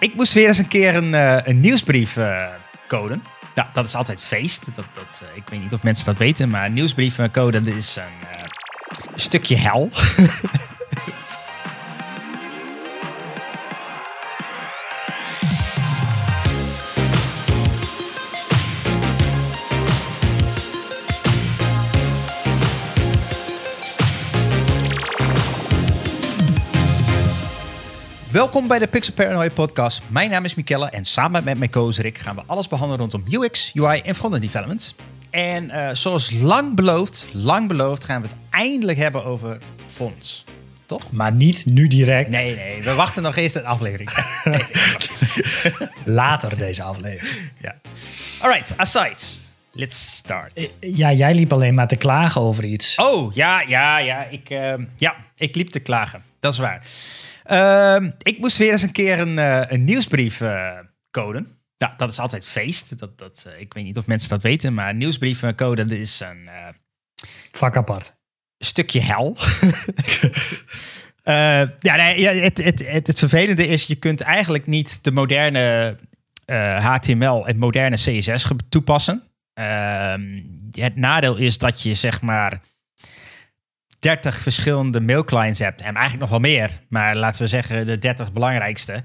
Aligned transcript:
Ik 0.00 0.14
moest 0.14 0.32
weer 0.32 0.46
eens 0.48 0.58
een 0.58 0.68
keer 0.68 0.94
een, 0.94 1.12
uh, 1.12 1.38
een 1.44 1.60
nieuwsbrief 1.60 2.16
uh, 2.16 2.46
coden. 2.88 3.22
Nou, 3.54 3.68
dat 3.72 3.86
is 3.86 3.94
altijd 3.94 4.22
feest. 4.22 4.64
Dat, 4.74 4.84
dat, 4.92 5.22
uh, 5.22 5.36
ik 5.36 5.48
weet 5.48 5.60
niet 5.60 5.72
of 5.72 5.82
mensen 5.82 6.04
dat 6.04 6.18
weten, 6.18 6.50
maar 6.50 6.70
nieuwsbrief 6.70 7.18
coden 7.30 7.66
is 7.66 7.96
een 7.96 9.18
stukje 9.18 9.56
hel. 9.56 9.90
Welkom 28.38 28.68
bij 28.68 28.78
de 28.78 28.86
Pixel 28.86 29.14
Paranoia 29.14 29.50
podcast. 29.50 30.00
Mijn 30.06 30.30
naam 30.30 30.44
is 30.44 30.54
Mikelle 30.54 30.88
en 30.88 31.04
samen 31.04 31.44
met 31.44 31.58
mijn 31.58 31.70
co 31.70 31.90
Rick 31.96 32.18
gaan 32.18 32.34
we 32.34 32.42
alles 32.46 32.68
behandelen 32.68 33.10
rondom 33.10 33.42
UX, 33.42 33.72
UI 33.74 34.00
en 34.00 34.14
frontend 34.14 34.42
development. 34.42 34.94
En 35.30 35.64
uh, 35.64 35.88
zoals 35.92 36.30
lang 36.30 36.74
beloofd, 36.74 37.26
lang 37.32 37.68
beloofd 37.68 38.04
gaan 38.04 38.22
we 38.22 38.28
het 38.28 38.36
eindelijk 38.50 38.98
hebben 38.98 39.24
over 39.24 39.58
fonts. 39.86 40.44
Toch? 40.86 41.10
Maar 41.12 41.32
niet 41.32 41.66
nu 41.66 41.88
direct. 41.88 42.30
Nee, 42.30 42.54
nee, 42.54 42.82
we 42.82 42.94
wachten 42.94 43.22
nog 43.22 43.36
eerst 43.36 43.56
een 43.56 43.66
aflevering. 43.66 44.10
nee, 44.44 44.62
Later 46.04 46.58
deze 46.58 46.82
aflevering. 46.82 47.50
Ja. 47.60 47.74
Alright, 48.40 48.74
aside. 48.76 49.46
Let's 49.72 50.16
start. 50.16 50.70
Eh, 50.80 50.96
ja, 50.96 51.12
jij 51.12 51.34
liep 51.34 51.52
alleen 51.52 51.74
maar 51.74 51.88
te 51.88 51.96
klagen 51.96 52.40
over 52.40 52.64
iets. 52.64 52.96
Oh, 52.96 53.34
ja, 53.34 53.62
ja, 53.66 53.98
ja. 53.98 54.24
Ik, 54.24 54.50
uh, 54.50 54.74
ja, 54.96 55.16
ik 55.36 55.56
liep 55.56 55.68
te 55.68 55.80
klagen. 55.80 56.22
Dat 56.40 56.52
is 56.52 56.58
waar. 56.58 56.82
Uh, 57.50 58.10
ik 58.22 58.38
moest 58.38 58.56
weer 58.56 58.72
eens 58.72 58.82
een 58.82 58.92
keer 58.92 59.18
een, 59.18 59.36
uh, 59.36 59.62
een 59.68 59.84
nieuwsbrief 59.84 60.40
uh, 60.40 60.78
coden. 61.10 61.46
Nou, 61.78 61.92
dat 61.96 62.10
is 62.12 62.18
altijd 62.18 62.46
feest. 62.46 62.98
Dat, 62.98 63.18
dat, 63.18 63.44
uh, 63.46 63.60
ik 63.60 63.74
weet 63.74 63.84
niet 63.84 63.96
of 63.96 64.06
mensen 64.06 64.28
dat 64.28 64.42
weten, 64.42 64.74
maar 64.74 64.94
nieuwsbrief 64.94 65.54
coden 65.54 65.90
is 65.90 66.20
een... 66.20 66.48
Vak 67.52 67.76
apart. 67.76 68.16
Stukje 68.58 69.00
hel. 69.00 69.36
ja, 71.80 71.96
nee, 71.96 72.26
het, 72.28 72.64
het, 72.64 72.86
het, 72.86 73.06
het, 73.06 73.18
vervelende 73.18 73.66
is, 73.66 73.84
je 73.84 73.96
kunt 73.96 74.20
eigenlijk 74.20 74.66
niet 74.66 75.04
de 75.04 75.12
moderne 75.12 75.96
HTML 76.80 77.46
en 77.46 77.58
moderne 77.58 77.96
CSS 77.96 78.48
toepassen. 78.68 79.22
Ehm, 79.54 80.42
het 80.70 80.96
nadeel 80.96 81.36
is 81.36 81.58
dat 81.58 81.82
je 81.82 81.94
zeg 81.94 82.20
maar 82.20 82.60
30 83.98 84.36
verschillende 84.36 85.00
mailclients 85.00 85.58
hebt. 85.58 85.80
En 85.80 85.94
eigenlijk 85.94 86.20
nog 86.20 86.30
wel 86.30 86.38
meer. 86.38 86.70
Maar 86.88 87.16
laten 87.16 87.42
we 87.42 87.48
zeggen 87.48 87.86
de 87.86 87.98
30 87.98 88.32
belangrijkste. 88.32 89.04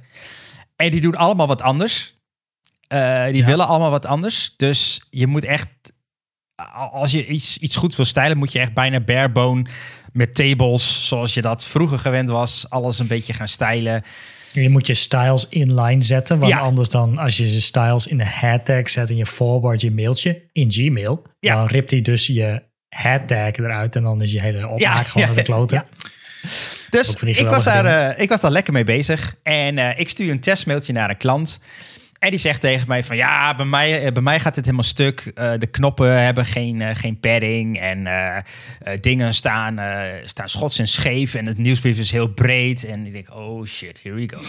En 0.75 0.91
die 0.91 1.01
doen 1.01 1.15
allemaal 1.15 1.47
wat 1.47 1.61
anders. 1.61 2.21
Uh, 2.93 3.25
die 3.31 3.45
willen 3.45 3.67
allemaal 3.67 3.89
wat 3.89 4.05
anders. 4.05 4.53
Dus 4.57 5.01
je 5.09 5.27
moet 5.27 5.43
echt, 5.43 5.67
als 6.91 7.11
je 7.11 7.25
iets, 7.25 7.57
iets 7.57 7.75
goed 7.75 7.95
wil 7.95 8.05
stijlen, 8.05 8.37
moet 8.37 8.51
je 8.51 8.59
echt 8.59 8.73
bijna 8.73 8.99
barebone 8.99 9.65
met 10.11 10.35
tables, 10.35 11.07
zoals 11.07 11.33
je 11.33 11.41
dat 11.41 11.65
vroeger 11.65 11.99
gewend 11.99 12.29
was, 12.29 12.69
alles 12.69 12.99
een 12.99 13.07
beetje 13.07 13.33
gaan 13.33 13.47
stijlen. 13.47 14.03
Je 14.51 14.69
moet 14.69 14.87
je 14.87 14.93
styles 14.93 15.47
inline 15.49 16.01
zetten, 16.01 16.39
want 16.39 16.51
ja. 16.51 16.59
anders 16.59 16.89
dan 16.89 17.17
als 17.17 17.37
je 17.37 17.53
je 17.53 17.61
styles 17.61 18.07
in 18.07 18.17
de 18.17 18.25
head 18.25 18.65
tag 18.65 18.89
zet 18.89 19.09
en 19.09 19.15
je 19.15 19.25
forward 19.25 19.81
je 19.81 19.91
mailtje 19.91 20.41
in 20.51 20.71
Gmail, 20.71 21.23
ja. 21.39 21.55
dan 21.55 21.65
ript 21.65 21.91
hij 21.91 22.01
dus 22.01 22.27
je 22.27 22.63
tag 23.25 23.55
eruit 23.57 23.95
en 23.95 24.03
dan 24.03 24.21
is 24.21 24.31
je 24.31 24.41
hele 24.41 24.67
opmaak 24.67 24.79
ja, 24.79 25.03
gewoon 25.03 25.27
ja, 25.27 25.33
de 25.33 25.41
kloten. 25.41 25.85
Dus 26.89 27.13
ik 27.15 27.47
was, 27.47 27.63
daar, 27.63 27.85
uh, 28.15 28.19
ik 28.19 28.29
was 28.29 28.41
daar 28.41 28.51
lekker 28.51 28.73
mee 28.73 28.83
bezig 28.83 29.35
en 29.43 29.77
uh, 29.77 29.99
ik 29.99 30.09
stuur 30.09 30.31
een 30.31 30.39
testmailtje 30.39 30.93
naar 30.93 31.09
een 31.09 31.17
klant. 31.17 31.59
En 32.19 32.29
die 32.29 32.39
zegt 32.39 32.61
tegen 32.61 32.87
mij 32.87 33.03
van 33.03 33.15
ja, 33.15 33.55
bij 33.55 33.65
mij, 33.65 34.11
bij 34.11 34.23
mij 34.23 34.39
gaat 34.39 34.55
het 34.55 34.65
helemaal 34.65 34.85
stuk. 34.85 35.31
Uh, 35.35 35.51
de 35.59 35.67
knoppen 35.67 36.23
hebben 36.23 36.45
geen, 36.45 36.95
geen 36.95 37.19
padding 37.19 37.79
en 37.79 38.07
dingen 39.01 39.33
staan, 39.33 39.79
staan 40.25 40.49
schots 40.49 40.79
en 40.79 40.87
scheef. 40.87 41.35
En 41.35 41.45
het 41.45 41.57
nieuwsbrief 41.57 41.97
is 41.97 42.11
heel 42.11 42.27
breed. 42.27 42.85
En 42.85 43.05
ik 43.05 43.11
denk, 43.11 43.35
oh 43.35 43.65
shit, 43.65 43.99
here 44.03 44.15
we 44.15 44.29
go. 44.29 44.41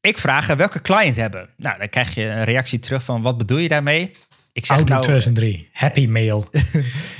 Ik 0.00 0.18
vraag 0.18 0.46
welke 0.46 0.82
client 0.82 1.16
hebben. 1.16 1.48
Nou, 1.56 1.78
dan 1.78 1.88
krijg 1.88 2.14
je 2.14 2.24
een 2.24 2.44
reactie 2.44 2.78
terug 2.78 3.02
van 3.02 3.22
wat 3.22 3.38
bedoel 3.38 3.58
je 3.58 3.68
daarmee? 3.68 4.10
Ik 4.52 4.66
zeg 4.66 4.76
Outlook 4.76 4.88
nou, 4.88 5.02
2003, 5.02 5.68
Happy 5.82 6.06
Mail. 6.06 6.48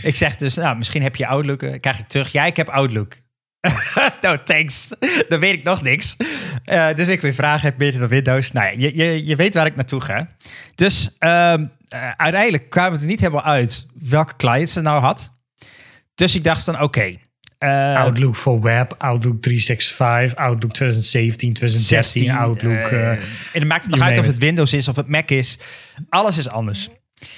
ik 0.03 0.15
zeg 0.15 0.37
dus, 0.37 0.55
nou, 0.55 0.77
misschien 0.77 1.03
heb 1.03 1.17
je 1.17 1.27
Outlook. 1.27 1.63
Uh, 1.63 1.75
krijg 1.81 1.99
ik 1.99 2.09
terug, 2.09 2.33
ja, 2.33 2.45
ik 2.45 2.57
heb 2.57 2.69
Outlook. 2.69 3.21
nou, 4.23 4.39
thanks. 4.45 4.89
Dan 5.29 5.41
weet 5.41 5.53
ik 5.53 5.63
nog 5.63 5.83
niks. 5.83 6.17
Uh, 6.71 6.95
dus 6.95 7.09
ik 7.09 7.21
weer 7.21 7.35
vragen, 7.35 7.67
heb 7.67 7.81
je 7.81 7.99
dan 7.99 8.09
Windows? 8.09 8.53
Nou 8.53 8.67
ja, 8.67 8.73
je, 8.79 8.97
je, 8.97 9.27
je 9.27 9.37
weet 9.37 9.55
waar 9.55 9.67
ik 9.67 9.77
naartoe 9.77 10.01
ga. 10.01 10.37
Dus 10.75 11.17
uh, 11.21 11.55
uiteindelijk 12.17 12.71
kwamen 12.71 12.93
we 12.93 12.99
er 12.99 13.11
niet 13.11 13.21
helemaal 13.21 13.43
uit 13.43 13.87
welke 13.95 14.37
clients 14.37 14.73
ze 14.73 14.81
nou 14.81 15.01
had. 15.01 15.33
Dus 16.15 16.35
ik 16.35 16.45
dacht 16.45 16.67
dan, 16.67 16.75
oké. 16.75 16.85
Okay, 16.85 17.19
uh, 17.63 17.97
Outlook 17.97 18.37
for 18.37 18.61
Web, 18.61 18.95
Outlook 18.99 19.43
365, 19.43 20.39
Outlook 20.39 20.73
2017, 20.73 21.53
2016, 21.53 22.21
16, 22.23 22.45
Outlook. 22.45 22.91
Uh, 22.91 23.11
en 23.11 23.19
het 23.53 23.65
maakt 23.65 23.83
het 23.83 23.91
nog 23.91 24.01
uit 24.01 24.19
of 24.19 24.27
het 24.27 24.39
Windows 24.39 24.73
is 24.73 24.89
of 24.89 24.97
het 24.97 25.09
Mac 25.09 25.31
is. 25.31 25.59
Alles 26.09 26.39
is 26.39 26.49
anders. 26.49 26.89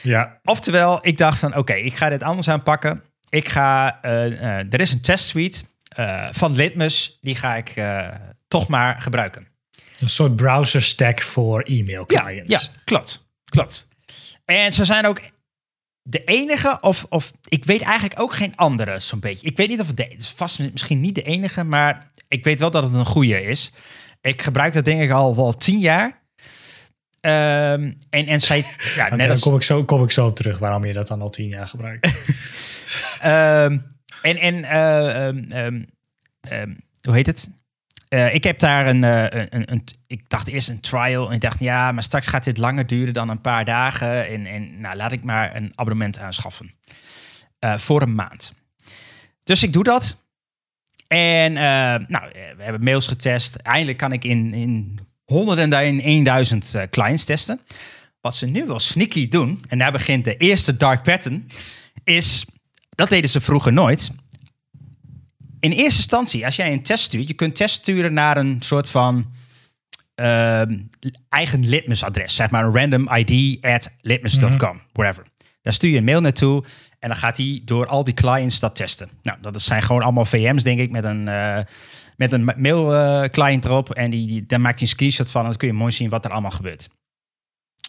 Ja. 0.02 0.40
Oftewel, 0.44 0.98
ik 1.06 1.18
dacht 1.18 1.38
van 1.38 1.56
oké, 1.56 1.74
ik 1.74 1.94
ga 1.94 2.08
dit 2.08 2.22
anders 2.22 2.48
aanpakken. 2.48 3.02
Ik 3.28 3.48
ga, 3.48 3.98
uh, 4.04 4.26
uh, 4.26 4.72
er 4.72 4.80
is 4.80 4.92
een 4.92 5.00
test 5.00 5.26
suite 5.26 5.64
uh, 5.98 6.28
van 6.32 6.52
Litmus, 6.52 7.18
die 7.20 7.34
ga 7.34 7.56
ik 7.56 7.82
toch 8.48 8.68
maar 8.68 9.00
gebruiken. 9.00 9.48
Een 10.00 10.08
soort 10.08 10.36
browser 10.36 10.82
stack 10.82 11.20
voor 11.20 11.62
e-mail 11.62 12.04
clients. 12.04 12.52
Ja, 12.52 12.58
ja, 12.58 12.80
klopt, 12.84 13.26
klopt. 13.44 13.88
En 14.44 14.72
ze 14.72 14.84
zijn 14.84 15.06
ook 15.06 15.20
de 16.02 16.24
enige, 16.24 16.78
of, 16.80 17.06
of 17.08 17.32
ik 17.48 17.64
weet 17.64 17.82
eigenlijk 17.82 18.20
ook 18.20 18.34
geen 18.34 18.56
andere 18.56 18.98
zo'n 18.98 19.20
beetje. 19.20 19.46
Ik 19.46 19.56
weet 19.56 19.68
niet 19.68 19.80
of 19.80 19.86
het, 19.86 19.96
de, 19.96 20.02
het 20.02 20.20
is 20.20 20.32
vast 20.36 20.58
misschien 20.58 21.00
niet 21.00 21.14
de 21.14 21.22
enige, 21.22 21.64
maar 21.64 22.10
ik 22.28 22.44
weet 22.44 22.60
wel 22.60 22.70
dat 22.70 22.82
het 22.82 22.94
een 22.94 23.04
goede 23.04 23.42
is. 23.42 23.72
Ik 24.20 24.42
gebruik 24.42 24.72
dat 24.72 24.84
ding 24.84 25.12
al 25.12 25.36
wel 25.36 25.56
tien 25.56 25.78
jaar. 25.78 26.22
Um, 27.26 27.98
en, 28.10 28.26
en 28.26 28.40
zij. 28.40 28.58
Ja, 28.96 29.04
okay, 29.04 29.16
net 29.16 29.30
als... 29.30 29.40
dan 29.40 29.50
kom 29.50 29.58
ik, 29.58 29.62
zo, 29.62 29.84
kom 29.84 30.02
ik 30.02 30.10
zo 30.10 30.26
op 30.26 30.36
terug 30.36 30.58
waarom 30.58 30.84
je 30.84 30.92
dat 30.92 31.08
dan 31.08 31.22
al 31.22 31.30
tien 31.30 31.48
jaar 31.48 31.68
gebruikt. 31.68 32.06
um, 33.24 33.96
en 34.30 34.36
en 34.36 34.56
uh, 34.56 35.26
um, 36.60 36.76
hoe 37.00 37.14
heet 37.14 37.26
het? 37.26 37.50
Uh, 38.08 38.34
ik 38.34 38.44
heb 38.44 38.58
daar 38.58 38.86
een, 38.86 39.02
uh, 39.02 39.26
een, 39.30 39.72
een, 39.72 39.84
Ik 40.06 40.28
dacht 40.28 40.48
eerst 40.48 40.68
een 40.68 40.80
trial. 40.80 41.28
En 41.28 41.34
ik 41.34 41.40
dacht, 41.40 41.60
ja, 41.60 41.92
maar 41.92 42.02
straks 42.02 42.26
gaat 42.26 42.44
dit 42.44 42.58
langer 42.58 42.86
duren 42.86 43.12
dan 43.12 43.28
een 43.28 43.40
paar 43.40 43.64
dagen. 43.64 44.28
En, 44.28 44.46
en 44.46 44.80
nou, 44.80 44.96
laat 44.96 45.12
ik 45.12 45.24
maar 45.24 45.56
een 45.56 45.72
abonnement 45.74 46.18
aanschaffen. 46.18 46.74
Voor 47.76 48.02
een 48.02 48.14
maand. 48.14 48.54
Dus 49.42 49.62
ik 49.62 49.72
doe 49.72 49.84
dat. 49.84 50.24
En 51.06 51.52
nou, 51.52 52.28
we 52.32 52.62
hebben 52.62 52.84
mails 52.84 53.06
getest. 53.06 53.56
Eindelijk 53.56 53.98
kan 53.98 54.12
ik 54.12 54.24
in, 54.24 54.54
in 54.54 54.98
honderden 55.24 55.72
en 55.72 56.24
1000 56.24 56.72
uh, 56.76 56.82
clients 56.90 57.24
testen. 57.24 57.60
Wat 58.20 58.34
ze 58.34 58.46
nu 58.46 58.66
wel 58.66 58.78
sneaky 58.78 59.28
doen, 59.28 59.64
en 59.68 59.78
daar 59.78 59.92
begint 59.92 60.24
de 60.24 60.36
eerste 60.36 60.76
dark 60.76 61.02
pattern, 61.02 61.48
is, 62.04 62.44
dat 62.90 63.08
deden 63.08 63.30
ze 63.30 63.40
vroeger 63.40 63.72
nooit. 63.72 64.10
In 65.60 65.70
eerste 65.70 65.96
instantie, 65.96 66.44
als 66.44 66.56
jij 66.56 66.72
een 66.72 66.82
test 66.82 67.04
stuurt, 67.04 67.28
je 67.28 67.34
kunt 67.34 67.56
test 67.56 67.74
sturen 67.74 68.12
naar 68.12 68.36
een 68.36 68.56
soort 68.62 68.88
van 68.88 69.26
uh, 70.16 70.62
eigen 71.28 71.68
litmusadres, 71.68 72.34
zeg 72.34 72.50
maar 72.50 72.64
een 72.64 72.76
random 72.76 73.08
id 73.14 73.58
at 73.64 73.90
litmus.com, 74.00 74.72
mm 74.72 74.82
whatever. 74.92 75.26
Daar 75.62 75.72
stuur 75.72 75.90
je 75.90 75.98
een 75.98 76.04
mail 76.04 76.20
naartoe 76.20 76.64
en 76.98 77.08
dan 77.08 77.18
gaat 77.18 77.36
hij 77.36 77.60
door 77.64 77.86
al 77.86 78.04
die 78.04 78.14
clients 78.14 78.60
dat 78.60 78.76
testen. 78.76 79.08
Nou, 79.22 79.38
dat 79.40 79.62
zijn 79.62 79.82
gewoon 79.82 80.02
allemaal 80.02 80.24
VM's, 80.24 80.62
denk 80.62 80.80
ik, 80.80 80.90
met 80.90 81.04
een... 81.04 81.28
Uh, 81.28 81.58
met 82.16 82.32
een 82.32 82.52
mail 82.56 82.94
uh, 82.94 83.28
client 83.28 83.64
erop. 83.64 83.90
En 83.90 84.10
die, 84.10 84.26
die, 84.26 84.46
daar 84.46 84.60
maakt 84.60 84.78
hij 84.78 84.82
een 84.82 84.94
screenshot 84.94 85.30
van. 85.30 85.42
En 85.42 85.48
dan 85.48 85.56
kun 85.56 85.68
je 85.68 85.74
mooi 85.74 85.92
zien 85.92 86.08
wat 86.08 86.24
er 86.24 86.30
allemaal 86.30 86.50
gebeurt. 86.50 86.88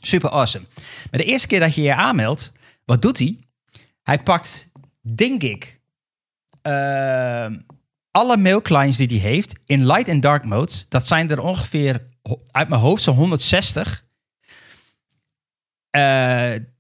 Super 0.01 0.29
awesome. 0.29 0.65
Maar 1.11 1.19
de 1.19 1.25
eerste 1.25 1.47
keer 1.47 1.59
dat 1.59 1.75
je 1.75 1.81
je 1.81 1.95
aanmeldt, 1.95 2.51
wat 2.85 3.01
doet 3.01 3.19
hij? 3.19 3.39
Hij 4.03 4.23
pakt, 4.23 4.71
denk 5.01 5.43
ik, 5.43 5.79
uh, 6.67 7.47
alle 8.11 8.37
mail 8.37 8.61
clients 8.61 8.97
die 8.97 9.19
hij 9.19 9.29
heeft 9.29 9.59
in 9.65 9.85
light 9.85 10.07
en 10.07 10.19
dark 10.19 10.45
modes. 10.45 10.85
Dat 10.89 11.07
zijn 11.07 11.29
er 11.29 11.41
ongeveer 11.41 12.07
uit 12.51 12.69
mijn 12.69 12.81
hoofd 12.81 13.03
zo'n 13.03 13.15
160. 13.15 14.05
Uh, 15.95 16.51
en 16.53 16.71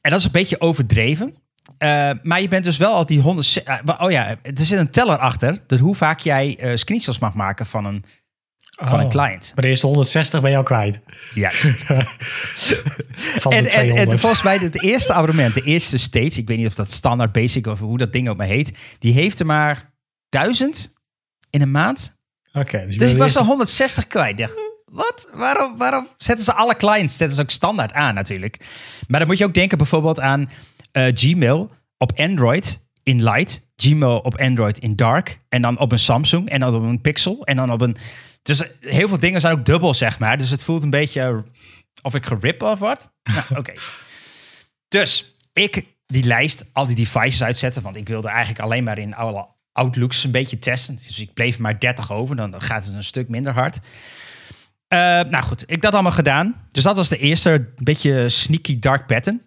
dat 0.00 0.18
is 0.18 0.24
een 0.24 0.30
beetje 0.30 0.60
overdreven. 0.60 1.36
Uh, 1.78 2.10
maar 2.22 2.40
je 2.40 2.48
bent 2.48 2.64
dus 2.64 2.76
wel 2.76 2.94
al 2.94 3.06
die 3.06 3.20
100. 3.20 3.62
Uh, 3.66 3.94
oh 3.98 4.10
ja, 4.10 4.28
er 4.42 4.52
zit 4.54 4.78
een 4.78 4.90
teller 4.90 5.18
achter. 5.18 5.58
Dus 5.66 5.80
hoe 5.80 5.94
vaak 5.94 6.20
jij 6.20 6.58
uh, 6.60 6.76
screenshots 6.76 7.18
mag 7.18 7.34
maken 7.34 7.66
van 7.66 7.84
een, 7.84 8.04
oh, 8.80 8.88
van 8.88 8.98
een 8.98 9.04
oh, 9.04 9.10
client. 9.10 9.52
Maar 9.54 9.64
de 9.64 9.68
eerste 9.68 9.86
160 9.86 10.40
ben 10.40 10.50
je 10.50 10.56
al 10.56 10.62
kwijt. 10.62 11.00
Juist. 11.34 11.84
van 13.42 13.52
en, 13.52 13.66
en, 13.66 13.96
en, 13.96 14.18
volgens 14.18 14.42
mij 14.42 14.56
het 14.56 14.82
eerste 14.82 15.12
abonnement, 15.12 15.54
de 15.54 15.62
eerste 15.62 15.98
stage, 15.98 16.40
ik 16.40 16.48
weet 16.48 16.58
niet 16.58 16.66
of 16.66 16.74
dat 16.74 16.92
standaard 16.92 17.32
basic 17.32 17.66
of 17.66 17.78
hoe 17.78 17.98
dat 17.98 18.12
ding 18.12 18.28
ook 18.28 18.36
maar 18.36 18.46
heet, 18.46 18.72
die 18.98 19.12
heeft 19.12 19.40
er 19.40 19.46
maar 19.46 19.92
1000 20.28 20.92
in 21.50 21.62
een 21.62 21.70
maand. 21.70 22.18
Oké. 22.48 22.58
Okay, 22.58 22.86
dus, 22.86 22.96
dus 22.96 23.12
ik 23.12 23.18
was 23.18 23.36
al 23.36 23.44
160 23.44 24.06
kwijt. 24.06 24.38
Dacht, 24.38 24.54
wat? 24.84 25.30
Waarom, 25.32 25.78
waarom 25.78 26.08
zetten 26.16 26.44
ze 26.44 26.52
alle 26.52 26.76
clients? 26.76 27.16
Zetten 27.16 27.36
ze 27.36 27.42
ook 27.42 27.50
standaard 27.50 27.92
aan 27.92 28.14
natuurlijk. 28.14 28.60
Maar 29.08 29.18
dan 29.18 29.28
moet 29.28 29.38
je 29.38 29.44
ook 29.44 29.54
denken 29.54 29.78
bijvoorbeeld 29.78 30.20
aan 30.20 30.48
uh, 30.96 31.06
Gmail 31.14 31.70
op 31.98 32.12
Android 32.20 32.86
in 33.02 33.22
light. 33.22 33.62
Gmail 33.76 34.18
op 34.18 34.40
Android 34.40 34.78
in 34.78 34.96
dark. 34.96 35.40
En 35.48 35.62
dan 35.62 35.78
op 35.78 35.92
een 35.92 35.98
Samsung. 35.98 36.48
En 36.48 36.60
dan 36.60 36.74
op 36.74 36.82
een 36.82 37.00
Pixel. 37.00 37.44
En 37.44 37.56
dan 37.56 37.72
op 37.72 37.80
een... 37.80 37.96
Dus 38.42 38.62
heel 38.80 39.08
veel 39.08 39.18
dingen 39.18 39.40
zijn 39.40 39.58
ook 39.58 39.64
dubbel, 39.64 39.94
zeg 39.94 40.18
maar. 40.18 40.38
Dus 40.38 40.50
het 40.50 40.64
voelt 40.64 40.82
een 40.82 40.90
beetje 40.90 41.44
of 42.02 42.14
ik 42.14 42.26
gerip 42.26 42.62
of 42.62 42.78
wat. 42.78 43.10
Nou, 43.22 43.44
oké. 43.60 43.72
Dus 44.88 45.34
ik 45.52 45.84
die 46.06 46.24
lijst, 46.24 46.64
al 46.72 46.86
die 46.86 46.96
devices 46.96 47.42
uitzetten. 47.42 47.82
Want 47.82 47.96
ik 47.96 48.08
wilde 48.08 48.28
eigenlijk 48.28 48.60
alleen 48.60 48.84
maar 48.84 48.98
in 48.98 49.14
alle 49.14 49.46
Outlooks 49.72 50.24
een 50.24 50.30
beetje 50.30 50.58
testen. 50.58 50.98
Dus 51.06 51.20
ik 51.20 51.34
bleef 51.34 51.58
maar 51.58 51.80
30 51.80 52.12
over. 52.12 52.36
Dan 52.36 52.60
gaat 52.62 52.86
het 52.86 52.94
een 52.94 53.04
stuk 53.04 53.28
minder 53.28 53.52
hard. 53.52 53.76
Uh, 53.76 54.98
nou 54.98 55.42
goed, 55.42 55.64
ik 55.66 55.82
dat 55.82 55.92
allemaal 55.92 56.12
gedaan. 56.12 56.66
Dus 56.70 56.82
dat 56.82 56.96
was 56.96 57.08
de 57.08 57.18
eerste 57.18 57.72
beetje 57.82 58.28
sneaky 58.28 58.78
dark 58.78 59.06
pattern. 59.06 59.42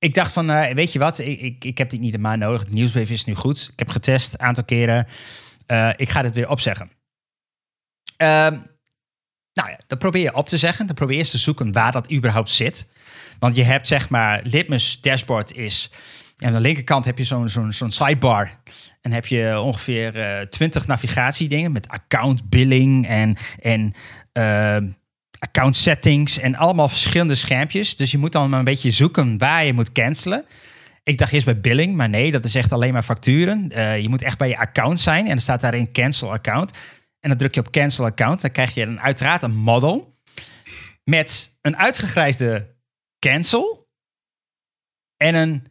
Ik 0.00 0.14
dacht 0.14 0.32
van, 0.32 0.50
uh, 0.50 0.70
weet 0.70 0.92
je 0.92 0.98
wat, 0.98 1.18
ik, 1.18 1.40
ik, 1.40 1.64
ik 1.64 1.78
heb 1.78 1.90
dit 1.90 2.00
niet 2.00 2.14
een 2.14 2.38
nodig. 2.38 2.60
Het 2.60 2.72
nieuwsbrief 2.72 3.10
is 3.10 3.24
nu 3.24 3.34
goed. 3.34 3.68
Ik 3.72 3.78
heb 3.78 3.88
getest 3.88 4.32
een 4.32 4.40
aantal 4.40 4.64
keren. 4.64 5.06
Uh, 5.66 5.90
ik 5.96 6.08
ga 6.08 6.22
dit 6.22 6.34
weer 6.34 6.48
opzeggen. 6.48 6.90
Ehm, 8.16 8.58
nou 9.52 9.70
ja, 9.70 9.78
dan 9.86 9.98
probeer 9.98 10.22
je 10.22 10.34
op 10.34 10.48
te 10.48 10.58
zeggen. 10.58 10.86
Dan 10.86 10.94
probeer 10.94 11.16
je 11.16 11.28
te 11.28 11.38
zoeken 11.38 11.72
waar 11.72 11.92
dat 11.92 12.12
überhaupt 12.12 12.50
zit. 12.50 12.86
Want 13.38 13.54
je 13.54 13.62
hebt 13.62 13.86
zeg 13.86 14.08
maar, 14.08 14.40
Litmus 14.44 15.00
dashboard 15.00 15.52
is... 15.52 15.90
aan 16.38 16.52
de 16.52 16.60
linkerkant 16.60 17.04
heb 17.04 17.18
je 17.18 17.24
zo'n 17.24 17.48
zo'n 17.48 17.72
zo'n 17.72 17.90
sidebar. 17.90 18.60
En 19.00 19.12
heb 19.12 19.26
je 19.26 19.60
ongeveer 19.60 20.40
uh, 20.40 20.46
20 20.46 20.86
navigatiedingen 20.86 21.72
met 21.72 21.88
account 21.88 22.48
billing 22.48 23.06
en, 23.06 23.36
en 23.60 23.94
uh, 24.32 24.90
account 25.40 25.76
settings 25.76 26.38
en 26.38 26.54
allemaal 26.54 26.88
verschillende 26.88 27.34
schermpjes. 27.34 27.96
Dus 27.96 28.10
je 28.10 28.18
moet 28.18 28.32
dan 28.32 28.52
een 28.52 28.64
beetje 28.64 28.90
zoeken 28.90 29.38
waar 29.38 29.64
je 29.64 29.72
moet 29.72 29.92
cancelen. 29.92 30.44
Ik 31.02 31.18
dacht 31.18 31.32
eerst 31.32 31.44
bij 31.44 31.60
billing, 31.60 31.96
maar 31.96 32.08
nee, 32.08 32.30
dat 32.30 32.44
is 32.44 32.54
echt 32.54 32.72
alleen 32.72 32.92
maar 32.92 33.02
facturen. 33.02 33.70
Uh, 33.72 34.00
je 34.00 34.08
moet 34.08 34.22
echt 34.22 34.38
bij 34.38 34.48
je 34.48 34.58
account 34.58 35.00
zijn 35.00 35.26
en 35.26 35.32
er 35.32 35.40
staat 35.40 35.60
daarin 35.60 35.92
cancel 35.92 36.32
account. 36.32 36.70
En 37.20 37.28
dan 37.28 37.38
druk 37.38 37.54
je 37.54 37.60
op 37.60 37.70
cancel 37.70 38.04
account. 38.04 38.40
Dan 38.40 38.50
krijg 38.50 38.74
je 38.74 38.82
een, 38.82 39.00
uiteraard 39.00 39.42
een 39.42 39.56
model 39.56 40.18
met 41.04 41.58
een 41.60 41.76
uitgegrijsde 41.76 42.76
cancel 43.18 43.88
en 45.16 45.34
een, 45.34 45.66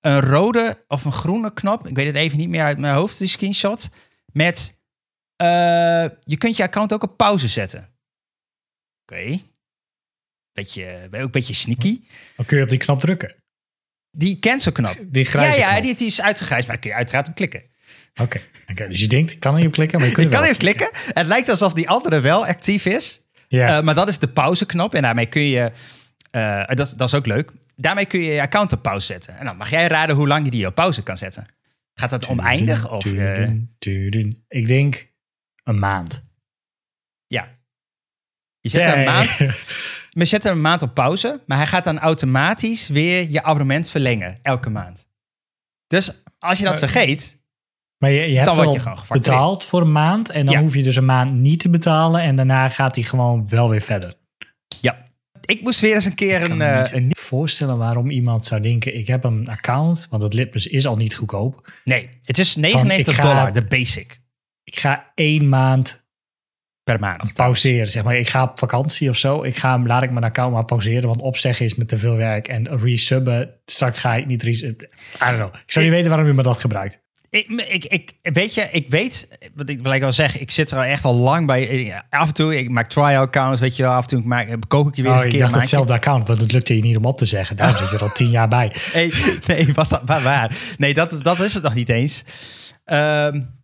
een 0.00 0.20
rode 0.20 0.84
of 0.88 1.04
een 1.04 1.12
groene 1.12 1.52
knop. 1.52 1.86
Ik 1.86 1.96
weet 1.96 2.06
het 2.06 2.14
even 2.14 2.38
niet 2.38 2.48
meer 2.48 2.64
uit 2.64 2.78
mijn 2.78 2.94
hoofd, 2.94 3.18
die 3.18 3.28
screenshot. 3.28 3.90
Met, 4.32 4.80
uh, 5.42 5.48
je 6.20 6.36
kunt 6.38 6.56
je 6.56 6.62
account 6.62 6.92
ook 6.92 7.02
op 7.02 7.16
pauze 7.16 7.48
zetten. 7.48 7.97
Oké. 9.12 9.20
Okay. 9.20 9.42
Beetje, 10.52 11.08
ook 11.10 11.12
een 11.12 11.30
beetje 11.30 11.54
sneaky. 11.54 12.00
Dan 12.36 12.46
kun 12.46 12.56
je 12.56 12.62
op 12.62 12.68
die 12.68 12.78
knop 12.78 13.00
drukken. 13.00 13.34
Die 14.10 14.38
cancel 14.38 14.72
knop. 14.72 14.96
Die 15.02 15.24
grijze 15.24 15.60
Ja, 15.60 15.74
ja 15.74 15.80
die, 15.80 15.96
die, 15.96 16.06
is 16.06 16.20
uitgegrijsd, 16.20 16.66
maar 16.66 16.74
daar 16.74 16.82
kun 16.84 16.90
je 16.90 16.96
uiteraard 16.96 17.28
op 17.28 17.34
klikken. 17.34 17.62
Oké, 18.20 18.40
okay. 18.70 18.88
dus 18.88 19.00
je 19.00 19.06
denkt, 19.06 19.38
kan 19.38 19.54
hij 19.54 19.66
op 19.66 19.72
klikken? 19.72 19.98
Maar 19.98 20.08
je, 20.08 20.20
je 20.20 20.28
kan 20.28 20.44
er 20.44 20.56
klikken. 20.56 20.88
Het 20.92 21.26
lijkt 21.26 21.48
alsof 21.48 21.72
die 21.72 21.88
andere 21.88 22.20
wel 22.20 22.46
actief 22.46 22.86
is. 22.86 23.22
Ja. 23.48 23.78
Uh, 23.78 23.84
maar 23.84 23.94
dat 23.94 24.08
is 24.08 24.18
de 24.18 24.28
pauzeknop. 24.28 24.94
En 24.94 25.02
daarmee 25.02 25.26
kun 25.26 25.42
je, 25.42 25.72
uh, 26.32 26.66
dat, 26.66 26.94
dat 26.96 27.08
is 27.08 27.14
ook 27.14 27.26
leuk. 27.26 27.52
Daarmee 27.76 28.06
kun 28.06 28.20
je 28.20 28.32
je 28.32 28.40
account 28.40 28.72
op 28.72 28.82
pauze 28.82 29.06
zetten. 29.06 29.38
En 29.38 29.44
dan 29.44 29.56
mag 29.56 29.70
jij 29.70 29.86
raden 29.86 30.16
hoe 30.16 30.28
lang 30.28 30.44
je 30.44 30.50
die 30.50 30.66
op 30.66 30.74
pauze 30.74 31.02
kan 31.02 31.16
zetten. 31.16 31.46
Gaat 31.94 32.10
dat 32.10 32.26
oneindig? 32.26 32.90
Of, 32.90 33.04
uh... 33.04 33.48
Ik 34.48 34.68
denk 34.68 35.06
een 35.64 35.78
maand. 35.78 36.22
Je 38.60 38.68
zet 38.68 38.86
er 38.86 38.98
een 38.98 39.04
maand. 39.04 39.38
We 40.10 40.24
zetten 40.24 40.50
een 40.50 40.60
maand 40.60 40.82
op 40.82 40.94
pauze, 40.94 41.40
maar 41.46 41.56
hij 41.56 41.66
gaat 41.66 41.84
dan 41.84 41.98
automatisch 41.98 42.88
weer 42.88 43.30
je 43.30 43.42
abonnement 43.42 43.88
verlengen 43.88 44.38
elke 44.42 44.70
maand. 44.70 45.08
Dus 45.86 46.22
als 46.38 46.58
je 46.58 46.64
dat 46.64 46.78
vergeet, 46.78 47.38
maar 47.98 48.10
je, 48.10 48.30
je 48.30 48.38
hebt 48.38 48.56
dan 48.56 48.72
je 48.72 48.80
betaald 49.08 49.64
voor 49.64 49.80
een 49.80 49.92
maand 49.92 50.30
en 50.30 50.46
dan 50.46 50.56
hoef 50.56 50.74
je 50.74 50.82
dus 50.82 50.96
een 50.96 51.04
maand 51.04 51.32
niet 51.32 51.60
te 51.60 51.70
betalen 51.70 52.20
en 52.20 52.36
daarna 52.36 52.68
gaat 52.68 52.94
hij 52.94 53.04
gewoon 53.04 53.48
wel 53.48 53.68
weer 53.68 53.80
verder. 53.80 54.14
Ja, 54.80 55.04
ik 55.44 55.62
moest 55.62 55.80
weer 55.80 55.94
eens 55.94 56.04
een 56.04 56.14
keer 56.14 56.50
een... 56.50 56.60
Uh, 56.60 56.84
een... 56.92 57.10
voorstellen 57.18 57.78
waarom 57.78 58.10
iemand 58.10 58.46
zou 58.46 58.60
denken, 58.60 58.96
ik 58.96 59.06
heb 59.06 59.24
een 59.24 59.48
account, 59.48 60.06
want 60.10 60.22
het 60.22 60.34
Litmus 60.34 60.66
is 60.66 60.86
al 60.86 60.96
niet 60.96 61.14
goedkoop. 61.14 61.72
Nee, 61.84 62.08
het 62.24 62.38
is 62.38 62.56
99 62.56 63.18
dollar, 63.18 63.52
de 63.52 63.64
basic. 63.64 64.20
Ik 64.64 64.78
ga 64.78 65.12
één 65.14 65.48
maand 65.48 66.07
per 66.88 67.00
maand. 67.00 67.32
Pauzeren, 67.34 67.86
zeg 67.86 68.04
maar. 68.04 68.16
Ik 68.16 68.28
ga 68.28 68.42
op 68.42 68.58
vakantie 68.58 69.08
of 69.08 69.16
zo. 69.16 69.42
Ik 69.42 69.56
ga, 69.56 69.78
laat 69.78 70.02
ik 70.02 70.10
mijn 70.10 70.24
account 70.24 70.52
maar 70.52 70.64
pauzeren, 70.64 71.08
want 71.08 71.20
opzeggen 71.20 71.64
is 71.64 71.74
met 71.74 71.88
te 71.88 71.96
veel 71.96 72.16
werk. 72.16 72.48
En 72.48 72.78
resubben, 72.78 73.50
straks 73.64 74.00
ga 74.00 74.14
ik 74.14 74.26
niet 74.26 74.42
resubben. 74.42 74.88
I 75.14 75.24
don't 75.24 75.36
know. 75.36 75.54
Ik 75.54 75.72
zou 75.72 75.84
niet 75.84 75.94
weten 75.94 76.08
waarom 76.08 76.26
je 76.26 76.32
me 76.32 76.42
dat 76.42 76.60
gebruikt. 76.60 77.00
Ik, 77.30 77.50
ik, 77.50 77.84
ik, 77.84 78.14
weet 78.22 78.54
je, 78.54 78.68
ik 78.72 78.90
weet, 78.90 79.38
wat 79.54 79.68
ik, 79.68 79.82
wil 79.82 79.92
ik 79.92 80.02
al 80.02 80.12
zeggen, 80.12 80.40
ik 80.40 80.50
zit 80.50 80.70
er 80.70 80.76
al 80.76 80.82
echt 80.82 81.04
al 81.04 81.14
lang 81.14 81.46
bij. 81.46 82.02
Af 82.10 82.26
en 82.26 82.34
toe, 82.34 82.58
ik 82.58 82.70
maak 82.70 82.86
trial 82.86 83.22
accounts, 83.22 83.60
weet 83.60 83.76
je 83.76 83.82
wel. 83.82 83.92
Af 83.92 84.02
en 84.02 84.08
toe 84.08 84.20
maak, 84.20 84.56
kook 84.68 84.88
ik 84.88 84.96
je 84.96 85.02
weer 85.02 85.10
eens 85.10 85.20
oh, 85.20 85.26
een 85.26 85.32
keer. 85.32 85.40
Ik 85.40 85.46
dacht 85.46 85.60
hetzelfde 85.60 85.92
account, 85.92 86.26
want 86.26 86.40
het 86.40 86.52
lukte 86.52 86.76
je 86.76 86.82
niet 86.82 86.96
om 86.96 87.04
op 87.04 87.18
te 87.18 87.24
zeggen. 87.24 87.56
Daar 87.56 87.76
zit 87.76 87.90
je 87.90 87.96
er 87.96 88.02
al 88.02 88.12
tien 88.12 88.30
jaar 88.30 88.48
bij. 88.48 88.72
Nee, 88.94 89.12
nee 89.46 89.74
was 89.74 89.88
dat 89.88 90.06
maar 90.06 90.22
waar? 90.22 90.56
Nee, 90.78 90.94
dat, 90.94 91.22
dat 91.22 91.40
is 91.40 91.54
het 91.54 91.62
nog 91.62 91.74
niet 91.74 91.88
eens. 91.88 92.24
Um, 92.86 93.57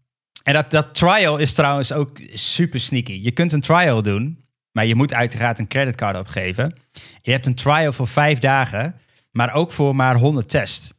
en 0.44 0.52
dat, 0.52 0.70
dat 0.70 0.94
trial 0.94 1.38
is 1.38 1.54
trouwens 1.54 1.92
ook 1.92 2.20
super 2.32 2.80
sneaky. 2.80 3.20
Je 3.22 3.30
kunt 3.30 3.52
een 3.52 3.60
trial 3.60 4.02
doen, 4.02 4.44
maar 4.72 4.86
je 4.86 4.94
moet 4.94 5.14
uiteraard 5.14 5.58
een 5.58 5.68
creditcard 5.68 6.18
opgeven. 6.18 6.76
Je 7.22 7.30
hebt 7.30 7.46
een 7.46 7.54
trial 7.54 7.92
voor 7.92 8.08
vijf 8.08 8.38
dagen, 8.38 9.00
maar 9.30 9.54
ook 9.54 9.72
voor 9.72 9.96
maar 9.96 10.16
100 10.16 10.48
test. 10.48 10.94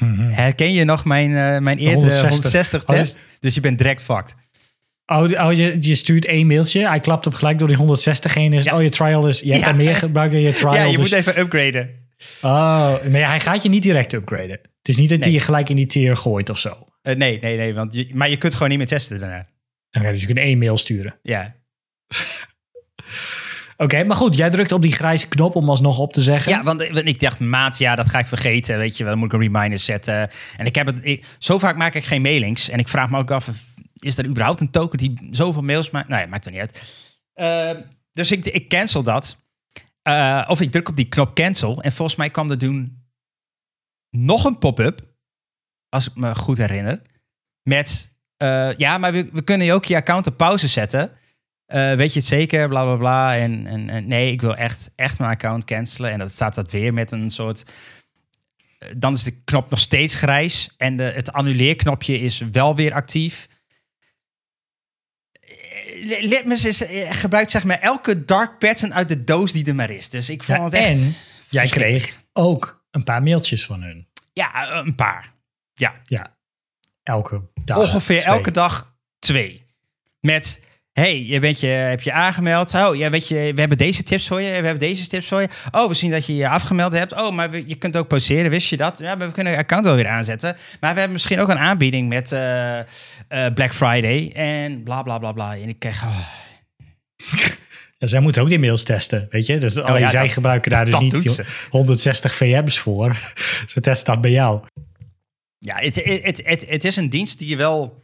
Mhm. 0.00 0.30
Herken 0.30 0.72
je 0.72 0.84
nog 0.84 1.04
mijn, 1.04 1.30
uh, 1.30 1.58
mijn 1.58 1.78
eerdere 1.78 1.94
160, 1.94 2.30
160 2.30 2.84
test? 2.84 3.18
Dus 3.40 3.54
je 3.54 3.60
bent 3.60 3.78
direct 3.78 4.02
fucked. 4.02 4.34
Oh, 5.06 5.46
oh 5.46 5.52
je, 5.52 5.76
je, 5.80 5.94
stuurt 5.94 6.24
één 6.24 6.46
mailtje. 6.46 6.88
Hij 6.88 7.00
klapt 7.00 7.26
op 7.26 7.34
gelijk 7.34 7.58
door 7.58 7.68
die 7.68 7.76
160 7.76 8.34
heen. 8.34 8.52
Is, 8.52 8.70
Oh, 8.70 8.82
je 8.82 8.88
trial 8.88 9.26
is... 9.26 9.40
Je 9.40 9.52
hebt 9.52 9.66
er 9.66 9.76
meer 9.76 9.96
gebruikt 9.96 10.32
dan 10.32 10.40
je 10.40 10.52
trial. 10.62 10.74
Ja, 10.74 10.82
je 10.82 10.96
dus- 10.96 11.10
moet 11.10 11.18
even 11.18 11.38
upgraden. 11.38 11.90
Oh, 12.42 13.04
maar 13.10 13.28
hij 13.28 13.40
gaat 13.40 13.62
je 13.62 13.68
niet 13.68 13.82
direct 13.82 14.12
upgraden. 14.12 14.58
Het 14.78 14.88
is 14.88 14.96
niet 14.96 15.10
dat 15.10 15.20
hij 15.20 15.32
je 15.32 15.40
gelijk 15.40 15.68
in 15.68 15.76
die 15.76 15.86
tier 15.86 16.16
gooit 16.16 16.50
of 16.50 16.58
zo. 16.58 16.85
Uh, 17.06 17.14
nee, 17.14 17.38
nee, 17.40 17.56
nee. 17.56 17.74
Want 17.74 17.94
je, 17.94 18.08
maar 18.14 18.30
je 18.30 18.36
kunt 18.36 18.52
gewoon 18.52 18.68
niet 18.68 18.78
meer 18.78 18.86
testen 18.86 19.18
daarna. 19.18 19.46
Dus 19.90 20.20
je 20.20 20.26
kunt 20.26 20.38
één 20.38 20.58
mail 20.58 20.76
sturen. 20.76 21.18
Ja. 21.22 21.54
Oké, 23.76 24.04
maar 24.04 24.16
goed, 24.16 24.36
jij 24.36 24.50
drukt 24.50 24.72
op 24.72 24.82
die 24.82 24.92
grijze 24.92 25.28
knop 25.28 25.54
om 25.54 25.68
alsnog 25.68 25.98
op 25.98 26.12
te 26.12 26.22
zeggen. 26.22 26.52
Ja, 26.52 26.62
want, 26.62 26.80
ik 26.80 27.20
dacht, 27.20 27.40
maat, 27.40 27.78
ja, 27.78 27.94
dat 27.94 28.10
ga 28.10 28.18
ik 28.18 28.26
vergeten. 28.26 28.78
Weet 28.78 28.96
je, 28.96 29.04
dan 29.04 29.18
moet 29.18 29.26
ik 29.26 29.32
een 29.32 29.52
reminder 29.52 29.78
zetten. 29.78 30.30
En 30.56 30.66
ik 30.66 30.74
heb 30.74 30.86
het, 30.86 31.00
ik, 31.02 31.24
zo 31.38 31.58
vaak 31.58 31.76
maak 31.76 31.94
ik 31.94 32.04
geen 32.04 32.22
mailings. 32.22 32.68
En 32.68 32.78
ik 32.78 32.88
vraag 32.88 33.10
me 33.10 33.18
ook 33.18 33.30
af, 33.30 33.50
is 33.94 34.18
er 34.18 34.26
überhaupt 34.26 34.60
een 34.60 34.70
token 34.70 34.98
die 34.98 35.28
zoveel 35.30 35.62
mails 35.62 35.90
maakt? 35.90 36.08
Nou 36.08 36.22
ja, 36.22 36.28
maakt 36.28 36.46
er 36.46 36.52
niet 36.52 36.60
uit. 36.60 36.82
Uh, 37.34 37.82
dus 38.12 38.30
ik, 38.30 38.46
ik 38.46 38.68
cancel 38.68 39.02
dat. 39.02 39.36
Uh, 40.08 40.44
of 40.48 40.60
ik 40.60 40.70
druk 40.70 40.88
op 40.88 40.96
die 40.96 41.08
knop 41.08 41.34
cancel. 41.34 41.82
En 41.82 41.92
volgens 41.92 42.16
mij 42.16 42.30
kwam 42.30 42.50
er 42.50 42.58
doen 42.58 43.04
nog 44.10 44.44
een 44.44 44.58
pop-up 44.58 45.15
als 45.96 46.06
ik 46.06 46.14
me 46.14 46.34
goed 46.34 46.58
herinner. 46.58 47.02
Met, 47.62 48.14
uh, 48.42 48.76
ja, 48.76 48.98
maar 48.98 49.12
we, 49.12 49.28
we, 49.32 49.42
kunnen 49.42 49.70
ook 49.70 49.84
je 49.84 49.96
account 49.96 50.26
op 50.26 50.36
pauze 50.36 50.68
zetten. 50.68 51.10
Uh, 51.68 51.94
weet 51.94 52.12
je 52.12 52.18
het 52.18 52.28
zeker? 52.28 52.68
Bla 52.68 52.82
bla 52.82 52.96
bla. 52.96 53.36
En, 53.36 53.66
en, 53.66 53.88
en, 53.88 54.08
nee, 54.08 54.32
ik 54.32 54.40
wil 54.40 54.56
echt, 54.56 54.90
echt 54.96 55.18
mijn 55.18 55.30
account 55.30 55.64
cancelen. 55.64 56.10
En 56.10 56.18
dat 56.18 56.32
staat 56.32 56.54
dat 56.54 56.70
weer 56.70 56.94
met 56.94 57.12
een 57.12 57.30
soort. 57.30 57.62
Uh, 58.78 58.88
dan 58.96 59.12
is 59.12 59.22
de 59.22 59.42
knop 59.44 59.70
nog 59.70 59.78
steeds 59.78 60.14
grijs. 60.14 60.74
En 60.76 60.96
de, 60.96 61.02
het 61.02 61.32
annuleerknopje 61.32 62.18
is 62.18 62.38
wel 62.38 62.76
weer 62.76 62.92
actief. 62.92 63.48
Litmus 66.20 66.64
is, 66.64 66.84
gebruikt 67.08 67.50
zeg 67.50 67.64
maar 67.64 67.80
elke 67.80 68.24
dark 68.24 68.58
pattern 68.58 68.94
uit 68.94 69.08
de 69.08 69.24
doos 69.24 69.52
die 69.52 69.66
er 69.66 69.74
maar 69.74 69.90
is. 69.90 70.10
Dus 70.10 70.30
ik 70.30 70.44
vond 70.44 70.58
ja, 70.58 70.64
het 70.64 70.72
echt. 70.72 71.00
En 71.00 71.14
jij 71.48 71.68
kreeg 71.68 72.16
ook 72.32 72.84
een 72.90 73.04
paar 73.04 73.22
mailtjes 73.22 73.64
van 73.66 73.82
hun. 73.82 74.06
Ja, 74.32 74.76
een 74.76 74.94
paar. 74.94 75.35
Ja. 75.76 75.92
Ja. 76.04 76.36
Elke 77.02 77.42
dag. 77.64 77.78
Ongeveer 77.78 78.22
elke 78.22 78.50
dag 78.50 78.94
twee. 79.18 79.64
Met, 80.20 80.60
hey, 80.92 81.22
je 81.22 81.40
bent 81.40 81.60
je, 81.60 81.66
heb 81.66 82.02
je 82.02 82.12
aangemeld. 82.12 82.74
Oh, 82.74 82.96
ja, 82.96 83.10
weet 83.10 83.28
je, 83.28 83.34
we 83.34 83.60
hebben 83.60 83.78
deze 83.78 84.02
tips 84.02 84.28
voor 84.28 84.40
je. 84.40 84.48
We 84.48 84.54
hebben 84.54 84.78
deze 84.78 85.06
tips 85.06 85.26
voor 85.28 85.40
je. 85.40 85.48
Oh, 85.70 85.88
we 85.88 85.94
zien 85.94 86.10
dat 86.10 86.26
je 86.26 86.36
je 86.36 86.48
afgemeld 86.48 86.92
hebt. 86.92 87.12
Oh, 87.12 87.32
maar 87.32 87.50
we, 87.50 87.64
je 87.66 87.74
kunt 87.74 87.96
ook 87.96 88.08
pauzeren. 88.08 88.50
Wist 88.50 88.68
je 88.68 88.76
dat? 88.76 88.98
Ja, 88.98 89.16
we 89.16 89.32
kunnen 89.32 89.52
je 89.52 89.58
account 89.58 89.84
wel 89.84 89.94
weer 89.94 90.08
aanzetten. 90.08 90.56
Maar 90.80 90.92
we 90.92 90.98
hebben 90.98 91.12
misschien 91.12 91.40
ook 91.40 91.48
een 91.48 91.58
aanbieding 91.58 92.08
met 92.08 92.32
uh, 92.32 92.78
uh, 92.78 92.84
Black 93.54 93.74
Friday. 93.74 94.32
En 94.34 94.82
bla, 94.82 95.02
bla, 95.02 95.18
bla, 95.18 95.32
bla. 95.32 95.56
En 95.56 95.68
ik 95.68 95.78
krijg... 95.78 96.04
Oh. 96.04 96.18
Ja, 97.98 98.06
zij 98.06 98.20
moeten 98.20 98.42
ook 98.42 98.48
die 98.48 98.58
mails 98.58 98.82
testen, 98.82 99.26
weet 99.30 99.46
je? 99.46 99.58
Dus 99.58 99.78
alleen 99.78 100.00
ja, 100.00 100.10
zij 100.10 100.22
dat, 100.22 100.32
gebruiken 100.32 100.70
daar 100.70 100.84
dus 100.84 100.98
niet 100.98 101.42
160 101.70 102.34
VM's 102.34 102.78
voor. 102.78 103.16
Ze 103.66 103.80
testen 103.80 104.12
dat 104.12 104.22
bij 104.22 104.30
jou. 104.30 104.60
Ja, 105.66 105.76
het, 105.78 106.04
het, 106.04 106.42
het, 106.44 106.68
het 106.68 106.84
is 106.84 106.96
een 106.96 107.10
dienst 107.10 107.38
die 107.38 107.48
je 107.48 107.56
wel 107.56 108.02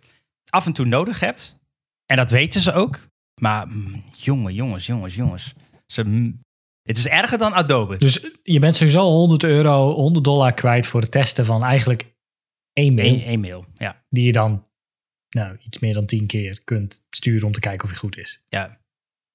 af 0.48 0.66
en 0.66 0.72
toe 0.72 0.86
nodig 0.86 1.20
hebt. 1.20 1.58
En 2.06 2.16
dat 2.16 2.30
weten 2.30 2.60
ze 2.60 2.72
ook. 2.72 3.00
Maar 3.40 3.68
mm, 3.68 4.04
jongen, 4.16 4.54
jongens, 4.54 4.86
jongens, 4.86 5.14
jongens. 5.14 5.54
Ze, 5.86 6.04
mm, 6.04 6.40
het 6.82 6.98
is 6.98 7.08
erger 7.08 7.38
dan 7.38 7.52
Adobe. 7.52 7.96
Dus 7.96 8.26
je 8.42 8.58
bent 8.58 8.76
sowieso 8.76 9.02
100 9.02 9.42
euro, 9.42 9.92
100 9.92 10.24
dollar 10.24 10.52
kwijt 10.52 10.86
voor 10.86 11.00
het 11.00 11.10
testen 11.10 11.44
van 11.44 11.64
eigenlijk 11.64 12.14
één 12.72 12.94
mail. 12.94 13.12
Eén, 13.12 13.22
één 13.22 13.40
mail, 13.40 13.66
ja. 13.74 14.04
Die 14.08 14.26
je 14.26 14.32
dan 14.32 14.66
nou, 15.28 15.58
iets 15.62 15.78
meer 15.78 15.94
dan 15.94 16.06
tien 16.06 16.26
keer 16.26 16.60
kunt 16.64 17.02
sturen 17.10 17.46
om 17.46 17.52
te 17.52 17.60
kijken 17.60 17.84
of 17.84 17.90
hij 17.90 17.98
goed 17.98 18.16
is. 18.16 18.42
Ja. 18.48 18.80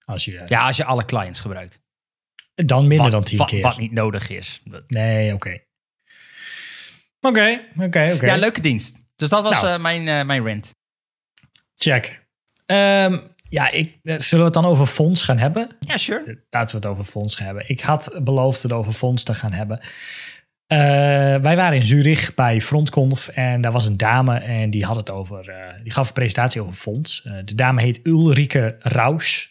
Als 0.06 0.26
je, 0.26 0.42
ja, 0.46 0.68
als 0.68 0.78
je 0.78 0.84
alle 0.84 1.06
clients 1.06 1.40
gebruikt. 1.40 1.82
Dan 2.56 2.88
minder 2.88 3.06
Wat- 3.06 3.12
dan 3.12 3.24
tien 3.24 3.38
wat, 3.38 3.50
keer. 3.50 3.62
Wat 3.62 3.78
niet 3.78 3.92
nodig 3.92 4.30
is. 4.30 4.62
Nee, 4.88 5.34
oké. 5.34 5.66
Oké, 7.28 7.60
oké, 7.78 8.12
oké. 8.16 8.26
Ja, 8.26 8.36
leuke 8.36 8.62
dienst. 8.62 8.98
Dus 9.16 9.30
dat 9.30 9.44
was 9.44 9.62
Nou. 9.62 9.74
eh, 9.74 9.82
mijn, 9.82 10.08
eh, 10.08 10.24
mijn 10.26 10.44
rent. 10.44 10.72
Check. 11.76 12.26
Ehm, 12.66 13.18
ja, 13.50 13.70
ik, 13.72 13.98
eh, 14.04 14.16
zullen 14.20 14.46
we 14.46 14.52
het 14.52 14.62
dan 14.64 14.72
over 14.72 14.86
fonds 14.86 15.24
gaan 15.24 15.38
hebben? 15.38 15.70
Ja, 15.80 15.98
sure. 15.98 16.44
Laten 16.50 16.72
we 16.76 16.82
het 16.82 16.86
over 16.92 17.04
fonds 17.04 17.36
gaan 17.36 17.46
hebben. 17.46 17.64
Ik 17.70 17.82
had 17.82 18.20
beloofd 18.24 18.64
het 18.64 18.72
over 18.74 18.94
fonds 18.94 19.24
te 19.24 19.34
gaan 19.34 19.52
hebben. 19.54 19.80
Wij 21.42 21.56
waren 21.56 21.78
in 21.78 21.86
Zurich 21.86 22.34
bij 22.34 22.62
Frontconf 22.62 23.28
en 23.28 23.62
daar 23.62 23.72
was 23.72 23.86
een 23.86 23.98
dame 23.98 24.38
en 24.38 24.70
die 24.70 24.86
had 24.86 24.96
het 24.96 25.12
over, 25.12 25.54
die 25.84 25.92
gaf 25.92 26.08
een 26.08 26.14
presentatie 26.14 26.62
over 26.62 26.74
fonds. 26.74 27.22
De 27.46 27.56
dame 27.56 27.82
heet 27.82 28.00
Ulrike 28.04 28.76
Rausch. 28.80 29.46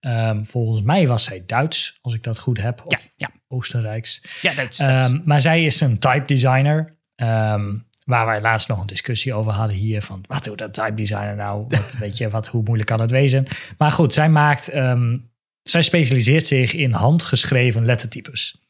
Ehm, 0.00 0.44
volgens 0.44 0.82
mij 0.82 1.06
was 1.06 1.24
zij 1.24 1.42
Duits, 1.46 1.98
als 2.00 2.14
ik 2.14 2.22
dat 2.22 2.38
goed 2.38 2.60
heb, 2.60 2.82
of 2.84 2.92
Ja, 2.92 2.98
ja. 3.16 3.30
Oostenrijks. 3.48 4.22
Ja, 4.42 4.50
is- 4.52 4.78
Ehm, 4.78 5.18
maar 5.24 5.40
zij 5.40 5.64
is 5.64 5.80
een 5.80 5.98
type 5.98 6.24
designer. 6.26 6.95
Ehm, 7.16 7.74
waar 8.04 8.26
wij 8.26 8.40
laatst 8.40 8.68
nog 8.68 8.80
een 8.80 8.86
discussie 8.86 9.34
over 9.34 9.52
hadden 9.52 9.76
hier. 9.76 10.02
Van 10.02 10.24
wat 10.28 10.44
doet 10.44 10.58
dat 10.58 10.74
type 10.74 10.94
designer 10.94 11.36
nou? 11.36 11.64
Wat, 11.68 11.96
weet 11.98 12.18
je, 12.18 12.30
wat, 12.30 12.46
hoe 12.48 12.62
moeilijk 12.62 12.88
kan 12.88 13.00
het 13.00 13.10
wezen? 13.10 13.46
Maar 13.78 13.92
goed, 13.92 14.12
zij 14.12 14.28
maakt. 14.28 14.68
ehm, 14.68 15.16
zij 15.62 15.82
specialiseert 15.82 16.46
zich 16.46 16.72
in 16.74 16.92
handgeschreven 16.92 17.84
lettertypes. 17.84 18.60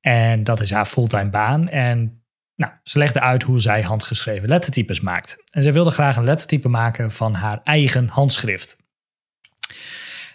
En 0.00 0.44
dat 0.44 0.60
is 0.60 0.70
haar 0.70 0.84
fulltime 0.86 1.30
baan. 1.30 1.68
En 1.68 2.22
nou, 2.56 2.72
ze 2.82 2.98
legde 2.98 3.20
uit 3.20 3.42
hoe 3.42 3.60
zij 3.60 3.82
handgeschreven 3.82 4.48
lettertypes 4.48 5.00
maakt. 5.00 5.36
En 5.50 5.62
zij 5.62 5.72
wilde 5.72 5.90
graag 5.90 6.16
een 6.16 6.24
lettertype 6.24 6.68
maken 6.68 7.10
van 7.10 7.34
haar 7.34 7.60
eigen 7.64 8.08
handschrift. 8.08 8.76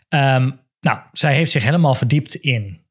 Ehm, 0.09 0.51
nou, 0.79 0.99
zij 1.11 1.35
heeft 1.35 1.51
zich 1.51 1.63
helemaal 1.63 1.95
verdiept 1.95 2.35
in 2.35 2.85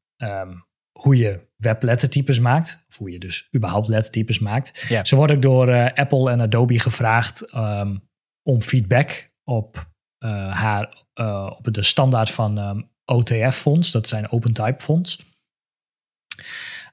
hoe 0.91 1.17
je 1.17 1.46
weblettertypes 1.57 2.39
maakt. 2.39 2.79
Of 2.89 2.97
hoe 2.97 3.11
je 3.11 3.19
dus 3.19 3.47
überhaupt 3.55 3.87
lettertypes 3.87 4.39
maakt. 4.39 4.85
Ja. 4.87 5.03
Ze 5.03 5.15
wordt 5.15 5.31
ook 5.31 5.41
door 5.41 5.69
eh, 5.69 5.93
Apple 5.93 6.31
en 6.31 6.41
Adobe 6.41 6.79
gevraagd 6.79 7.41
ehm, 7.41 7.95
om 8.43 8.61
feedback 8.61 9.29
op, 9.43 9.87
eh, 10.17 10.51
haar, 10.51 11.03
eh, 11.13 11.51
op 11.57 11.73
de 11.73 11.83
standaard 11.83 12.31
van 12.31 12.57
ehm, 12.57 12.81
OTF-fonds. 13.05 13.91
Dat 13.91 14.07
zijn 14.07 14.31
Open 14.31 14.53
Type 14.53 14.83
fonds. 14.83 15.19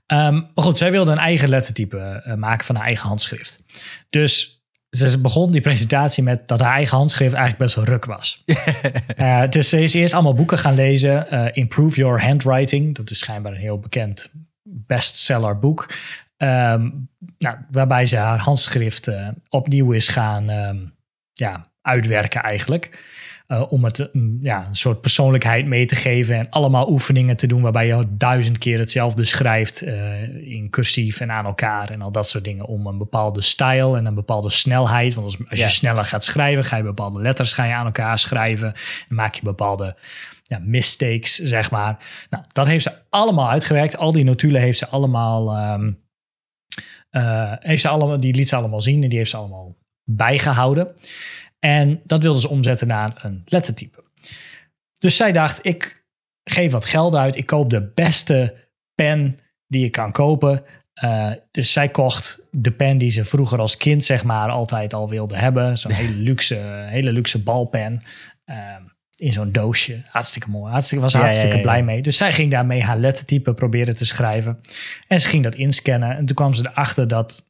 Ehm, 0.06 0.34
maar 0.34 0.64
goed, 0.64 0.78
zij 0.78 0.90
wilde 0.90 1.12
een 1.12 1.18
eigen 1.18 1.48
lettertype 1.48 2.34
maken 2.36 2.66
van 2.66 2.76
haar 2.76 2.84
eigen 2.84 3.08
handschrift. 3.08 3.62
Dus 4.10 4.62
ze 4.90 5.18
begon 5.18 5.50
die 5.50 5.60
presentatie 5.60 6.22
met 6.22 6.48
dat 6.48 6.60
haar 6.60 6.74
eigen 6.74 6.96
handschrift 6.96 7.34
eigenlijk 7.34 7.64
best 7.64 7.74
wel 7.74 7.84
ruk 7.84 8.04
was. 8.04 8.44
Dus 9.50 9.68
ze 9.68 9.82
is 9.82 9.94
eerst 9.94 10.14
allemaal 10.14 10.34
boeken 10.34 10.58
gaan 10.58 10.74
lezen. 10.74 11.54
Improve 11.54 11.96
Your 11.96 12.22
Handwriting. 12.22 12.94
Dat 12.94 13.10
is 13.10 13.18
schijnbaar 13.18 13.52
een 13.52 13.58
heel 13.58 13.78
bekend 13.78 14.30
bestseller 14.64 15.58
boek. 15.58 15.92
Ehm, 16.36 16.90
nou, 17.38 17.56
waarbij 17.70 18.06
ze 18.06 18.16
haar 18.16 18.38
handschrift 18.38 19.08
eh, 19.08 19.28
opnieuw 19.48 19.92
is 19.92 20.08
gaan 20.08 20.50
ehm, 20.50 20.76
ja, 21.32 21.68
uitwerken 21.82 22.42
eigenlijk. 22.42 23.12
Eh, 23.46 23.72
om 23.72 23.84
het 23.84 24.08
mm, 24.12 24.38
ja, 24.42 24.66
een 24.68 24.76
soort 24.76 25.00
persoonlijkheid 25.00 25.66
mee 25.66 25.86
te 25.86 25.96
geven. 25.96 26.36
En 26.36 26.50
allemaal 26.50 26.90
oefeningen 26.90 27.36
te 27.36 27.46
doen 27.46 27.62
waarbij 27.62 27.86
je 27.86 28.02
duizend 28.10 28.58
keer 28.58 28.78
hetzelfde 28.78 29.24
schrijft. 29.24 29.82
eh, 29.82 30.22
in 30.52 30.70
cursief 30.70 31.20
en 31.20 31.30
aan 31.32 31.44
elkaar 31.44 31.90
en 31.90 32.02
al 32.02 32.12
dat 32.12 32.28
soort 32.28 32.44
dingen. 32.44 32.66
Om 32.66 32.86
een 32.86 32.98
bepaalde 32.98 33.40
stijl 33.40 33.96
en 33.96 34.06
een 34.06 34.14
bepaalde 34.14 34.50
snelheid. 34.50 35.14
Want 35.14 35.26
als, 35.26 35.38
als 35.38 35.58
je 35.58 35.64
Ja. 35.64 35.70
sneller 35.70 36.04
gaat 36.04 36.24
schrijven, 36.24 36.64
ga 36.64 36.76
je 36.76 36.82
bepaalde 36.82 37.20
letters 37.20 37.52
ga 37.52 37.64
je 37.64 37.72
aan 37.74 37.86
elkaar 37.86 38.18
schrijven. 38.18 38.74
En 39.08 39.14
maak 39.14 39.34
je 39.34 39.42
bepaalde 39.42 39.96
ja, 40.48 40.58
mistakes, 40.58 41.34
zeg 41.34 41.70
maar. 41.70 42.26
Nou, 42.30 42.44
dat 42.52 42.66
heeft 42.66 42.82
ze 42.82 42.92
allemaal 43.08 43.50
uitgewerkt. 43.50 43.96
Al 43.96 44.12
die 44.12 44.24
notulen 44.24 44.60
heeft 44.60 44.78
ze 44.78 44.88
allemaal, 44.88 45.50
ehm, 45.50 45.92
eh, 47.10 47.52
heeft 47.58 47.82
ze 47.82 47.88
allemaal, 47.88 48.20
die 48.20 48.34
liet 48.34 48.48
ze 48.48 48.56
allemaal 48.56 48.80
zien 48.80 49.02
en 49.02 49.08
die 49.08 49.18
heeft 49.18 49.30
ze 49.30 49.36
allemaal 49.36 49.76
bijgehouden. 50.10 50.94
En 51.58 52.00
dat 52.04 52.22
wilde 52.22 52.40
ze 52.40 52.48
omzetten 52.48 52.86
naar 52.86 53.24
een 53.24 53.42
lettertype. 53.44 54.04
Dus 54.98 55.16
zij 55.16 55.32
dacht, 55.32 55.66
ik 55.66 56.04
geef 56.44 56.72
wat 56.72 56.84
geld 56.84 57.14
uit. 57.14 57.36
Ik 57.36 57.46
koop 57.46 57.70
de 57.70 57.90
beste 57.94 58.54
pen 58.94 59.38
die 59.66 59.84
ik 59.84 59.92
kan 59.92 60.12
kopen. 60.12 60.64
Eh, 60.94 61.30
dus 61.50 61.72
zij 61.72 61.88
kocht 61.88 62.42
de 62.50 62.70
pen 62.70 62.98
die 62.98 63.10
ze 63.10 63.24
vroeger 63.24 63.58
als 63.58 63.76
kind 63.76 64.04
zeg 64.04 64.24
maar 64.24 64.48
altijd 64.48 64.94
al 64.94 65.08
wilde 65.08 65.36
hebben. 65.36 65.78
Zo'n 65.78 65.92
hele 66.02 66.14
luxe, 66.14 66.54
hele 66.86 67.12
luxe 67.12 67.42
balpen. 67.42 68.02
Ehm, 68.44 68.82
in 69.16 69.32
zo'n 69.32 69.52
doosje. 69.52 70.02
Hartstikke 70.08 70.50
mooi. 70.50 70.72
Hartstikke, 70.72 71.02
was 71.04 71.12
er 71.14 71.18
Ja, 71.18 71.24
hartstikke 71.24 71.56
ja, 71.56 71.62
ja. 71.62 71.68
blij 71.68 71.82
mee. 71.84 72.02
Dus 72.02 72.16
zij 72.16 72.32
ging 72.32 72.50
daarmee 72.50 72.82
haar 72.82 72.98
lettertype 72.98 73.54
proberen 73.54 73.96
te 73.96 74.04
schrijven. 74.04 74.60
En 75.08 75.20
ze 75.20 75.28
ging 75.28 75.42
dat 75.42 75.54
inscannen. 75.54 76.16
En 76.16 76.24
toen 76.24 76.36
kwam 76.36 76.54
ze 76.54 76.66
erachter 76.70 77.08
dat, 77.08 77.48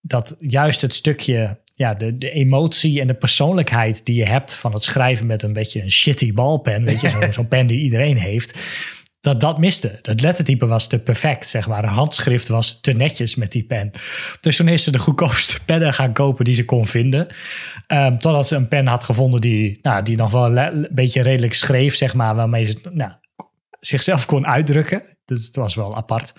dat 0.00 0.36
juist 0.38 0.80
het 0.80 0.94
stukje... 0.94 1.58
Ja, 1.74 1.94
de, 1.94 2.18
de 2.18 2.30
emotie 2.30 3.00
en 3.00 3.06
de 3.06 3.14
persoonlijkheid 3.14 4.06
die 4.06 4.14
je 4.14 4.24
hebt 4.26 4.54
van 4.54 4.72
het 4.72 4.82
schrijven 4.82 5.26
met 5.26 5.42
een 5.42 5.52
beetje 5.52 5.82
een 5.82 5.90
shitty 5.90 6.32
balpen. 6.32 6.84
Weet 6.84 7.00
je, 7.00 7.08
zo- 7.20 7.30
zo'n 7.32 7.48
pen 7.48 7.66
die 7.66 7.80
iedereen 7.80 8.16
heeft. 8.16 8.58
Dat 9.20 9.40
dat 9.40 9.58
miste. 9.58 9.98
Dat 10.02 10.20
lettertype 10.20 10.66
was 10.66 10.86
te 10.86 10.98
perfect, 10.98 11.48
zeg 11.48 11.68
maar. 11.68 11.84
Haar 11.84 11.94
handschrift 11.94 12.48
was 12.48 12.80
te 12.80 12.92
netjes 12.92 13.34
met 13.34 13.52
die 13.52 13.64
pen. 13.64 13.90
Dus 14.40 14.56
toen 14.56 14.68
is 14.68 14.84
ze 14.84 14.90
de 14.90 14.98
goedkoopste 14.98 15.58
pennen 15.66 15.92
gaan 15.92 16.12
kopen 16.12 16.44
die 16.44 16.54
ze 16.54 16.64
kon 16.64 16.86
vinden. 16.86 17.26
Ehm, 17.86 18.18
totdat 18.18 18.48
ze 18.48 18.56
een 18.56 18.68
pen 18.68 18.86
had 18.86 19.04
gevonden 19.04 19.40
die, 19.40 19.78
nou, 19.82 20.02
die 20.02 20.16
nog 20.16 20.32
wel 20.32 20.56
een 20.56 20.88
beetje 20.90 21.22
redelijk 21.22 21.54
schreef, 21.54 21.96
zeg 21.96 22.14
maar. 22.14 22.34
Waarmee 22.34 22.64
ze 22.64 22.80
nou, 22.92 23.12
zichzelf 23.80 24.26
kon 24.26 24.46
uitdrukken. 24.46 25.02
Dus 25.24 25.46
het 25.46 25.56
was 25.56 25.74
wel 25.74 25.96
apart. 25.96 26.32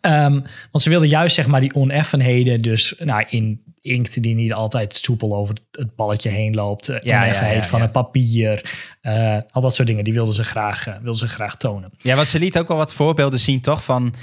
Ehm, 0.00 0.40
want 0.70 0.84
ze 0.84 0.90
wilde 0.90 1.08
juist 1.08 1.34
zeg 1.34 1.46
maar 1.46 1.60
die 1.60 1.74
oneffenheden, 1.74 2.62
dus 2.62 2.94
nou, 2.98 3.24
in 3.28 3.67
inkt 3.88 4.22
die 4.22 4.34
niet 4.34 4.52
altijd 4.52 4.94
soepel 4.94 5.36
over 5.36 5.56
het 5.70 5.94
balletje 5.96 6.28
heen 6.28 6.54
loopt, 6.54 6.88
eh, 6.88 7.00
ja, 7.00 7.22
oneffenheid 7.22 7.64
ja, 7.64 7.70
van 7.70 7.80
het 7.80 7.92
papier, 7.92 8.74
eh, 9.00 9.36
al 9.50 9.60
dat 9.60 9.74
soort 9.74 9.88
dingen, 9.88 10.04
die 10.04 10.12
wilden 10.12 10.34
ze 10.34 10.44
graag, 10.44 10.86
eh, 10.86 10.94
wilden 10.94 11.16
ze 11.16 11.28
graag 11.28 11.56
tonen. 11.56 11.90
Ja, 11.98 12.14
want 12.14 12.26
ze 12.26 12.38
liet 12.38 12.58
ook 12.58 12.68
wel 12.68 12.76
wat 12.76 12.94
voorbeelden 12.94 13.40
zien, 13.40 13.60
toch? 13.60 13.84
Van 13.84 14.14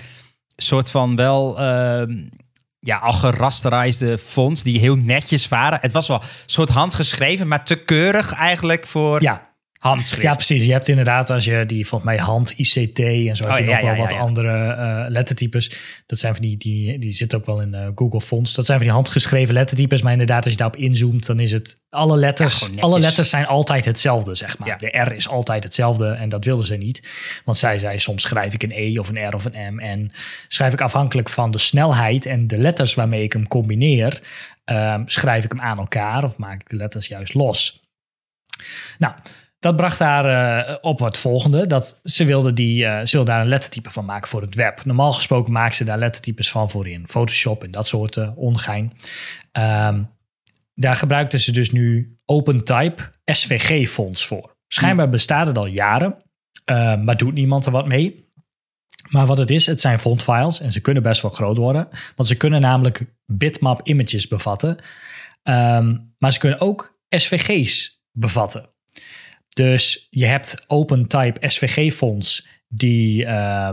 soort 0.56 0.90
van 0.90 1.16
wel 1.16 1.60
ehm, 1.60 2.28
ja, 2.80 2.98
al 2.98 3.14
gerasterized 3.14 4.22
fonts 4.22 4.64
die 4.64 4.80
heel 4.80 4.96
netjes 4.96 5.48
waren. 5.48 5.80
Het 5.82 5.92
was 5.92 6.08
wel 6.08 6.22
een 6.22 6.30
soort 6.46 6.70
handgeschreven, 6.70 7.48
maar 7.48 7.66
te 7.66 7.76
keurig 7.76 8.34
eigenlijk 8.34 8.88
voor 8.88 9.22
Ja, 9.22 9.55
handschrift. 9.88 10.22
ja, 10.22 10.34
precies. 10.34 10.66
Je 10.66 10.72
hebt 10.72 10.88
inderdaad, 10.88 11.30
als 11.30 11.46
je 11.46 11.66
die 11.66 11.88
volgens 11.88 12.12
mij 12.12 12.20
hand 12.20 12.54
ICT 12.58 13.00
en 13.00 13.36
zo 13.36 13.44
Oh, 13.44 13.50
heb 13.50 13.60
je 13.60 13.66
ja, 13.66 13.72
nog 13.72 13.82
wel 13.82 13.94
ja, 13.94 14.02
wat 14.02 14.12
ja. 14.12 14.18
andere 14.18 14.74
eh, 14.74 15.06
lettertypes. 15.08 15.72
Dat 16.06 16.20
zijn 16.20 16.34
van 16.34 16.42
die, 16.42 16.58
die, 16.58 17.00
die 17.00 17.12
zitten 17.12 17.38
ook 17.38 17.46
wel 17.46 17.62
in 17.62 17.74
eh, 17.74 17.88
Google 17.96 18.22
Fonts. 18.22 18.54
Dat 18.54 18.66
zijn 18.66 18.78
van 18.78 18.88
die 18.88 18.96
handgeschreven 18.96 19.54
lettertypes, 19.54 20.02
maar 20.02 20.12
inderdaad, 20.12 20.44
als 20.44 20.52
je 20.52 20.58
daarop 20.58 20.80
inzoomt, 20.80 21.26
dan 21.26 21.40
is 21.40 21.52
het 21.52 21.78
alle 21.90 22.18
letters. 22.18 22.70
Alle 22.80 23.00
letters 23.00 23.30
zijn 23.30 23.46
altijd 23.46 23.86
hetzelfde, 23.86 24.36
zeg 24.36 24.58
maar. 24.58 24.78
De 24.78 24.98
R 24.98 25.14
is 25.14 25.28
altijd 25.28 25.64
hetzelfde 25.64 26.10
en 26.10 26.30
dat 26.30 26.46
wilden 26.46 26.66
ze 26.66 26.76
niet. 26.76 27.08
Want 27.46 27.58
zij 27.58 27.80
zei, 27.80 28.00
soms 28.00 28.22
schrijf 28.22 28.54
ik 28.54 28.64
een 28.64 28.74
E 28.74 29.00
of 29.00 29.10
een 29.10 29.30
R 29.30 29.36
of 29.36 29.46
een 29.46 29.76
M 29.76 29.80
en 29.80 30.12
schrijf 30.48 30.74
ik 30.74 30.82
afhankelijk 30.82 31.30
van 31.30 31.52
de 31.52 31.58
snelheid 31.58 32.26
en 32.26 32.48
de 32.48 32.58
letters 32.58 32.94
waarmee 32.94 33.24
ik 33.24 33.34
hem 33.34 33.48
combineer, 33.48 34.22
ehm, 34.66 35.02
schrijf 35.06 35.44
ik 35.44 35.52
hem 35.52 35.62
aan 35.62 35.78
elkaar 35.78 36.24
of 36.24 36.38
maak 36.38 36.62
ik 36.62 36.70
de 36.70 36.76
letters 36.76 37.08
juist 37.08 37.34
los. 37.34 37.84
Nou, 38.98 39.14
dat 39.66 39.76
bracht 39.76 40.00
haar 40.00 40.26
eh, 40.26 40.76
op 40.82 41.00
het 41.00 41.18
volgende. 41.18 41.68
Dat 41.68 42.00
ze 42.04 42.26
wilde, 42.26 42.54
die, 42.54 42.86
wilde 42.86 43.24
daar 43.24 43.42
een 43.42 43.48
lettertype 43.48 43.90
van 43.90 44.06
maken 44.06 44.30
voor 44.30 44.42
het 44.42 44.56
web. 44.56 44.86
Normaal 44.86 45.14
gesproken 45.14 45.52
maakt 45.52 45.76
ze 45.76 45.84
daar 45.84 45.98
lettertypes 45.98 46.52
van 46.52 46.70
voor 46.70 46.88
in 46.88 47.08
Photoshop 47.08 47.64
en 47.64 47.72
dat 47.72 47.88
soort 47.88 48.18
eh, 48.18 48.38
ongein. 48.38 48.94
Ehm, 49.52 50.04
daar 50.74 50.96
gebruikten 50.96 51.40
ze 51.40 51.52
dus 51.52 51.72
nu 51.72 52.18
OpenType 52.26 53.12
SVG-fonts 53.26 54.26
voor. 54.26 54.56
Schijnbaar 54.68 55.10
bestaat 55.10 55.48
het 55.48 55.58
al 55.58 55.66
jaren, 55.66 56.16
eh, 56.66 56.98
maar 56.98 57.18
doet 57.18 57.34
niemand 57.34 57.66
er 57.66 57.72
wat 57.72 57.88
mee. 57.88 58.30
Maar 59.10 59.26
wat 59.26 59.38
het 59.38 59.52
is, 59.52 59.66
het 59.66 59.82
zijn 59.82 60.00
fontfiles 60.00 60.60
en 60.60 60.72
ze 60.72 60.82
kunnen 60.82 61.04
best 61.04 61.22
wel 61.22 61.32
groot 61.32 61.58
worden. 61.58 61.88
Want 62.16 62.30
ze 62.30 62.36
kunnen 62.36 62.62
namelijk 62.62 63.06
bitmap 63.26 63.88
images 63.88 64.28
bevatten. 64.28 64.78
Ehm, 65.44 65.98
maar 66.18 66.34
ze 66.34 66.40
kunnen 66.40 66.60
ook 66.60 67.00
SVG's 67.10 68.04
bevatten. 68.12 68.74
Dus 69.56 70.08
je 70.10 70.26
hebt 70.26 70.64
OpenType 70.68 71.50
SVG-fonts 71.50 72.48
die, 72.68 73.26
eh, 73.26 73.70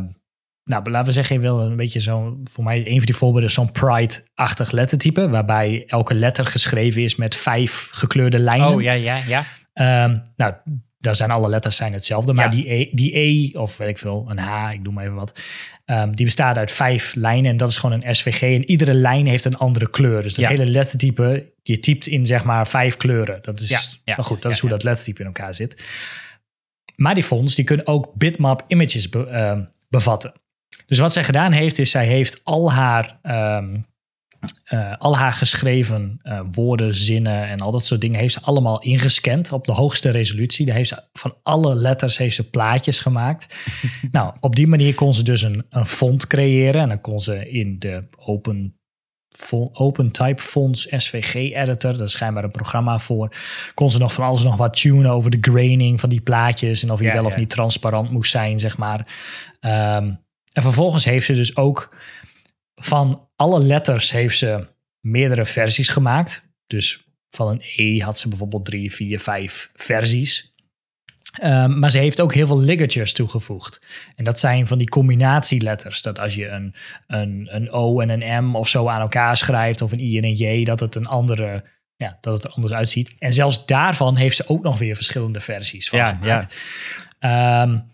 nou, 0.65 0.91
laten 0.91 1.05
we 1.07 1.12
zeggen, 1.12 1.37
je 1.37 1.43
wil 1.43 1.61
een 1.61 1.77
beetje 1.77 2.01
zo'n, 2.01 2.41
voor 2.51 2.65
mij 2.65 2.87
een 2.87 2.97
van 2.97 3.05
die 3.05 3.15
voorbeelden 3.15 3.51
zo'n 3.51 3.73
Pride-achtig 3.73 4.71
lettertype, 4.71 5.29
waarbij 5.29 5.85
elke 5.87 6.15
letter 6.15 6.47
geschreven 6.47 7.03
is 7.03 7.17
met 7.17 7.37
vijf 7.37 7.89
gekleurde 7.93 8.39
lijnen. 8.39 8.69
Oh 8.69 8.83
ja, 8.83 8.93
ja, 8.93 9.17
ja. 9.27 9.45
Ehm, 9.73 10.19
nou, 10.37 10.55
daar 11.03 11.17
zijn 11.17 11.31
alle 11.31 11.49
letters 11.49 11.77
zijn 11.77 11.93
hetzelfde. 11.93 12.33
Maar 12.33 12.51
die, 12.51 12.73
e, 12.73 12.89
die 12.93 13.19
E, 13.19 13.59
of 13.59 13.77
weet 13.77 13.89
ik 13.89 13.99
veel, 13.99 14.27
een 14.29 14.39
H, 14.39 14.73
ik 14.73 14.85
doe 14.85 14.93
maar 14.93 15.05
even 15.05 15.17
wat. 15.17 15.39
Ehm, 15.85 16.13
die 16.13 16.25
bestaat 16.25 16.57
uit 16.57 16.71
vijf 16.71 17.15
lijnen 17.15 17.51
en 17.51 17.57
dat 17.57 17.69
is 17.69 17.77
gewoon 17.77 18.03
een 18.03 18.15
SVG. 18.15 18.43
En 18.43 18.71
iedere 18.71 18.95
lijn 18.95 19.27
heeft 19.27 19.45
een 19.45 19.57
andere 19.57 19.91
kleur. 19.91 20.23
Dus 20.23 20.35
dat 20.35 20.47
hele 20.47 20.67
lettertype, 20.67 21.53
je 21.63 21.79
typt 21.79 22.07
in 22.07 22.27
zeg 22.27 22.45
maar 22.45 22.69
vijf 22.69 22.97
kleuren. 22.97 23.39
Dat 23.43 23.61
is, 23.61 24.01
ja, 24.05 24.15
maar 24.17 24.25
goed, 24.25 24.43
dat 24.43 24.53
is 24.53 24.59
hoe 24.61 24.71
dat 24.71 24.83
lettertype 24.83 25.21
in 25.21 25.27
elkaar 25.27 25.55
zit. 25.55 25.85
Maar 26.97 27.15
die 27.15 27.23
fonts, 27.23 27.55
die 27.55 27.65
kunnen 27.65 27.87
ook 27.87 28.15
bitmap 28.15 28.65
images 28.69 29.09
ehm, 29.09 29.63
bevatten. 29.89 30.33
Dus 30.87 30.99
wat 30.99 31.13
zij 31.13 31.25
gedaan 31.25 31.53
heeft, 31.53 31.79
is 31.79 31.91
zij 31.91 32.07
heeft 32.07 32.41
al 32.45 32.73
haar 32.73 33.19
ehm, 33.23 33.77
uh, 34.73 34.93
al 34.99 35.17
haar 35.17 35.33
geschreven 35.33 36.21
uh, 36.23 36.41
woorden, 36.51 36.95
zinnen 36.95 37.49
en 37.49 37.61
al 37.61 37.71
dat 37.71 37.87
soort 37.87 38.01
dingen 38.01 38.21
heeft 38.21 38.35
ze 38.35 38.41
allemaal 38.41 38.83
ingescand 38.83 39.53
op 39.53 39.65
de 39.65 39.73
hoogste 39.73 40.11
resolutie. 40.11 40.67
Daar 40.67 40.77
heeft 40.77 40.89
ze 40.89 41.03
van 41.13 41.35
alle 41.43 41.75
letters 41.75 42.19
heeft 42.19 42.35
ze 42.35 42.51
plaatjes 42.51 43.01
gemaakt. 43.01 43.57
nou, 44.11 44.35
op 44.41 44.57
die 44.57 44.67
manier 44.67 44.95
kon 44.95 45.15
ze 45.15 45.23
dus 45.23 45.43
een, 45.43 45.67
een 45.71 45.87
font 45.87 46.27
creëren 46.27 46.81
en 46.81 46.89
dan 46.89 47.01
kon 47.01 47.21
ze 47.21 47.51
in 47.51 47.79
de 47.79 48.05
open 48.17 48.77
Open 49.73 50.11
Type 50.11 50.43
Fonts 50.43 50.87
SVG 50.91 51.35
Editor, 51.35 51.93
dat 51.93 52.01
is 52.01 52.13
schijnbaar 52.13 52.45
een 52.45 52.51
programma 52.51 52.99
voor. 52.99 53.37
Kon 53.75 53.91
ze 53.91 53.99
nog 53.99 54.13
van 54.13 54.25
alles 54.25 54.43
nog 54.43 54.57
wat 54.57 54.81
tunen 54.81 55.11
over 55.11 55.31
de 55.31 55.39
graining 55.41 56.01
van 56.01 56.09
die 56.09 56.21
plaatjes 56.21 56.83
en 56.83 56.91
of 56.91 56.99
die 56.99 57.13
wel 57.13 57.25
of 57.25 57.37
niet 57.37 57.51
transparant 57.51 58.11
moest 58.11 58.31
zijn, 58.31 58.59
zeg 58.59 58.79
maar. 58.79 58.99
Um, 59.61 60.21
en 60.53 60.63
vervolgens 60.63 61.05
heeft 61.05 61.27
ze 61.27 61.35
dus 61.35 61.57
ook 61.57 61.97
van 62.75 63.29
alle 63.43 63.61
letters 63.61 64.11
heeft 64.11 64.39
ze 64.39 64.67
meerdere 65.01 65.45
versies 65.45 65.89
gemaakt. 65.89 66.43
Dus 66.67 67.05
van 67.31 67.49
een 67.49 67.63
E 67.77 67.99
had 67.99 68.19
ze 68.19 68.29
bijvoorbeeld 68.29 68.65
drie, 68.65 68.93
vier, 68.93 69.21
vijf 69.21 69.71
versies. 69.75 70.55
Um, 71.43 71.79
maar 71.79 71.91
ze 71.91 71.99
heeft 71.99 72.21
ook 72.21 72.35
heel 72.35 72.47
veel 72.47 72.61
ligatures 72.61 73.13
toegevoegd. 73.13 73.87
En 74.17 74.25
dat 74.25 74.41
zijn 74.41 74.67
van 74.67 74.79
die 74.79 74.89
combinatieletters. 74.89 76.03
Dat 76.03 76.19
als 76.19 76.35
je 76.35 76.49
een, 76.49 76.75
een, 77.07 77.49
een 77.51 77.71
O 77.71 78.01
en 78.01 78.09
een 78.11 78.45
M 78.45 78.57
of 78.57 78.69
zo 78.69 78.89
aan 78.89 79.01
elkaar 79.01 79.37
schrijft, 79.37 79.83
of 79.83 79.93
een 79.93 80.01
I 80.01 80.19
en 80.19 80.25
een 80.25 80.35
J, 80.35 80.65
dat 80.65 80.81
het 80.81 80.95
een 80.95 81.07
andere, 81.07 81.65
ja, 81.97 82.19
dat 82.21 82.35
het 82.35 82.45
er 82.45 82.51
anders 82.51 82.73
uitziet. 82.73 83.15
En 83.19 83.33
zelfs 83.33 83.67
daarvan 83.67 84.17
heeft 84.17 84.37
ze 84.37 84.49
ook 84.49 84.63
nog 84.63 84.79
weer 84.79 84.95
verschillende 84.95 85.41
versies 85.41 85.89
van 85.89 85.99
ja, 85.99 86.09
gemaakt. 86.09 86.55
Ja. 87.21 87.63
Um, 87.63 87.91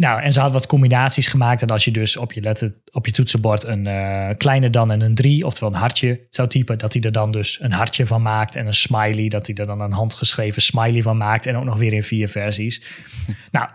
nou, 0.00 0.22
en 0.22 0.32
ze 0.32 0.40
had 0.40 0.52
wat 0.52 0.66
combinaties 0.66 1.28
gemaakt. 1.28 1.62
En 1.62 1.68
als 1.68 1.84
je 1.84 1.90
dus 1.90 2.16
op 2.16 2.32
je, 2.32 2.40
letter, 2.40 2.74
op 2.92 3.06
je 3.06 3.12
toetsenbord 3.12 3.64
een 3.64 3.86
uh, 3.86 4.28
kleine 4.36 4.70
dan 4.70 4.90
en 4.90 5.00
een 5.00 5.14
3, 5.14 5.46
oftewel 5.46 5.72
een 5.72 5.80
hartje 5.80 6.26
zou 6.30 6.48
typen, 6.48 6.78
dat 6.78 6.92
hij 6.92 7.02
er 7.02 7.12
dan 7.12 7.30
dus 7.30 7.60
een 7.60 7.72
hartje 7.72 8.06
van 8.06 8.22
maakt. 8.22 8.56
En 8.56 8.66
een 8.66 8.74
smiley, 8.74 9.28
dat 9.28 9.46
hij 9.46 9.56
er 9.56 9.66
dan 9.66 9.80
een 9.80 9.92
handgeschreven 9.92 10.62
smiley 10.62 11.02
van 11.02 11.16
maakt. 11.16 11.46
En 11.46 11.56
ook 11.56 11.64
nog 11.64 11.78
weer 11.78 11.92
in 11.92 12.02
vier 12.02 12.28
versies. 12.28 12.82
nou, 13.50 13.68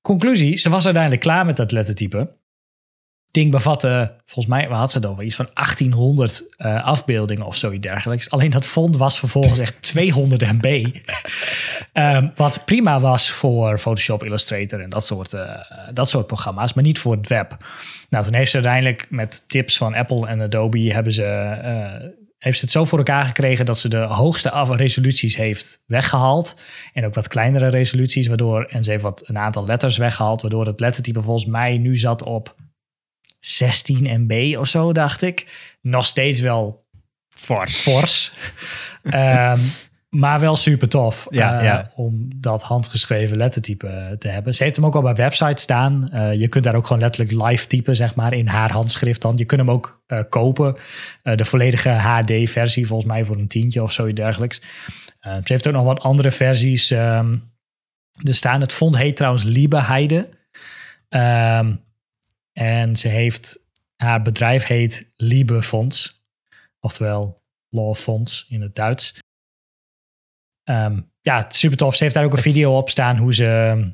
conclusie, 0.00 0.56
ze 0.56 0.70
was 0.70 0.84
uiteindelijk 0.84 1.22
klaar 1.22 1.46
met 1.46 1.56
dat 1.56 1.72
lettertype 1.72 2.38
ding 3.30 3.50
bevatte, 3.50 4.14
volgens 4.24 4.54
mij, 4.54 4.68
waar 4.68 4.78
had 4.78 4.90
ze 4.90 4.98
het 4.98 5.06
over? 5.06 5.24
Iets 5.24 5.34
van 5.34 5.48
1800 5.54 6.44
uh, 6.58 6.84
afbeeldingen 6.84 7.46
of 7.46 7.56
zoiets 7.56 7.86
dergelijks. 7.86 8.30
Alleen 8.30 8.50
dat 8.50 8.66
font 8.66 8.96
was 8.96 9.18
vervolgens 9.18 9.58
echt 9.58 9.82
200 9.82 10.40
MB. 10.40 10.86
um, 11.92 12.32
wat 12.36 12.64
prima 12.64 13.00
was 13.00 13.30
voor 13.30 13.78
Photoshop, 13.78 14.24
Illustrator 14.24 14.80
en 14.80 14.90
dat 14.90 15.04
soort, 15.04 15.32
uh, 15.32 15.56
dat 15.92 16.08
soort 16.08 16.26
programma's, 16.26 16.72
maar 16.72 16.84
niet 16.84 16.98
voor 16.98 17.16
het 17.16 17.28
web. 17.28 17.56
Nou, 18.08 18.24
toen 18.24 18.34
heeft 18.34 18.50
ze 18.50 18.56
uiteindelijk 18.56 19.06
met 19.08 19.44
tips 19.48 19.76
van 19.76 19.94
Apple 19.94 20.26
en 20.26 20.40
Adobe 20.40 20.92
hebben 20.92 21.12
ze, 21.12 21.58
uh, 21.64 22.08
heeft 22.38 22.58
ze 22.58 22.64
het 22.64 22.74
zo 22.74 22.84
voor 22.84 22.98
elkaar 22.98 23.24
gekregen 23.24 23.64
dat 23.64 23.78
ze 23.78 23.88
de 23.88 23.96
hoogste 23.96 24.74
resoluties 24.76 25.36
heeft 25.36 25.84
weggehaald. 25.86 26.56
En 26.92 27.04
ook 27.04 27.14
wat 27.14 27.28
kleinere 27.28 27.68
resoluties, 27.68 28.26
waardoor, 28.26 28.64
en 28.64 28.84
ze 28.84 28.90
heeft 28.90 29.02
wat 29.02 29.22
een 29.24 29.38
aantal 29.38 29.66
letters 29.66 29.96
weggehaald, 29.96 30.42
waardoor 30.42 30.66
het 30.66 30.80
lettertype 30.80 31.20
volgens 31.20 31.46
mij 31.46 31.78
nu 31.78 31.96
zat 31.96 32.22
op 32.22 32.54
16 33.40 34.22
MB 34.26 34.56
of 34.58 34.68
zo, 34.68 34.92
dacht 34.92 35.22
ik. 35.22 35.46
Nog 35.80 36.06
steeds 36.06 36.40
wel 36.40 36.84
fors. 37.28 37.80
fors. 37.80 38.32
um, 39.04 39.60
maar 40.08 40.40
wel 40.40 40.56
super 40.56 40.88
tof 40.88 41.26
ja, 41.30 41.62
uh, 41.62 41.86
om 41.94 42.28
dat 42.36 42.62
handgeschreven 42.62 43.36
lettertype 43.36 44.16
te 44.18 44.28
hebben. 44.28 44.54
Ze 44.54 44.62
heeft 44.62 44.76
hem 44.76 44.86
ook 44.86 44.94
al 44.94 45.02
bij 45.02 45.14
websites 45.14 45.62
staan. 45.62 46.10
Uh, 46.14 46.34
je 46.34 46.48
kunt 46.48 46.64
daar 46.64 46.74
ook 46.74 46.86
gewoon 46.86 47.02
letterlijk 47.02 47.42
live 47.48 47.66
typen, 47.66 47.96
zeg 47.96 48.14
maar, 48.14 48.32
in 48.32 48.46
haar 48.46 48.72
handschrift 48.72 49.22
dan. 49.22 49.36
Je 49.36 49.44
kunt 49.44 49.60
hem 49.60 49.70
ook 49.70 50.02
uh, 50.06 50.18
kopen. 50.28 50.76
de 51.22 51.44
volledige 51.44 51.88
HD-versie, 51.88 52.86
volgens 52.86 53.08
mij 53.08 53.24
voor 53.24 53.36
een 53.36 53.48
tientje 53.48 53.82
of 53.82 53.92
zoiets 53.92 54.20
dergelijks. 54.20 54.60
ze 55.20 55.40
heeft 55.44 55.66
ook 55.66 55.74
nog 55.74 55.84
wat 55.84 56.00
andere 56.00 56.30
versies. 56.30 56.90
Um, 56.90 57.50
er 58.24 58.34
staan, 58.34 58.60
het 58.60 58.72
font 58.72 58.96
heet 58.96 59.16
trouwens 59.16 59.44
Liebeheide. 59.44 60.28
Um, 61.08 61.80
en 62.52 62.96
ze 62.96 63.08
heeft, 63.08 63.66
haar 63.96 64.22
bedrijf 64.22 64.64
heet 64.64 65.12
Liebe 65.16 65.62
Fonds, 65.62 66.24
oftewel 66.80 67.42
Law 67.68 67.94
Fonds 67.94 68.46
in 68.48 68.60
het 68.60 68.74
Duits. 68.74 69.18
Um, 70.64 71.12
ja, 71.20 71.46
super 71.48 71.76
tof. 71.76 71.96
Ze 71.96 72.02
heeft 72.02 72.14
daar 72.14 72.24
ook 72.24 72.32
een 72.32 72.38
video 72.38 72.76
op 72.76 72.90
staan 72.90 73.16
hoe 73.16 73.34
ze, 73.34 73.92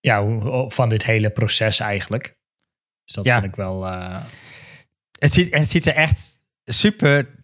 ja, 0.00 0.24
hoe, 0.24 0.70
van 0.70 0.88
dit 0.88 1.04
hele 1.04 1.30
proces 1.30 1.80
eigenlijk. 1.80 2.38
Dus 3.04 3.14
dat 3.14 3.24
ja. 3.24 3.32
vind 3.32 3.44
ik 3.44 3.56
wel. 3.56 3.86
Uh... 3.86 4.24
Het, 5.18 5.32
ziet, 5.32 5.54
het 5.54 5.70
ziet 5.70 5.86
er 5.86 5.94
echt 5.94 6.42
super 6.64 7.37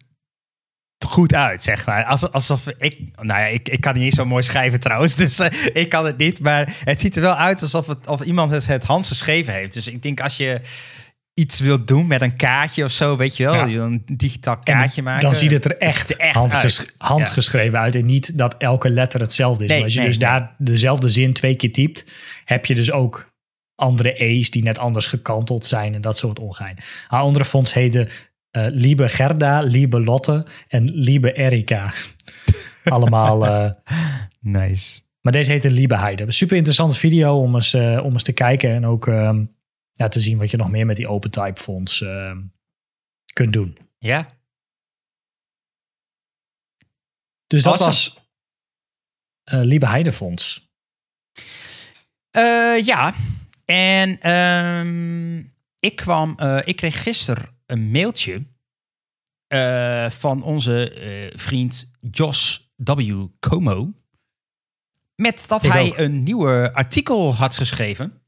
goed 1.07 1.33
uit, 1.33 1.63
zeg 1.63 1.85
maar. 1.85 2.03
alsof 2.05 2.67
ik, 2.77 2.97
nou 3.15 3.39
ja, 3.39 3.45
ik, 3.45 3.69
ik 3.69 3.81
kan 3.81 3.97
niet 3.97 4.13
zo 4.13 4.25
mooi 4.25 4.43
schrijven 4.43 4.79
trouwens, 4.79 5.15
dus 5.25 5.39
uh, 5.39 5.47
ik 5.73 5.89
kan 5.89 6.05
het 6.05 6.17
niet. 6.17 6.39
Maar 6.39 6.75
het 6.83 6.99
ziet 6.99 7.15
er 7.15 7.21
wel 7.21 7.35
uit 7.35 7.61
alsof 7.61 7.87
het, 7.87 8.07
of 8.07 8.21
iemand 8.21 8.51
het, 8.51 8.65
het 8.65 8.83
handgeschreven 8.83 9.53
heeft. 9.53 9.73
Dus 9.73 9.87
ik 9.87 10.01
denk 10.01 10.19
als 10.19 10.37
je 10.37 10.61
iets 11.33 11.59
wilt 11.59 11.87
doen 11.87 12.07
met 12.07 12.21
een 12.21 12.35
kaartje 12.35 12.83
of 12.83 12.91
zo, 12.91 13.17
weet 13.17 13.37
je 13.37 13.43
wel, 13.43 13.67
je 13.67 13.79
een 13.79 14.03
digitaal 14.05 14.57
kaartje 14.57 15.01
maken. 15.01 15.21
Dan 15.21 15.35
ziet 15.35 15.51
het 15.51 15.65
er 15.65 15.77
echt, 15.77 16.15
echt 16.15 16.35
handges 16.35 16.93
handgeschreven 16.97 17.79
uit 17.79 17.95
en 17.95 18.05
niet 18.05 18.37
dat 18.37 18.55
elke 18.57 18.89
letter 18.89 19.19
hetzelfde 19.19 19.63
is. 19.63 19.69
Nee, 19.69 19.83
als 19.83 19.93
je 19.93 20.01
dus 20.01 20.17
daar 20.17 20.55
dezelfde 20.57 21.09
zin 21.09 21.33
twee 21.33 21.55
keer 21.55 21.71
typt, 21.71 22.05
heb 22.45 22.65
je 22.65 22.75
dus 22.75 22.91
ook 22.91 23.33
andere 23.75 24.23
E's 24.23 24.51
die 24.51 24.63
net 24.63 24.77
anders 24.77 25.07
gekanteld 25.07 25.65
zijn 25.65 25.93
en 25.93 26.01
dat 26.01 26.17
soort 26.17 26.39
ongein. 26.39 26.77
Haar 27.07 27.21
andere 27.21 27.45
fonds 27.45 27.73
heette 27.73 28.07
uh, 28.55 28.67
Liebe 28.69 29.09
Gerda, 29.09 29.59
Liebe 29.61 30.03
Lotte 30.03 30.45
en 30.67 30.91
Liebe 30.91 31.33
Erika. 31.33 31.93
Allemaal. 32.83 33.45
Uh, 33.45 33.71
nice. 34.39 35.01
Maar 35.21 35.33
deze 35.33 35.51
heette 35.51 35.69
Liebe 35.69 35.97
Heide. 35.97 36.31
Super 36.31 36.55
interessante 36.55 36.95
video 36.95 37.41
om 37.41 37.55
eens, 37.55 37.73
uh, 37.73 38.03
om 38.03 38.13
eens 38.13 38.23
te 38.23 38.33
kijken 38.33 38.69
en 38.69 38.85
ook 38.85 39.07
uh, 39.07 39.39
ja, 39.91 40.07
te 40.07 40.19
zien 40.19 40.37
wat 40.37 40.51
je 40.51 40.57
nog 40.57 40.69
meer 40.69 40.85
met 40.85 40.95
die 40.95 41.07
open 41.07 41.31
type 41.31 41.61
fonts 41.61 42.01
ehm, 42.01 42.41
kunt 43.33 43.53
doen. 43.53 43.77
Ja. 43.97 44.27
Dus 47.47 47.63
dat 47.63 47.79
was 47.79 48.19
Liebe 49.43 49.87
Heide 49.87 50.11
fonds. 50.11 50.69
ja, 52.83 53.13
en 53.65 54.31
um, 54.31 55.53
ik 55.79 55.95
kwam, 55.95 56.37
ik 56.63 56.75
kreeg 56.75 57.03
gisteren 57.03 57.54
een 57.65 57.91
mailtje 57.91 58.47
uh, 59.47 60.09
van 60.09 60.43
onze 60.43 60.95
uh, 61.31 61.39
vriend 61.39 61.91
Josh 62.11 62.57
W. 62.75 63.25
Como. 63.39 63.93
Met 65.15 65.45
dat 65.47 65.61
hij 65.61 65.93
een 65.97 66.23
nieuwe 66.23 66.73
artikel 66.73 67.35
had 67.35 67.55
geschreven 67.55 68.21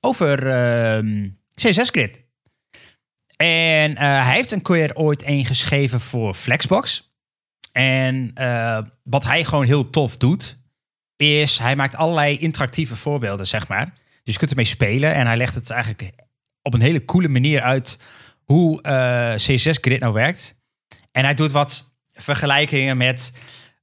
over 0.00 0.46
uh, 0.46 1.28
CSS 1.54 1.90
Grid. 1.90 2.24
En 3.36 3.90
uh, 3.90 3.98
hij 3.98 4.34
heeft 4.34 4.52
een 4.52 4.62
keer 4.62 4.94
ooit 4.94 5.26
een 5.26 5.44
geschreven 5.44 6.00
voor 6.00 6.34
Flexbox. 6.34 7.08
En 7.72 8.32
wat 9.02 9.24
hij 9.24 9.44
gewoon 9.44 9.64
heel 9.64 9.90
tof 9.90 10.16
doet, 10.16 10.56
is 11.16 11.58
hij 11.58 11.76
maakt 11.76 11.96
allerlei 11.96 12.38
interactieve 12.38 12.96
voorbeelden, 12.96 13.46
zeg 13.46 13.68
maar. 13.68 13.94
Dus 14.22 14.32
je 14.32 14.38
kunt 14.38 14.50
ermee 14.50 14.64
spelen 14.64 15.14
en 15.14 15.26
hij 15.26 15.36
legt 15.36 15.54
het 15.54 15.70
eigenlijk 15.70 16.12
op 16.62 16.74
een 16.74 16.80
hele 16.80 17.04
coole 17.04 17.28
manier 17.28 17.60
uit 17.60 17.98
hoe 18.50 18.78
uh, 18.82 19.32
eh, 19.32 19.38
CSS 19.38 19.78
Grid 19.80 20.00
nou 20.00 20.12
werkt. 20.12 20.60
En 21.12 21.24
hij 21.24 21.34
doet 21.34 21.50
wat 21.50 21.94
vergelijkingen 22.12 22.96
met, 22.96 23.32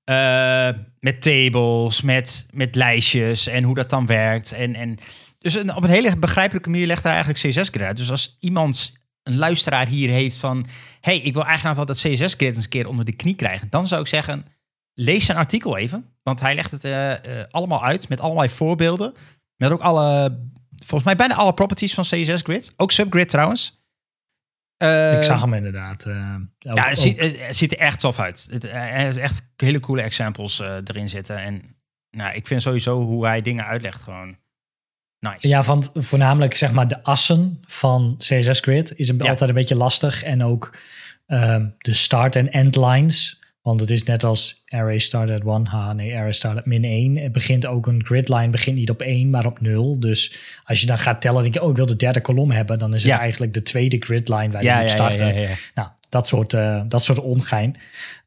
uh, 0.05 0.69
met 0.99 1.21
tables, 1.21 2.01
met, 2.01 2.47
met 2.51 2.75
lijstjes 2.75 3.47
en 3.47 3.63
hoe 3.63 3.75
dat 3.75 3.89
dan 3.89 4.05
werkt. 4.05 4.51
En, 4.51 4.75
en 4.75 4.97
dus 5.39 5.57
op 5.57 5.83
een 5.83 5.89
hele 5.89 6.17
begrijpelijke 6.17 6.69
manier 6.69 6.87
legt 6.87 7.03
hij 7.03 7.13
eigenlijk 7.13 7.43
CSS 7.43 7.69
Grid 7.69 7.81
uit. 7.87 7.97
Dus 7.97 8.11
als 8.11 8.37
iemand, 8.39 8.93
een 9.23 9.37
luisteraar 9.37 9.87
hier 9.87 10.09
heeft 10.09 10.37
van... 10.37 10.65
hey, 11.01 11.17
ik 11.17 11.33
wil 11.33 11.45
eigenlijk 11.45 11.75
wel 11.75 11.85
dat 11.85 11.97
CSS 11.97 12.33
Grid 12.33 12.55
eens 12.55 12.63
een 12.63 12.69
keer 12.69 12.87
onder 12.87 13.05
de 13.05 13.15
knie 13.15 13.35
krijgen. 13.35 13.67
Dan 13.69 13.87
zou 13.87 14.01
ik 14.01 14.07
zeggen, 14.07 14.45
lees 14.93 15.25
zijn 15.25 15.37
artikel 15.37 15.77
even. 15.77 16.05
Want 16.23 16.39
hij 16.39 16.55
legt 16.55 16.71
het 16.71 16.85
uh, 16.85 17.13
allemaal 17.49 17.83
uit 17.83 18.09
met 18.09 18.19
allerlei 18.19 18.49
voorbeelden. 18.49 19.13
Met 19.55 19.71
ook 19.71 19.81
alle, 19.81 20.39
volgens 20.75 21.03
mij 21.03 21.15
bijna 21.15 21.35
alle 21.35 21.53
properties 21.53 21.93
van 21.93 22.03
CSS 22.03 22.41
Grid. 22.41 22.73
Ook 22.75 22.91
Subgrid 22.91 23.29
trouwens 23.29 23.77
ik 24.77 24.87
ehm, 24.87 25.21
zag 25.21 25.41
hem 25.41 25.53
inderdaad. 25.53 26.05
Uh, 26.05 26.35
ja, 26.57 26.87
het 26.87 26.99
ziet, 26.99 27.19
het 27.39 27.57
ziet, 27.57 27.71
er 27.71 27.77
echt 27.77 27.99
tof 27.99 28.19
uit. 28.19 28.47
Het, 28.51 28.63
er 28.63 29.19
echt 29.19 29.43
hele 29.55 29.79
coole 29.79 30.01
examples 30.01 30.59
uh, 30.59 30.75
erin 30.83 31.09
zitten. 31.09 31.37
En 31.37 31.75
nou, 32.11 32.35
ik 32.35 32.47
vind 32.47 32.61
sowieso 32.61 33.01
hoe 33.01 33.25
hij 33.25 33.41
dingen 33.41 33.65
uitlegt 33.65 34.01
gewoon 34.01 34.37
nice. 35.19 35.47
Ja, 35.47 35.63
want 35.63 35.91
voornamelijk 35.93 36.55
zeg 36.55 36.71
maar 36.71 36.87
de 36.87 37.03
assen 37.03 37.61
van 37.65 38.15
CSS 38.17 38.59
Grid 38.59 38.93
is 38.95 39.09
een, 39.09 39.21
altijd 39.21 39.49
een 39.49 39.55
beetje 39.55 39.75
lastig. 39.75 40.23
En 40.23 40.43
ook 40.43 40.77
um, 41.27 41.75
de 41.77 41.93
start- 41.93 42.35
en 42.35 42.51
end 42.51 42.75
lines. 42.75 43.41
Want 43.67 43.79
het 43.79 43.89
is 43.89 44.03
net 44.03 44.23
als 44.23 44.63
array 44.67 44.97
start 44.97 45.29
at 45.29 45.41
1, 45.45 45.65
ha, 45.67 45.93
nee, 45.93 46.15
array 46.15 46.31
start 46.31 46.57
at 46.57 46.65
min 46.65 46.83
1. 46.83 47.15
Het 47.15 47.31
begint 47.31 47.65
ook 47.65 47.87
een 47.87 48.05
gridline, 48.05 48.49
begint 48.49 48.77
niet 48.77 48.89
op 48.89 49.01
1, 49.01 49.29
maar 49.29 49.45
op 49.45 49.61
0. 49.61 49.99
Dus 49.99 50.37
als 50.63 50.81
je 50.81 50.87
dan 50.87 50.97
gaat 50.97 51.21
tellen, 51.21 51.41
denk 51.41 51.53
je, 51.53 51.61
oh, 51.61 51.69
ik 51.69 51.75
wil 51.75 51.85
de 51.85 51.95
derde 51.95 52.21
kolom 52.21 52.51
hebben. 52.51 52.79
Dan 52.79 52.93
is 52.93 53.03
het 53.03 53.13
eigenlijk 53.13 53.53
de 53.53 53.61
tweede 53.61 53.97
gridline 53.99 54.51
waar 54.51 54.61
je 54.61 54.67
ja, 54.67 54.79
moet 54.79 54.89
starten. 54.89 55.35
Nou, 55.73 55.87
dat 56.09 56.27
soort, 56.27 56.53
uh, 56.53 56.81
dat 56.87 57.03
soort 57.03 57.19
ongein. 57.19 57.75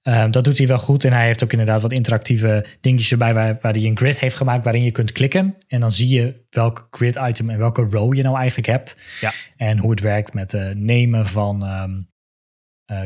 Um, 0.02 0.30
dat 0.30 0.44
doet 0.44 0.58
hij 0.58 0.66
wel 0.66 0.78
goed. 0.78 1.04
En 1.04 1.12
hij 1.12 1.26
heeft 1.26 1.44
ook 1.44 1.52
inderdaad 1.52 1.82
wat 1.82 1.92
interactieve 1.92 2.66
dingetjes 2.80 3.10
erbij 3.10 3.34
waar, 3.34 3.58
waar 3.60 3.72
hij 3.72 3.84
een 3.84 3.98
grid 3.98 4.18
heeft 4.18 4.36
gemaakt 4.36 4.64
waarin 4.64 4.82
je 4.82 4.90
kunt 4.90 5.12
klikken. 5.12 5.56
En 5.68 5.80
dan 5.80 5.92
zie 5.92 6.08
je 6.08 6.34
welk 6.50 6.88
grid 6.90 7.18
item 7.22 7.50
en 7.50 7.58
welke 7.58 7.82
row 7.82 8.14
je 8.14 8.22
nou 8.22 8.36
eigenlijk 8.36 8.68
hebt. 8.68 8.96
Ja. 9.20 9.32
En 9.56 9.78
hoe 9.78 9.90
het 9.90 10.00
werkt 10.00 10.34
met 10.34 10.52
het 10.52 10.78
nemen 10.78 11.26
van 11.26 11.62
um, 11.62 11.96
uh, 11.96 12.09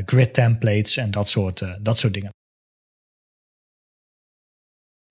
grid 0.06 0.34
templates 0.34 0.96
en 0.96 1.10
dat 1.10 1.28
soort, 1.28 1.60
uh, 1.60 1.74
dat 1.80 1.98
soort 1.98 2.14
dingen. 2.14 2.32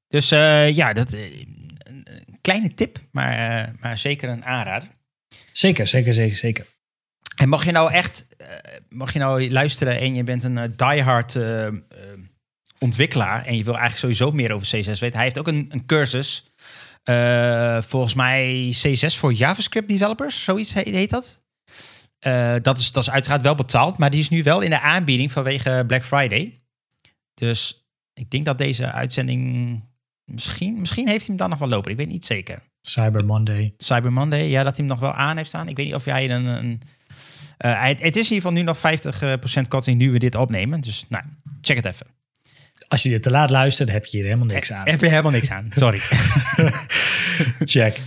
Dus 0.08 0.32
uh, 0.32 0.72
ja, 0.72 0.94
dat, 0.94 1.14
een 1.14 2.38
kleine 2.42 2.74
tip, 2.74 3.00
maar, 3.12 3.74
maar 3.80 3.98
zeker 3.98 4.30
een 4.30 4.46
aanrader. 4.46 4.90
Zeker, 5.52 5.88
zeker, 5.88 6.14
zeker, 6.14 6.36
zeker. 6.36 6.66
En 7.36 7.50
mag 7.50 7.66
je 7.66 7.72
nou 7.72 7.92
echt, 7.92 8.28
uh, 8.42 8.48
mag 8.90 9.14
je 9.14 9.20
nou 9.20 9.52
luisteren 9.52 10.00
en 10.00 10.16
je 10.16 10.24
bent 10.24 10.44
een 10.44 10.58
uh, 10.58 10.64
diehard 10.76 11.36
uh, 11.36 11.68
ontwikkelaar 12.80 13.46
en 13.46 13.58
je 13.58 13.64
wil 13.64 13.78
eigenlijk 13.78 14.02
sowieso 14.02 14.32
meer 14.32 14.52
over 14.52 14.68
C6 14.68 14.86
weten. 14.86 15.14
Hij 15.14 15.24
heeft 15.24 15.40
ook 15.40 15.48
een, 15.48 15.66
een 15.70 15.86
cursus, 15.86 16.52
volgens 17.88 18.14
mij 18.14 18.74
C6 18.86 19.18
voor 19.18 19.34
JavaScript 19.34 19.90
developers, 19.90 20.44
zoiets 20.44 20.74
heet, 20.74 20.96
heet 20.96 21.10
dat. 21.10 21.43
Dat, 22.62 22.78
is, 22.78 22.92
dat 22.92 23.04
is 23.04 23.10
uiteraard 23.10 23.42
wel 23.42 23.56
betaald, 23.56 23.98
maar 23.98 24.10
die 24.10 24.20
is 24.20 24.30
nu 24.30 24.44
wel 24.44 24.62
in 24.62 24.70
de 24.70 24.80
aanbieding 24.80 25.32
vanwege 25.32 25.84
Black 25.88 26.06
Friday. 26.06 26.62
Dus 27.34 27.88
ik 28.14 28.30
denk 28.30 28.46
dat 28.46 28.58
deze 28.58 28.92
uitzending, 28.92 29.82
misschien, 30.26 30.80
misschien 30.80 31.08
heeft 31.08 31.26
hij 31.28 31.28
hem 31.28 31.38
dan 31.38 31.50
nog 31.50 31.60
wel 31.60 31.68
lopen, 31.68 31.92
ik 31.92 31.98
weet 31.98 32.08
niet 32.08 32.26
zeker. 32.26 32.60
Cyber 32.82 33.26
Monday. 33.26 33.74
Cyber 33.78 34.14
Monday, 34.14 34.50
ja, 34.50 34.64
dat 34.64 34.78
hij 34.78 34.86
hem 34.86 34.96
nog 34.96 35.00
wel 35.00 35.14
aan 35.14 35.38
heeft 35.38 35.50
staan. 35.50 35.68
Ik 35.68 35.76
weet 35.76 35.86
niet 35.86 35.96
of 35.96 36.06
jij 36.06 36.30
een, 36.30 36.46
een 36.46 36.82
uh, 37.66 37.84
het, 37.84 38.02
het, 38.02 38.16
is 38.16 38.30
in 38.30 38.36
ieder 38.36 38.50
geval 38.50 38.52
nu 38.52 38.62
nog 38.62 39.64
50% 39.66 39.68
korting 39.68 39.98
nu 39.98 40.12
we 40.12 40.20
dit 40.20 40.36
opnemen. 40.36 40.82
Dus 40.82 41.06
nou, 41.10 41.24
check 41.62 41.76
het 41.76 41.86
even. 41.86 42.06
Als 42.88 43.04
je 43.04 43.10
dit 43.10 43.24
te 43.24 43.30
laat 43.30 43.50
luistert, 43.50 43.92
heb 43.92 44.06
je 44.06 44.18
hier 44.18 44.26
helemaal 44.26 44.48
niks 44.48 44.72
aan. 44.72 44.90
Heb 44.90 45.00
je 45.00 45.08
helemaal 45.08 45.32
niks 45.32 45.50
aan, 45.50 45.70
sorry. 45.76 46.00
check. 47.74 47.98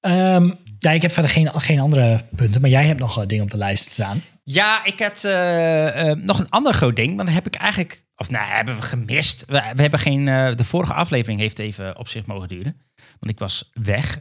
Um, 0.00 0.58
ja, 0.82 0.90
ik 0.90 1.02
heb 1.02 1.12
verder 1.12 1.30
geen, 1.30 1.60
geen 1.60 1.80
andere 1.80 2.24
punten, 2.36 2.60
maar 2.60 2.70
jij 2.70 2.86
hebt 2.86 3.00
nog 3.00 3.18
uh, 3.18 3.26
dingen 3.26 3.44
op 3.44 3.50
de 3.50 3.56
lijst 3.56 3.90
staan. 3.90 4.22
Ja, 4.44 4.84
ik 4.84 5.00
had 5.00 5.22
uh, 5.26 6.12
nog 6.12 6.38
een 6.38 6.48
ander 6.48 6.72
groot 6.72 6.96
ding, 6.96 7.16
want 7.16 7.26
dan 7.26 7.36
heb 7.36 7.46
ik 7.46 7.54
eigenlijk, 7.54 8.04
of 8.16 8.30
nou, 8.30 8.44
hebben 8.44 8.76
we 8.76 8.82
gemist. 8.82 9.44
We, 9.46 9.62
we 9.74 9.82
hebben 9.82 9.98
geen, 9.98 10.24
de 10.24 10.64
vorige 10.64 10.94
aflevering 10.94 11.40
heeft 11.40 11.58
even 11.58 11.98
op 11.98 12.08
zich 12.08 12.26
mogen 12.26 12.48
duren, 12.48 12.80
want 12.94 13.32
ik 13.32 13.38
was 13.38 13.70
weg. 13.72 14.20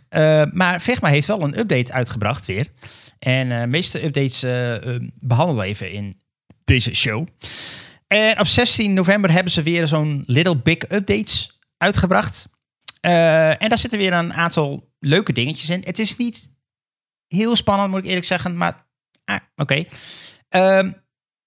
maar 0.51 0.81
Vegma 0.81 1.09
heeft 1.09 1.27
wel 1.27 1.41
een 1.41 1.59
update 1.59 1.93
uitgebracht 1.93 2.45
weer. 2.45 2.67
En 3.19 3.49
de 3.49 3.67
meeste 3.67 4.03
updates 4.03 4.45
behandelen 5.19 5.63
we 5.63 5.69
even 5.69 5.91
in 5.91 6.21
deze 6.63 6.95
show. 6.95 7.27
En 8.07 8.39
op 8.39 8.47
16 8.47 8.93
november 8.93 9.31
hebben 9.31 9.51
ze 9.51 9.63
weer 9.63 9.87
zo'n 9.87 10.23
Little 10.25 10.57
Big 10.57 10.77
Updates 10.77 11.59
uitgebracht. 11.77 12.47
en 13.01 13.69
daar 13.69 13.77
zitten 13.77 13.99
weer 13.99 14.13
een 14.13 14.33
aantal 14.33 14.89
leuke 14.99 15.33
dingetjes 15.33 15.69
in. 15.69 15.81
Het 15.85 15.99
is 15.99 16.17
niet 16.17 16.49
heel 17.33 17.55
spannend, 17.55 17.89
moet 17.89 17.99
ik 17.99 18.05
eerlijk 18.05 18.25
zeggen, 18.25 18.57
maar 18.57 18.85
ah, 19.25 19.39
oké. 19.55 19.83
Ehm, 20.49 20.91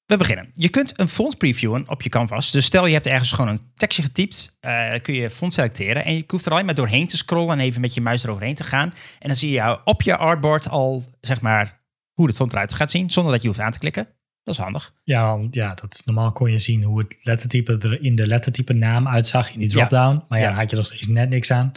we 0.06 0.16
beginnen. 0.16 0.50
Je 0.52 0.68
kunt 0.68 1.00
een 1.00 1.08
font 1.08 1.38
previewen 1.38 1.88
op 1.88 2.02
je 2.02 2.08
canvas. 2.08 2.50
Dus 2.50 2.64
stel 2.64 2.86
je 2.86 2.92
hebt 2.92 3.06
ergens 3.06 3.32
gewoon 3.32 3.50
een 3.50 3.72
tekstje 3.74 4.02
getypt, 4.02 4.56
uh, 4.60 4.92
kun 5.02 5.14
je 5.14 5.30
font 5.30 5.52
selecteren 5.52 6.04
en 6.04 6.14
je 6.14 6.24
hoeft 6.26 6.46
er 6.46 6.52
alleen 6.52 6.64
maar 6.64 6.74
doorheen 6.74 7.06
te 7.06 7.16
scrollen 7.16 7.58
en 7.58 7.64
even 7.64 7.80
met 7.80 7.94
je 7.94 8.00
muis 8.00 8.24
eroverheen 8.24 8.54
te 8.54 8.64
gaan. 8.64 8.92
En 9.18 9.28
dan 9.28 9.36
zie 9.36 9.50
je 9.50 9.80
op 9.84 10.02
je 10.02 10.16
artboard 10.16 10.68
al, 10.68 11.04
zeg 11.20 11.40
maar, 11.40 11.80
hoe 12.12 12.26
het 12.26 12.36
font 12.36 12.52
eruit 12.52 12.72
gaat 12.72 12.90
zien, 12.90 13.10
zonder 13.10 13.32
dat 13.32 13.42
je 13.42 13.48
hoeft 13.48 13.60
aan 13.60 13.72
te 13.72 13.78
klikken. 13.78 14.08
Dat 14.42 14.54
is 14.54 14.60
handig. 14.60 14.94
Ja, 15.04 15.38
ja 15.50 15.74
dat, 15.74 16.02
normaal 16.04 16.32
kon 16.32 16.50
je 16.50 16.58
zien 16.58 16.82
hoe 16.82 16.98
het 16.98 17.16
lettertype 17.22 17.78
er 17.78 18.02
in 18.02 18.14
de 18.14 18.26
lettertype 18.26 18.72
naam 18.72 19.08
uitzag 19.08 19.52
in 19.52 19.58
die 19.58 19.68
dropdown. 19.68 20.24
Maar 20.28 20.38
ja, 20.38 20.48
ja. 20.48 20.54
had 20.54 20.70
je 20.70 20.76
nog 20.76 20.86
steeds 20.86 21.06
net 21.06 21.28
niks 21.28 21.50
aan. 21.50 21.72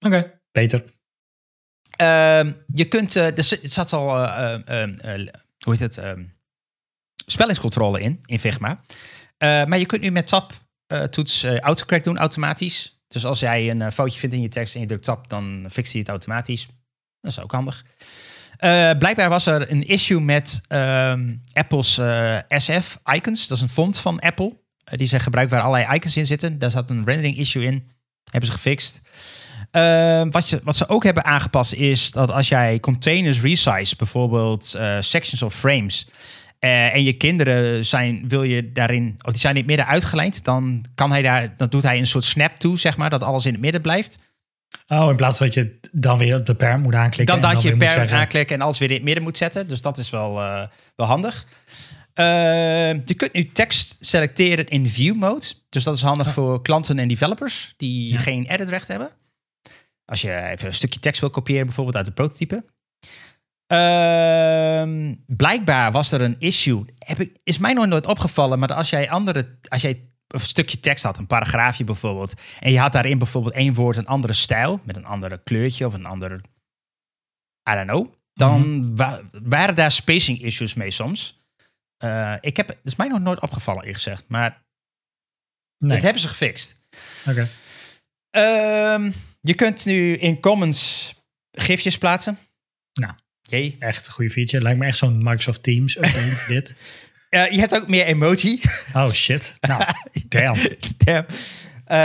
Oké, 0.00 0.32
beter. 0.52 0.84
Ehm, 1.96 2.52
je 2.72 2.84
kunt, 2.84 3.16
uh, 3.16 3.38
er 3.38 3.58
zat 3.62 3.92
al, 3.92 4.22
uh, 4.22 4.54
hoe 5.58 5.72
heet 5.72 5.80
het, 5.80 5.98
ehm, 5.98 6.24
spellingscontrole 7.26 8.00
in, 8.00 8.20
in 8.24 8.38
Figma. 8.38 8.80
maar 9.38 9.78
je 9.78 9.86
kunt 9.86 10.02
nu 10.02 10.10
met 10.10 10.26
tab 10.26 10.52
toets 11.10 11.44
autocorrect 11.44 12.04
doen 12.04 12.18
automatisch. 12.18 13.00
Dus 13.08 13.24
als 13.24 13.40
jij 13.40 13.70
een 13.70 13.92
foutje 13.92 14.18
vindt 14.18 14.34
in 14.34 14.42
je 14.42 14.48
tekst 14.48 14.74
en 14.74 14.80
je 14.80 14.86
drukt 14.86 15.04
tab, 15.04 15.28
dan 15.28 15.66
fixt 15.70 15.92
hij 15.92 16.00
het 16.00 16.10
automatisch. 16.10 16.66
Dat 17.20 17.30
is 17.30 17.40
ook 17.40 17.52
handig. 17.52 17.84
blijkbaar 18.98 19.28
was 19.28 19.46
er 19.46 19.70
een 19.70 19.86
issue 19.86 20.20
met 20.20 20.60
Apple's 21.52 22.00
SF 22.48 22.98
icons. 23.04 23.48
Dat 23.48 23.56
is 23.56 23.62
een 23.62 23.68
font 23.68 23.98
van 23.98 24.18
Apple. 24.18 24.56
die 24.84 25.06
ze 25.06 25.18
gebruiken 25.18 25.56
waar 25.56 25.66
allerlei 25.66 25.94
icons 25.94 26.16
in 26.16 26.26
zitten. 26.26 26.58
Daar 26.58 26.70
zat 26.70 26.90
een 26.90 27.04
rendering 27.04 27.38
issue 27.38 27.64
in. 27.64 27.90
Hebben 28.30 28.50
ze 28.50 28.56
gefixt. 28.56 29.00
Ehm, 29.70 30.30
wat, 30.30 30.48
je, 30.48 30.60
wat 30.64 30.76
ze 30.76 30.88
ook 30.88 31.04
hebben 31.04 31.24
aangepast 31.24 31.72
is 31.72 32.12
dat 32.12 32.30
als 32.30 32.48
jij 32.48 32.80
containers 32.80 33.40
resize, 33.40 33.96
bijvoorbeeld 33.96 34.74
uh, 34.76 34.96
sections 35.00 35.42
of 35.42 35.54
frames, 35.54 36.06
uh, 36.60 36.94
en 36.94 37.02
je 37.02 37.12
kinderen 37.12 37.84
zijn, 37.84 38.28
wil 38.28 38.42
je 38.42 38.72
daarin, 38.72 39.14
of 39.22 39.32
die 39.32 39.40
zijn 39.40 39.52
in 39.54 39.58
het 39.58 39.68
midden 39.68 39.86
uitgelijnd, 39.86 40.44
dan 40.44 40.84
kan 40.94 41.10
hij 41.10 41.22
daar, 41.22 41.54
dan 41.56 41.68
doet 41.68 41.82
hij 41.82 41.98
een 41.98 42.06
soort 42.06 42.24
snap 42.24 42.56
toe, 42.56 42.78
zeg 42.78 42.96
maar, 42.96 43.10
dat 43.10 43.22
alles 43.22 43.46
in 43.46 43.52
het 43.52 43.60
midden 43.60 43.82
blijft. 43.82 44.18
Oh, 44.86 45.10
in 45.10 45.16
plaats 45.16 45.36
van 45.36 45.46
dat 45.46 45.54
je 45.54 45.78
dan 45.92 46.18
weer 46.18 46.36
op 46.36 46.46
de 46.46 46.54
perm 46.54 46.80
moet 46.80 46.94
aanklikken. 46.94 47.40
Dan 47.40 47.50
dat 47.52 47.62
je 47.62 47.76
perm 47.76 48.08
aanklikken 48.08 48.56
en 48.56 48.62
alles 48.62 48.78
weer 48.78 48.88
in 48.88 48.94
het 48.94 49.04
midden 49.04 49.22
moet 49.22 49.36
zetten. 49.36 49.68
Dus 49.68 49.80
dat 49.80 49.98
is 49.98 50.10
wel, 50.10 50.42
uh, 50.42 50.62
wel 50.96 51.06
handig. 51.06 51.46
Ehm, 52.14 53.00
je 53.04 53.14
kunt 53.16 53.32
nu 53.32 53.46
tekst 53.46 53.96
selecteren 54.00 54.66
in 54.66 54.88
view 54.88 55.14
mode. 55.14 55.46
Dus 55.68 55.84
dat 55.84 55.94
is 55.94 56.02
handig 56.02 56.26
oh. 56.26 56.32
voor 56.32 56.62
klanten 56.62 56.98
en 56.98 57.08
developers 57.08 57.74
die 57.76 58.18
geen 58.18 58.46
edit 58.46 58.68
recht 58.68 58.88
hebben. 58.88 59.10
Als 60.06 60.20
je 60.20 60.42
even 60.42 60.66
een 60.66 60.74
stukje 60.74 61.00
tekst 61.00 61.20
wil 61.20 61.30
kopiëren, 61.30 61.66
bijvoorbeeld 61.66 61.96
uit 61.96 62.06
de 62.06 62.12
prototype. 62.12 62.64
Uh, 63.72 65.12
blijkbaar 65.26 65.92
was 65.92 66.12
er 66.12 66.20
een 66.20 66.36
issue. 66.38 66.84
Heb 66.98 67.20
ik, 67.20 67.38
is 67.44 67.58
mij 67.58 67.72
nog 67.72 67.86
nooit 67.86 68.06
opgevallen, 68.06 68.58
maar 68.58 68.74
als 68.74 68.90
jij 68.90 69.10
andere, 69.10 69.58
als 69.68 69.82
jij 69.82 70.10
een 70.26 70.40
stukje 70.40 70.80
tekst 70.80 71.04
had, 71.04 71.18
een 71.18 71.26
paragraafje 71.26 71.84
bijvoorbeeld, 71.84 72.34
en 72.60 72.72
je 72.72 72.78
had 72.78 72.92
daarin 72.92 73.18
bijvoorbeeld 73.18 73.54
één 73.54 73.74
woord, 73.74 73.96
een 73.96 74.06
andere 74.06 74.32
stijl, 74.32 74.80
met 74.84 74.96
een 74.96 75.04
andere 75.04 75.42
kleurtje 75.42 75.86
of 75.86 75.94
een 75.94 76.06
andere, 76.06 76.40
I 77.70 77.74
don't 77.74 77.86
know, 77.86 78.06
dan 78.32 78.84
mhm. 78.84 79.16
waren 79.42 79.74
daar 79.74 79.92
spacing 79.92 80.42
issues 80.42 80.74
mee 80.74 80.90
soms. 80.90 81.44
Uh, 82.04 82.34
ik 82.40 82.56
heb, 82.56 82.68
het 82.68 82.78
is 82.82 82.96
mij 82.96 83.08
nog 83.08 83.20
nooit 83.20 83.40
opgevallen, 83.40 83.80
eerlijk 83.80 84.02
gezegd, 84.02 84.24
maar 84.28 84.64
nee. 85.78 85.94
dat 85.94 86.02
hebben 86.02 86.22
ze 86.22 86.28
gefixt. 86.28 86.76
Oké. 87.28 87.48
Ehm, 88.30 89.12
je 89.46 89.54
kunt 89.54 89.86
nu 89.86 90.16
in 90.16 90.40
comments 90.40 91.14
gifjes 91.52 91.98
plaatsen. 91.98 92.38
Nou, 92.92 93.12
Jee. 93.42 93.76
echt 93.78 94.06
een 94.06 94.12
goede 94.12 94.30
feature. 94.30 94.62
Lijkt 94.62 94.78
me 94.78 94.86
echt 94.86 94.98
zo'n 94.98 95.18
Microsoft 95.18 95.62
Teams 95.62 95.96
update 95.96 96.44
dit. 96.54 96.74
Uh, 97.30 97.50
je 97.50 97.58
hebt 97.58 97.74
ook 97.74 97.88
meer 97.88 98.04
emoji. 98.04 98.60
Oh 98.92 99.10
shit. 99.10 99.54
Nou, 99.60 99.84
damn. 100.28 100.58
damn. 100.96 101.26
Uh, 101.88 101.96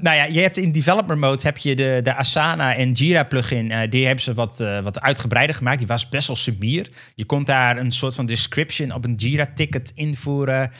nou 0.00 0.16
ja, 0.16 0.24
je 0.24 0.40
hebt 0.40 0.56
in 0.56 0.72
developer 0.72 1.18
mode 1.18 1.42
heb 1.42 1.58
je 1.58 1.74
de, 1.74 2.00
de 2.02 2.14
Asana 2.14 2.74
en 2.74 2.92
Jira 2.92 3.24
plugin. 3.24 3.70
Uh, 3.70 3.80
die 3.88 4.06
hebben 4.06 4.24
ze 4.24 4.34
wat, 4.34 4.60
uh, 4.60 4.80
wat 4.80 5.00
uitgebreider 5.00 5.56
gemaakt. 5.56 5.78
Die 5.78 5.86
was 5.86 6.08
best 6.08 6.26
wel 6.26 6.36
subier. 6.36 6.88
Je 7.14 7.24
kon 7.24 7.44
daar 7.44 7.76
een 7.76 7.92
soort 7.92 8.14
van 8.14 8.26
description 8.26 8.92
op 8.92 9.04
een 9.04 9.14
Jira 9.14 9.46
ticket 9.54 9.92
invoeren. 9.94 10.72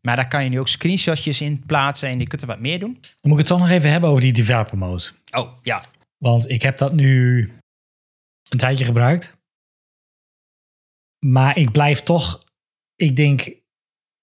Maar 0.00 0.16
daar 0.16 0.28
kan 0.28 0.44
je 0.44 0.50
nu 0.50 0.60
ook 0.60 0.68
screenshotjes 0.68 1.40
in 1.40 1.66
plaatsen 1.66 2.08
en 2.08 2.18
je 2.18 2.26
kunt 2.26 2.40
er 2.40 2.46
wat 2.46 2.60
meer 2.60 2.78
doen. 2.78 2.92
Dan 3.00 3.12
moet 3.20 3.32
ik 3.32 3.38
het 3.38 3.46
toch 3.46 3.58
nog 3.58 3.68
even 3.68 3.90
hebben 3.90 4.10
over 4.10 4.22
die 4.22 4.32
developer 4.32 4.78
mode. 4.78 5.04
Oh, 5.30 5.52
ja. 5.62 5.82
Want 6.18 6.50
ik 6.50 6.62
heb 6.62 6.78
dat 6.78 6.92
nu 6.92 7.42
een 8.48 8.58
tijdje 8.58 8.84
gebruikt. 8.84 9.38
Maar 11.26 11.56
ik 11.56 11.72
blijf 11.72 12.00
toch, 12.00 12.44
ik 12.94 13.16
denk, 13.16 13.58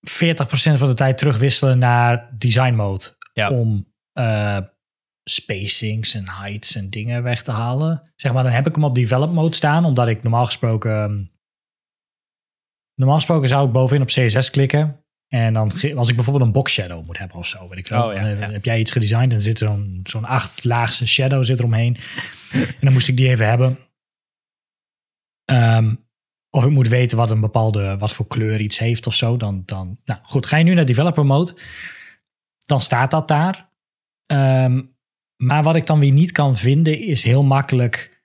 40% 0.09 0.77
van 0.77 0.87
de 0.87 0.93
tijd 0.93 1.17
terugwisselen 1.17 1.77
naar 1.77 2.37
design 2.37 2.73
mode. 2.73 3.15
Ja. 3.33 3.49
Om 3.49 3.93
uh, 4.13 4.59
spacings 5.23 6.13
en 6.13 6.29
heights 6.29 6.75
en 6.75 6.89
dingen 6.89 7.23
weg 7.23 7.43
te 7.43 7.51
halen. 7.51 8.11
Zeg 8.15 8.33
maar, 8.33 8.43
dan 8.43 8.51
heb 8.51 8.67
ik 8.67 8.75
hem 8.75 8.83
op 8.83 8.95
develop 8.95 9.31
mode 9.31 9.55
staan, 9.55 9.85
omdat 9.85 10.07
ik 10.07 10.23
normaal 10.23 10.45
gesproken. 10.45 11.31
Normaal 12.95 13.17
gesproken 13.17 13.47
zou 13.47 13.67
ik 13.67 13.73
bovenin 13.73 14.01
op 14.01 14.07
CSS 14.07 14.49
klikken. 14.49 15.05
En 15.27 15.53
dan 15.53 15.71
als 15.95 16.09
ik 16.09 16.15
bijvoorbeeld 16.15 16.45
een 16.45 16.51
box 16.51 16.73
shadow 16.73 17.05
moet 17.05 17.17
hebben 17.17 17.37
of 17.37 17.47
zo, 17.47 17.69
weet 17.69 17.77
ik 17.77 17.87
wel. 17.87 18.07
Oh, 18.07 18.13
ja, 18.13 18.27
ja. 18.27 18.51
heb 18.51 18.65
jij 18.65 18.79
iets 18.79 18.91
gedesigned 18.91 19.33
en 19.33 19.41
zit 19.41 19.59
er 19.59 19.79
zo'n 20.03 20.25
acht 20.25 20.63
laagste 20.63 21.07
shadow 21.07 21.43
zit 21.43 21.59
eromheen. 21.59 21.97
en 22.51 22.77
dan 22.79 22.93
moest 22.93 23.07
ik 23.07 23.17
die 23.17 23.29
even 23.29 23.47
hebben. 23.47 23.77
Ehm, 25.45 25.95
of 26.49 26.65
ik 26.65 26.71
moet 26.71 26.87
weten 26.87 27.17
wat 27.17 27.31
een 27.31 27.39
bepaalde, 27.39 27.97
wat 27.97 28.13
voor 28.13 28.27
kleur 28.27 28.61
iets 28.61 28.79
heeft 28.79 29.07
of 29.07 29.13
zo. 29.13 29.37
Dan, 29.37 29.63
dan, 29.65 29.99
nou 30.05 30.19
goed, 30.23 30.45
ga 30.45 30.57
je 30.57 30.63
nu 30.63 30.73
naar 30.73 30.85
developer 30.85 31.25
mode, 31.25 31.55
dan 32.65 32.81
staat 32.81 33.11
dat 33.11 33.27
daar. 33.27 33.69
Ehm, 34.25 34.81
maar 35.35 35.63
wat 35.63 35.75
ik 35.75 35.85
dan 35.85 35.99
weer 35.99 36.11
niet 36.11 36.31
kan 36.31 36.55
vinden 36.55 36.99
is 36.99 37.23
heel 37.23 37.43
makkelijk. 37.43 38.16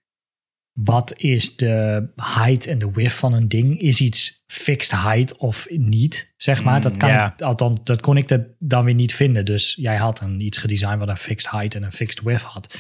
Wat 0.73 1.15
is 1.17 1.57
de 1.57 2.09
height 2.17 2.67
en 2.67 2.79
de 2.79 2.91
width 2.91 3.13
van 3.13 3.33
een 3.33 3.49
ding? 3.49 3.81
Is 3.81 4.01
iets 4.01 4.45
fixed 4.47 5.01
height 5.01 5.37
of 5.37 5.67
niet? 5.71 6.33
Zeg 6.37 6.65
maar. 6.65 6.77
Mm, 6.77 6.83
dat, 6.83 6.97
kan, 6.97 7.09
ja. 7.09 7.35
althans, 7.39 7.81
dat 7.85 8.01
kon 8.01 8.17
ik 8.17 8.29
dat 8.29 8.41
dan 8.59 8.85
weer 8.85 8.95
niet 8.95 9.15
vinden. 9.15 9.45
Dus 9.45 9.75
jij 9.79 9.97
had 9.97 10.21
een, 10.21 10.41
iets 10.41 10.59
gedesigned 10.59 10.99
wat 10.99 11.09
een 11.09 11.17
fixed 11.17 11.51
height 11.51 11.75
en 11.75 11.83
een 11.83 11.93
fixed 11.93 12.23
width 12.23 12.43
had. 12.43 12.79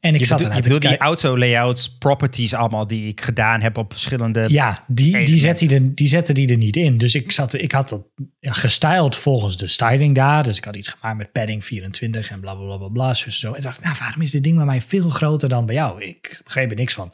En 0.00 0.14
ik 0.14 0.20
Je 0.20 0.26
zat 0.26 0.40
ernaar 0.40 0.56
je 0.56 0.62
te 0.62 0.68
bedoelt 0.68 0.92
die 0.92 1.00
auto-layouts, 1.00 1.96
properties 1.98 2.54
allemaal 2.54 2.86
die 2.86 3.08
ik 3.08 3.20
gedaan 3.20 3.60
heb 3.60 3.76
op 3.76 3.92
verschillende... 3.92 4.44
Ja, 4.48 4.84
die, 4.86 5.24
die, 5.24 5.36
zet 5.36 5.60
hij 5.60 5.70
er, 5.70 5.94
die 5.94 6.08
zette 6.08 6.32
die 6.32 6.48
er 6.48 6.56
niet 6.56 6.76
in. 6.76 6.98
Dus 6.98 7.14
ik, 7.14 7.32
zat, 7.32 7.54
ik 7.54 7.72
had 7.72 7.88
dat 7.88 8.02
gestyled 8.40 9.16
volgens 9.16 9.56
de 9.56 9.66
styling 9.66 10.14
daar. 10.14 10.42
Dus 10.42 10.56
ik 10.56 10.64
had 10.64 10.76
iets 10.76 10.88
gemaakt 10.88 11.18
met 11.18 11.32
padding 11.32 11.64
24 11.64 12.30
en 12.30 12.40
bla 12.40 12.54
bla 12.54 12.64
bla 12.66 12.76
bla. 12.76 12.88
bla 12.88 13.14
zo. 13.14 13.52
En 13.52 13.62
dacht, 13.62 13.82
nou, 13.82 13.96
waarom 13.98 14.22
is 14.22 14.30
dit 14.30 14.44
ding 14.44 14.56
bij 14.56 14.64
mij 14.64 14.80
veel 14.80 15.08
groter 15.08 15.48
dan 15.48 15.66
bij 15.66 15.74
jou? 15.74 16.02
Ik 16.02 16.40
begreep 16.44 16.70
er 16.70 16.76
niks 16.76 16.94
van. 16.94 17.10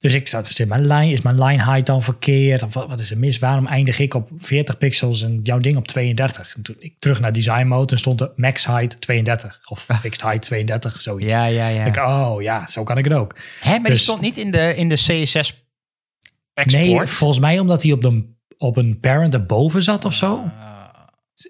Dus 0.00 0.14
ik 0.14 0.28
zat, 0.28 0.48
is, 0.48 0.64
mijn 0.64 0.86
line, 0.86 1.12
is 1.12 1.20
mijn 1.22 1.42
line 1.42 1.62
height 1.64 1.86
dan 1.86 2.02
verkeerd? 2.02 2.62
Of 2.62 2.74
wat, 2.74 2.88
wat 2.88 3.00
is 3.00 3.10
er 3.10 3.18
mis? 3.18 3.38
Waarom 3.38 3.66
eindig 3.66 3.98
ik 3.98 4.14
op 4.14 4.28
40 4.36 4.78
pixels 4.78 5.22
en 5.22 5.40
jouw 5.42 5.58
ding 5.58 5.76
op 5.76 5.86
32? 5.88 6.54
En 6.56 6.62
toen 6.62 6.76
ik 6.78 6.94
terug 6.98 7.20
naar 7.20 7.32
design 7.32 7.66
mode 7.66 7.92
en 7.92 7.98
stond 7.98 8.20
er 8.20 8.32
max 8.36 8.66
height 8.66 9.00
32 9.00 9.60
of 9.68 9.80
fixed 10.00 10.22
height 10.22 10.42
32, 10.42 11.00
zoiets. 11.00 11.32
Ja, 11.32 11.44
ja, 11.46 11.68
ja. 11.68 11.84
Ik, 11.84 11.96
oh 11.96 12.42
ja, 12.42 12.66
zo 12.66 12.82
kan 12.82 12.98
ik 12.98 13.04
het 13.04 13.12
ook. 13.14 13.36
Hè, 13.60 13.70
maar 13.70 13.80
die 13.80 13.90
Dus- 13.90 14.02
stond 14.02 14.20
niet 14.20 14.36
in 14.36 14.50
de, 14.50 14.72
in 14.76 14.88
de 14.88 14.94
CSS 14.94 15.64
export? 16.54 16.84
Nee, 16.84 17.06
volgens 17.06 17.38
mij 17.40 17.58
omdat 17.58 17.82
hij 17.82 17.92
op, 17.92 18.02
de, 18.02 18.24
op 18.58 18.76
een 18.76 19.00
parent 19.00 19.34
erboven 19.34 19.82
zat 19.82 20.04
of 20.04 20.14
zo. 20.14 20.44
Z- 20.44 20.50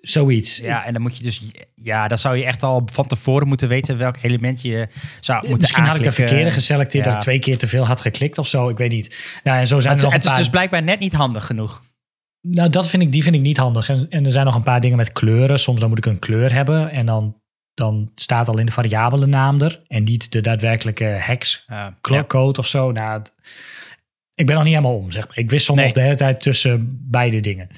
Zoiets. 0.03 0.57
Ja, 0.57 0.85
en 0.85 0.93
dan 0.93 1.03
moet 1.03 1.17
je 1.17 1.23
dus... 1.23 1.43
Ja, 1.75 2.09
dan 2.09 2.19
zou 2.19 2.37
je 2.37 2.45
echt 2.45 2.63
al 2.63 2.89
van 2.93 3.07
tevoren 3.07 3.49
moeten 3.49 3.69
weten 3.69 3.99
welk 3.99 4.17
element 4.23 4.63
je 4.63 4.89
zou 5.21 5.39
moeten 5.41 5.61
Misschien 5.61 5.85
had 5.85 5.97
ik 5.97 6.03
de 6.03 6.13
verkeerde 6.13 6.51
geselecteerd, 6.51 7.05
dat 7.05 7.15
ik 7.15 7.21
twee 7.21 7.39
keer 7.39 7.59
te 7.59 7.69
veel 7.69 7.87
had 7.87 8.01
geklikt 8.01 8.39
of 8.39 8.49
zo. 8.49 8.69
Ik 8.69 8.77
weet 8.77 8.93
niet. 8.93 9.17
Nou, 9.45 9.59
en 9.59 9.67
zo 9.67 9.81
zijn 9.81 9.95
Het, 9.95 10.03
er 10.03 10.09
nog 10.11 10.15
het 10.15 10.25
een 10.25 10.31
is 10.31 10.37
paar. 10.37 10.45
dus 10.45 10.51
blijkbaar 10.51 10.83
net 10.83 11.01
niet 11.01 11.13
handig 11.13 11.47
genoeg. 11.47 11.83
Nou, 12.41 12.69
dat 12.69 12.89
vind 12.89 13.03
ik, 13.03 13.13
die 13.13 13.23
vind 13.23 13.35
ik 13.35 13.41
niet 13.41 13.57
handig. 13.57 13.89
En, 13.89 14.07
en 14.11 14.25
er 14.25 14.31
zijn 14.31 14.45
nog 14.47 14.55
een 14.55 14.63
paar 14.63 14.81
dingen 14.81 14.97
met 14.97 15.13
kleuren. 15.13 15.59
Soms 15.59 15.81
dan 15.81 15.89
moet 15.89 15.99
ik 15.99 16.07
een 16.07 16.19
kleur 16.19 16.53
hebben 16.53 16.91
en 16.91 17.07
dan, 17.07 17.41
dan 17.75 18.13
staat 18.15 18.49
al 18.49 18.59
in 18.59 18.67
de 18.67 18.73
variabele 18.73 19.27
naam 19.27 19.61
er 19.61 19.83
en 19.87 20.05
niet 20.05 20.33
de 20.33 20.41
daadwerkelijke 20.41 21.05
hex 21.05 21.67
code 22.27 22.59
of 22.59 22.67
zo. 22.67 22.93
Nou, 22.93 23.23
ik 24.35 24.47
ben 24.47 24.55
nog 24.55 24.65
niet 24.65 24.75
helemaal 24.75 24.97
om, 24.97 25.11
zeg 25.13 25.27
maar. 25.29 25.39
Ik 25.39 25.51
wissel 25.51 25.75
Nee. 25.75 25.85
nog 25.85 25.95
de 25.95 26.01
hele 26.01 26.15
tijd 26.15 26.41
tussen 26.41 26.99
beide 27.11 27.41
dingen. 27.41 27.69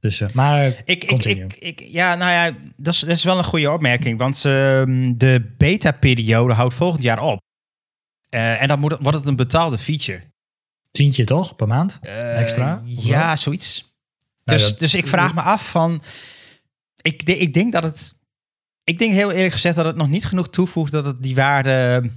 Dus, 0.00 0.20
eh, 0.20 0.28
maar 0.32 0.66
Ik, 0.84 1.04
ik, 1.04 1.24
ik, 1.24 1.54
ik, 1.56 1.80
ja, 1.80 2.14
nou 2.14 2.30
ja, 2.32 2.58
dat 2.76 2.94
is, 2.94 3.00
dat 3.00 3.08
is 3.16 3.24
wel 3.24 3.38
een 3.38 3.44
goede 3.44 3.70
opmerking. 3.70 4.18
Want 4.18 4.44
ehm, 4.44 5.12
de 5.16 5.54
beta-periode 5.58 6.52
houdt 6.54 6.74
volgend 6.74 7.02
jaar 7.02 7.22
op. 7.22 7.40
Eh, 8.28 8.62
en 8.62 8.68
dan 8.68 8.78
moet, 8.80 8.96
wordt 9.00 9.18
het 9.18 9.26
een 9.26 9.36
betaalde 9.36 9.78
feature. 9.78 10.22
tientje 10.90 11.24
toch 11.24 11.56
per 11.56 11.66
maand? 11.66 11.98
Eh, 12.02 12.40
Extra, 12.40 12.82
Ja, 12.84 13.36
zoiets. 13.36 13.92
Ja, 14.44 14.52
Dus, 14.52 14.68
dat- 14.68 14.78
dus 14.78 14.94
ik 14.94 15.06
vraag 15.06 15.34
me 15.34 15.40
af 15.40 15.70
van... 15.70 16.02
Ik, 17.02 17.22
ik 17.22 17.54
denk 17.54 17.72
dat 17.72 17.82
het... 17.82 18.14
Ik 18.84 18.98
denk 18.98 19.12
heel 19.12 19.30
eerlijk 19.30 19.52
gezegd 19.52 19.76
dat 19.76 19.84
het 19.84 19.96
nog 19.96 20.08
niet 20.08 20.24
genoeg 20.24 20.48
toevoegt 20.50 20.92
dat 20.92 21.04
het 21.04 21.22
die 21.22 21.34
waarde... 21.34 22.10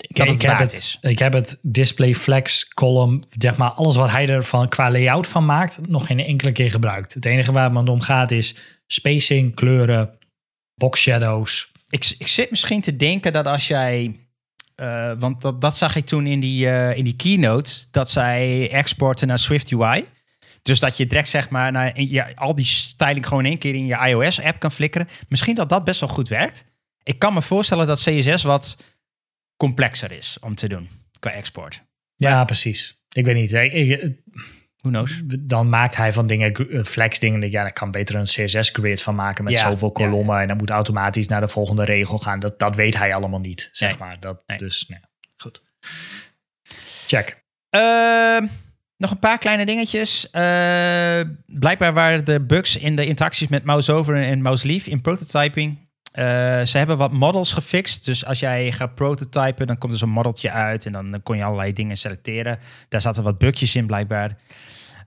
Ik, 0.00 0.16
dat 0.16 0.26
het 0.26 0.42
ik 0.42 0.48
heb 0.48 0.58
het, 0.58 0.72
is. 0.72 0.98
ik 1.00 1.18
heb 1.18 1.32
het 1.32 1.58
display 1.62 2.14
flex 2.14 2.68
column, 2.68 3.24
zeg 3.38 3.56
maar, 3.56 3.70
alles 3.70 3.96
wat 3.96 4.10
hij 4.10 4.28
er 4.28 4.44
van 4.44 4.68
qua 4.68 4.90
layout 4.90 5.28
van 5.28 5.44
maakt, 5.44 5.88
nog 5.88 6.06
geen 6.06 6.20
enkele 6.20 6.52
keer 6.52 6.70
gebruikt. 6.70 7.14
Het 7.14 7.24
enige 7.24 7.52
waar 7.52 7.74
het 7.74 7.88
om 7.88 8.00
gaat 8.00 8.30
is 8.30 8.54
spacing, 8.86 9.54
kleuren, 9.54 10.10
box 10.74 11.00
shadows. 11.00 11.72
Ik, 11.88 12.14
ik 12.18 12.26
zit 12.26 12.50
misschien 12.50 12.80
te 12.80 12.96
denken 12.96 13.32
dat 13.32 13.46
als 13.46 13.68
jij... 13.68 14.20
eh, 14.74 15.12
want 15.18 15.40
dat, 15.40 15.60
dat 15.60 15.76
zag 15.76 15.96
ik 15.96 16.06
toen 16.06 16.26
in 16.26 16.40
die, 16.40 16.68
eh, 16.68 16.96
in 16.96 17.04
die 17.04 17.16
keynote. 17.16 17.70
Dat 17.90 18.10
zij 18.10 18.70
exporten 18.70 19.28
naar 19.28 19.38
Swift 19.38 19.72
UI. 19.72 20.04
Dus 20.62 20.78
dat 20.78 20.96
je 20.96 21.06
direct 21.06 21.28
zeg 21.28 21.48
maar 21.48 21.72
naar, 21.72 22.00
je, 22.00 22.36
al 22.36 22.54
die 22.54 22.64
styling 22.64 23.26
gewoon 23.26 23.44
één 23.44 23.58
keer 23.58 23.74
in 23.74 23.86
je 23.86 24.06
iOS-app 24.06 24.58
kan 24.60 24.72
flikkeren. 24.72 25.08
Misschien 25.28 25.54
dat 25.54 25.68
dat 25.68 25.84
best 25.84 26.00
wel 26.00 26.08
goed 26.08 26.28
werkt. 26.28 26.64
Ik 27.02 27.18
kan 27.18 27.34
me 27.34 27.42
voorstellen 27.42 27.86
dat 27.86 28.00
CSS 28.00 28.42
wat 28.42 28.76
complexer 29.60 30.12
is 30.12 30.36
om 30.40 30.54
te 30.54 30.68
doen 30.68 30.88
qua 31.18 31.30
export. 31.30 31.82
Ja, 32.16 32.44
precies. 32.44 33.02
Ik 33.12 33.24
weet 33.24 33.34
niet. 33.34 33.52
Ik- 33.52 33.72
ik- 33.72 34.16
Who 34.80 34.90
knows? 34.90 35.20
dan 35.40 35.68
maakt 35.68 35.96
hij 35.96 36.12
van 36.12 36.26
dingen, 36.26 36.52
eh, 36.54 36.82
flex 36.84 37.18
dingen, 37.18 37.50
ja, 37.50 37.62
daar 37.62 37.72
kan 37.72 37.90
beter 37.90 38.14
een 38.14 38.24
CSS 38.24 38.68
grid 38.72 39.02
van 39.02 39.14
maken 39.14 39.44
met 39.44 39.52
Ja, 39.52 39.68
zoveel 39.68 39.92
ja, 39.94 40.04
kolommen 40.04 40.40
en 40.40 40.48
dan 40.48 40.56
moet 40.56 40.70
automatisch 40.70 41.26
naar 41.28 41.40
de 41.40 41.48
volgende 41.48 41.84
regel 41.84 42.18
gaan. 42.18 42.40
Dat, 42.40 42.58
dat 42.58 42.76
weet 42.76 42.96
hij 42.96 43.14
allemaal 43.14 43.40
niet, 43.40 43.68
zeg 43.72 43.88
Nee. 43.88 43.98
maar. 43.98 44.20
Dat, 44.20 44.42
Nee. 44.46 44.58
Dus, 44.58 44.84
nee. 44.88 44.98
goed. 45.36 45.62
Check. 47.06 47.42
Ehm, 47.70 48.46
nog 48.96 49.10
een 49.10 49.18
paar 49.18 49.38
kleine 49.38 49.66
dingetjes. 49.66 50.30
Eh, 50.30 51.20
blijkbaar 51.46 51.92
waren 51.92 52.24
de 52.24 52.40
bugs 52.40 52.76
in 52.76 52.96
de 52.96 53.06
interacties 53.06 53.48
met 53.48 53.64
mouse 53.64 53.92
over 53.92 54.14
en 54.16 54.42
mouse 54.42 54.66
leave 54.66 54.90
in 54.90 55.00
prototyping. 55.00 55.88
Eh, 56.10 56.24
ze 56.62 56.78
hebben 56.78 56.98
wat 56.98 57.12
models 57.12 57.52
gefixt. 57.52 58.04
Dus 58.04 58.24
als 58.24 58.40
jij 58.40 58.72
gaat 58.72 58.94
prototypen, 58.94 59.66
dan 59.66 59.78
komt 59.78 59.92
er 59.92 59.98
zo'n 59.98 60.08
modeltje 60.08 60.50
uit. 60.50 60.86
En 60.86 60.92
dan 60.92 61.20
kon 61.22 61.36
je 61.36 61.44
allerlei 61.44 61.72
dingen 61.72 61.96
selecteren. 61.96 62.58
Daar 62.88 63.00
zaten 63.00 63.22
wat 63.22 63.38
bugjes 63.38 63.74
in, 63.74 63.86
blijkbaar. 63.86 64.36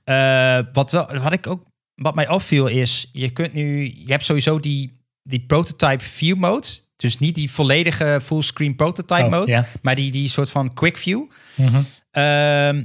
Eh, 0.03 0.59
wat, 0.73 0.91
wel, 0.91 1.07
wat, 1.21 1.33
ik 1.33 1.47
ook, 1.47 1.65
wat 1.95 2.15
mij 2.15 2.29
opviel 2.29 2.67
is, 2.67 3.09
je 3.11 3.29
kunt 3.29 3.53
nu, 3.53 3.93
je 3.95 4.11
hebt 4.11 4.25
sowieso 4.25 4.59
die, 4.59 5.01
die 5.21 5.45
prototype 5.45 6.03
view 6.03 6.37
mode. 6.37 6.67
Dus 6.95 7.19
niet 7.19 7.35
die 7.35 7.51
volledige 7.51 8.19
fullscreen 8.21 8.75
prototype 8.75 9.23
Oh, 9.23 9.29
mode, 9.29 9.65
maar 9.81 9.95
die, 9.95 10.11
die 10.11 10.27
soort 10.27 10.49
van 10.49 10.73
quick 10.73 10.97
view. 10.97 11.31
Mhm. 11.55 11.81
Ehm, 12.11 12.83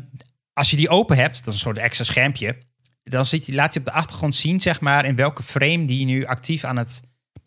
als 0.53 0.71
je 0.71 0.77
die 0.77 0.89
open 0.89 1.17
hebt, 1.17 1.45
dat 1.45 1.47
is 1.47 1.53
een 1.53 1.67
soort 1.67 1.79
extra 1.79 2.05
schermpje, 2.05 2.57
dan 3.03 3.27
ziet 3.27 3.47
hij, 3.47 3.55
laat 3.55 3.75
hij 3.75 3.83
op 3.83 3.89
de 3.89 3.95
achtergrond 3.95 4.35
zien, 4.35 4.61
zeg 4.61 4.81
maar, 4.81 5.05
in 5.05 5.17
welke 5.17 5.43
frame 5.43 5.85
die 5.85 6.05
nu 6.05 6.27
actief 6.27 6.65
aan 6.65 6.77
het 6.77 7.01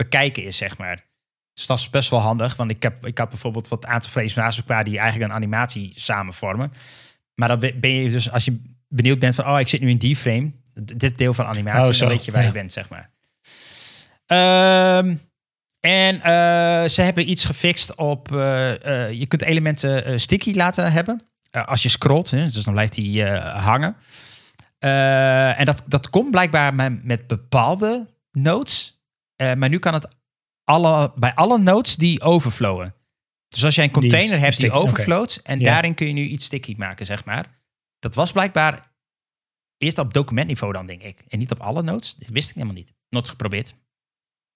bekijken 0.03 0.43
is, 0.43 0.57
zeg 0.57 0.77
maar. 0.77 1.09
Dus 1.53 1.65
dat 1.65 1.77
is 1.77 1.89
best 1.89 2.09
wel 2.09 2.19
handig, 2.19 2.55
want 2.55 2.71
ik, 2.71 2.83
heb, 2.83 3.05
ik 3.05 3.17
had 3.17 3.29
bijvoorbeeld 3.29 3.67
wat 3.67 3.85
aantal 3.85 4.09
frames 4.09 4.33
naast 4.33 4.57
elkaar 4.57 4.83
die 4.83 4.97
eigenlijk 4.97 5.29
een 5.29 5.35
animatie 5.35 5.91
samen 5.95 6.33
vormen. 6.33 6.71
Maar 7.35 7.47
dan 7.47 7.59
ben 7.59 7.91
je 7.91 8.09
dus, 8.09 8.31
als 8.31 8.45
je 8.45 8.61
benieuwd 8.87 9.19
bent 9.19 9.35
van, 9.35 9.47
oh, 9.47 9.59
ik 9.59 9.67
zit 9.67 9.81
nu 9.81 9.89
in 9.89 9.97
die 9.97 10.15
frame, 10.15 10.51
dit 10.73 11.17
deel 11.17 11.33
van 11.33 11.45
animatie, 11.45 11.93
Oh, 11.93 11.99
dan 11.99 12.09
weet 12.09 12.25
je 12.25 12.31
waar 12.31 12.41
ja. 12.41 12.47
je 12.47 12.53
bent, 12.53 12.71
zeg 12.71 12.89
maar. 12.89 13.09
Ehm, 14.25 15.15
en 15.79 16.21
eh, 16.21 16.89
ze 16.89 17.01
hebben 17.01 17.29
iets 17.29 17.45
gefixt 17.45 17.95
op, 17.95 18.31
eh, 18.31 19.07
eh, 19.07 19.19
je 19.19 19.25
kunt 19.25 19.41
elementen 19.41 20.19
sticky 20.19 20.53
laten 20.53 20.91
hebben. 20.91 21.21
Als 21.51 21.83
je 21.83 21.89
scrolt, 21.89 22.31
hè, 22.31 22.43
dus 22.43 22.63
dan 22.63 22.73
blijft 22.73 22.93
die 22.93 23.25
hangen. 23.25 23.95
En 24.79 25.65
dat, 25.65 25.83
dat 25.87 26.09
komt 26.09 26.31
blijkbaar 26.31 26.73
met, 26.73 27.03
met 27.03 27.27
bepaalde 27.27 28.07
nodes. 28.31 29.00
Eh, 29.41 29.53
maar 29.53 29.69
nu 29.69 29.79
kan 29.79 29.93
het 29.93 30.07
alle, 30.63 31.13
bij 31.15 31.33
alle 31.35 31.57
nodes 31.57 31.95
die 31.95 32.21
overflowen. 32.21 32.95
Dus 33.47 33.63
als 33.65 33.75
jij 33.75 33.83
een 33.85 33.91
Die 33.91 34.01
container 34.01 34.39
hebt 34.39 34.57
die 34.57 34.69
sticky, 34.69 34.75
overflowt... 34.75 35.39
en 35.43 35.59
Ja. 35.59 35.71
daarin 35.71 35.93
kun 35.95 36.07
je 36.07 36.13
nu 36.13 36.25
iets 36.27 36.45
sticky 36.45 36.73
maken, 36.77 37.05
zeg 37.05 37.25
maar. 37.25 37.59
Dat 37.99 38.15
was 38.15 38.31
blijkbaar 38.31 38.91
eerst 39.77 39.97
op 39.97 40.13
documentniveau 40.13 40.73
dan, 40.73 40.85
denk 40.85 41.01
ik. 41.03 41.19
En 41.27 41.39
niet 41.39 41.51
op 41.51 41.59
alle 41.59 41.81
nodes. 41.81 42.15
Dat 42.15 42.29
wist 42.29 42.49
ik 42.49 42.55
helemaal 42.55 42.75
niet. 42.75 42.93
Nooit 43.09 43.29
geprobeerd. 43.29 43.75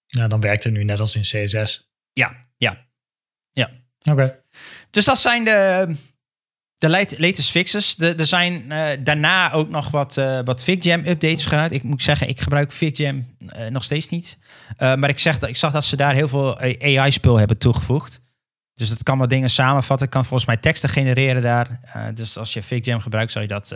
Ja, 0.05 0.27
dan 0.27 0.41
werkt 0.41 0.63
het 0.63 0.73
nu 0.73 0.83
net 0.83 0.99
als 0.99 1.15
in 1.15 1.21
CSS. 1.21 1.93
Ja, 2.13 2.45
ja. 2.57 2.83
Oké. 4.11 4.43
Dus 4.89 5.05
dat 5.05 5.19
zijn 5.19 5.45
de, 5.45 5.95
de 6.77 6.89
late- 6.89 7.19
latest 7.19 7.49
fixes. 7.51 7.99
Er 7.99 8.25
zijn 8.25 8.71
eh, 8.71 8.97
daarna 9.03 9.51
ook 9.51 9.69
nog 9.69 9.89
wat, 9.89 10.17
eh 10.17 10.39
wat 10.43 10.63
FigJam 10.63 10.99
updates 11.05 11.45
gedaan. 11.45 11.71
Ik 11.71 11.83
moet 11.83 12.03
zeggen, 12.03 12.27
ik 12.29 12.41
gebruik 12.41 12.71
FigJam 12.73 13.35
eh, 13.47 13.67
nog 13.67 13.83
steeds 13.83 14.09
niet. 14.09 14.37
Maar 14.77 15.09
ik, 15.09 15.19
zeg 15.19 15.37
dat, 15.39 15.49
ik 15.49 15.55
zag 15.55 15.71
dat 15.71 15.85
ze 15.85 15.95
daar 15.95 16.13
heel 16.15 16.27
veel 16.27 16.59
AI-spul 16.59 17.37
hebben 17.37 17.57
toegevoegd. 17.57 18.19
Dus 18.73 18.89
dat 18.89 19.03
kan 19.03 19.17
wat 19.17 19.29
dingen 19.29 19.49
samenvatten. 19.49 20.09
Kan 20.09 20.25
volgens 20.25 20.45
mij 20.45 20.57
teksten 20.57 20.89
genereren 20.89 21.41
daar. 21.41 21.79
Dus 22.13 22.37
als 22.37 22.53
je 22.53 22.63
FigJam 22.63 22.99
gebruikt, 22.99 23.31
zou 23.31 23.43
je 23.45 23.49
dat 23.53 23.75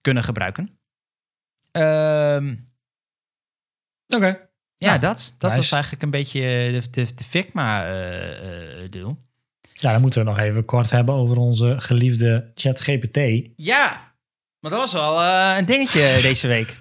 kunnen 0.00 0.24
gebruiken. 0.24 0.78
Ehm, 1.72 2.54
Oké. 4.14 4.26
ja, 4.76 4.88
Nou, 4.88 4.98
dat, 5.00 5.34
dat 5.38 5.50
nice. 5.50 5.62
was 5.62 5.72
eigenlijk 5.72 6.02
een 6.02 6.10
beetje 6.10 6.40
de, 6.40 6.90
de, 6.90 7.14
de 7.14 7.24
Figma-deel. 7.24 9.18
Ja, 9.80 9.92
dan 9.92 10.00
moeten 10.00 10.24
we 10.24 10.30
nog 10.30 10.38
even 10.38 10.64
kort 10.64 10.90
hebben 10.90 11.14
over 11.14 11.36
onze 11.36 11.74
geliefde 11.78 12.50
ChatGPT. 12.54 13.18
Ja, 13.56 14.14
maar 14.60 14.70
dat 14.70 14.80
was 14.80 14.92
wel 14.92 15.20
eh, 15.20 15.54
een 15.58 15.64
dingetje 15.64 16.18
deze 16.22 16.46
week. 16.46 16.78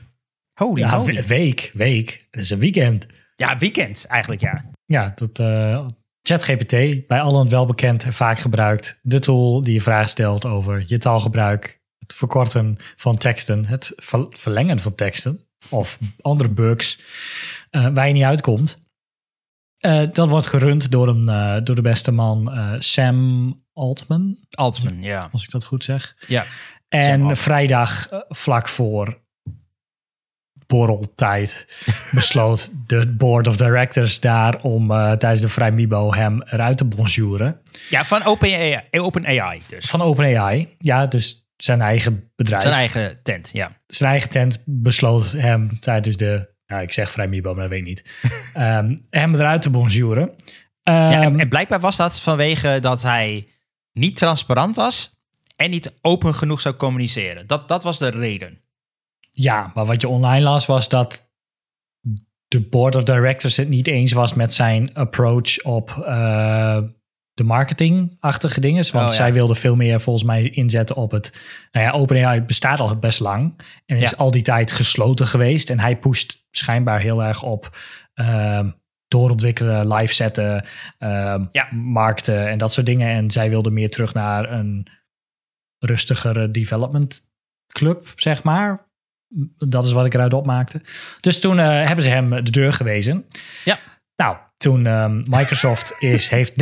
Holy 0.53 0.81
ja, 0.81 1.03
week, 1.03 1.71
week. 1.73 2.27
Is 2.31 2.49
een 2.49 2.59
weekend. 2.59 3.05
Ja, 3.35 3.57
weekend 3.57 4.05
eigenlijk, 4.05 4.41
ja. 4.41 4.65
Ja, 4.85 5.13
dat 5.15 5.39
uh, 5.39 5.85
ChatGPT, 6.21 7.07
bij 7.07 7.21
allen 7.21 7.49
wel 7.49 7.65
bekend 7.65 8.03
en 8.03 8.13
vaak 8.13 8.39
gebruikt. 8.39 8.99
De 9.01 9.19
tool 9.19 9.61
die 9.61 9.73
je 9.73 9.81
vragen 9.81 10.09
stelt 10.09 10.45
over 10.45 10.83
je 10.85 10.97
taalgebruik, 10.97 11.81
het 11.99 12.13
verkorten 12.13 12.77
van 12.95 13.15
teksten, 13.15 13.65
het 13.65 13.93
verlengen 14.29 14.79
van 14.79 14.95
teksten 14.95 15.47
of 15.69 15.99
andere 16.21 16.49
bugs 16.49 16.99
uh, 17.71 17.87
waar 17.93 18.07
je 18.07 18.13
niet 18.13 18.23
uitkomt. 18.23 18.85
Uh, 19.85 20.01
dat 20.13 20.29
wordt 20.29 20.47
gerund 20.47 20.91
door, 20.91 21.07
een, 21.07 21.63
door 21.63 21.75
de 21.75 21.81
beste 21.81 22.11
man 22.11 22.51
Sam 22.77 23.65
Altman. 23.73 24.37
Altman, 24.49 25.01
ja. 25.01 25.29
Als 25.31 25.43
ik 25.43 25.51
dat 25.51 25.65
goed 25.65 25.83
zeg. 25.83 26.15
Ja. 26.27 26.45
En 26.89 27.37
vrijdag, 27.37 28.09
vlak 28.29 28.67
voor 28.67 29.25
borreltijd 30.67 31.67
besloot 32.11 32.71
de 32.87 33.07
board 33.07 33.47
of 33.47 33.57
directors 33.57 34.19
daar 34.19 34.61
om 34.61 34.87
tijdens 34.87 35.41
de 35.41 35.47
Vrijmibo 35.47 36.13
hem 36.13 36.41
eruit 36.41 36.77
te 36.77 36.85
bonjouren. 36.85 37.61
Ja, 37.89 38.05
van 38.05 38.23
OpenAI, 38.23 38.81
OpenAI 38.91 39.61
dus. 39.67 39.85
Van 39.85 40.01
OpenAI, 40.01 40.75
ja, 40.79 41.07
dus 41.07 41.47
zijn 41.57 41.81
eigen 41.81 42.31
bedrijf. 42.35 42.61
Zijn 42.61 42.73
eigen 42.73 43.19
tent, 43.23 43.49
ja. 43.53 43.71
Zijn 43.87 44.09
eigen 44.09 44.29
tent 44.29 44.61
besloot 44.65 45.31
hem 45.31 45.79
tijdens 45.79 46.17
de, 46.17 46.55
nou 46.67 46.81
ik 46.81 46.91
zeg 46.91 47.11
Vrijmibo, 47.11 47.53
maar 47.53 47.61
dat 47.61 47.69
weet 47.69 47.79
ik 47.79 47.85
niet, 47.85 48.05
um, 48.57 49.05
hem 49.09 49.35
eruit 49.35 49.61
te 49.61 49.69
bonjouren. 49.69 50.23
Um, 50.23 50.93
ja, 50.93 51.21
en, 51.21 51.39
en 51.39 51.49
blijkbaar 51.49 51.79
was 51.79 51.95
dat 51.95 52.21
vanwege 52.21 52.77
dat 52.81 53.01
hij 53.01 53.47
niet 53.93 54.15
transparant 54.15 54.75
was 54.75 55.15
en 55.55 55.69
niet 55.69 55.93
open 56.01 56.33
genoeg 56.33 56.61
zou 56.61 56.75
communiceren. 56.75 57.47
Dat, 57.47 57.67
dat 57.67 57.83
was 57.83 57.99
de 57.99 58.09
reden. 58.09 58.61
Ja, 59.31 59.71
maar 59.73 59.85
wat 59.85 60.01
je 60.01 60.07
online 60.07 60.43
las 60.43 60.65
was 60.65 60.89
dat 60.89 61.29
de 62.47 62.61
board 62.61 62.95
of 62.95 63.03
directors 63.03 63.57
het 63.57 63.69
niet 63.69 63.87
eens 63.87 64.11
was 64.11 64.33
met 64.33 64.53
zijn 64.53 64.93
approach 64.93 65.63
op 65.63 65.89
uh, 65.99 66.77
de 67.33 67.43
marketingachtige 67.43 68.59
dingen. 68.59 68.91
Want 68.91 69.09
oh, 69.09 69.15
zij 69.15 69.33
wilden 69.33 69.55
veel 69.55 69.75
meer 69.75 69.99
volgens 69.99 70.25
mij 70.25 70.49
inzetten 70.49 70.95
op 70.95 71.11
het. 71.11 71.41
Nou 71.71 71.85
ja, 71.85 71.91
OpenAI 71.91 72.41
bestaat 72.41 72.79
al 72.79 72.95
best 72.95 73.19
lang 73.19 73.61
en 73.85 73.97
is 73.97 74.17
al 74.17 74.31
die 74.31 74.41
tijd 74.41 74.71
gesloten 74.71 75.27
geweest. 75.27 75.69
En 75.69 75.79
hij 75.79 75.97
pusht 75.97 76.45
schijnbaar 76.57 76.99
heel 76.99 77.23
erg 77.23 77.43
op. 77.43 77.77
Uh, 78.15 78.59
doorontwikkelen, 79.07 79.93
live 79.93 80.13
zetten, 80.13 80.65
uh, 80.99 81.35
ja. 81.51 81.67
markten 81.71 82.47
en 82.47 82.57
dat 82.57 82.73
soort 82.73 82.85
dingen. 82.85 83.09
En 83.09 83.31
zij 83.31 83.49
wilden 83.49 83.73
meer 83.73 83.89
terug 83.89 84.13
naar 84.13 84.51
een 84.51 84.87
rustigere 85.79 86.51
development 86.51 87.21
club, 87.67 88.13
zeg 88.15 88.43
maar. 88.43 88.85
Dat 89.57 89.85
is 89.85 89.91
wat 89.91 90.05
ik 90.05 90.13
eruit 90.13 90.33
opmaakte. 90.33 90.81
Dus 91.19 91.39
toen 91.39 91.57
uh, 91.57 91.85
hebben 91.85 92.03
ze 92.03 92.09
hem 92.09 92.43
de 92.43 92.51
deur 92.51 92.73
gewezen. 92.73 93.25
Ja. 93.65 93.77
Nou, 94.15 94.37
toen 94.57 94.85
um, 94.85 95.23
Microsoft 95.27 95.95
is, 96.01 96.29
heeft 96.29 96.51
49% 96.51 96.55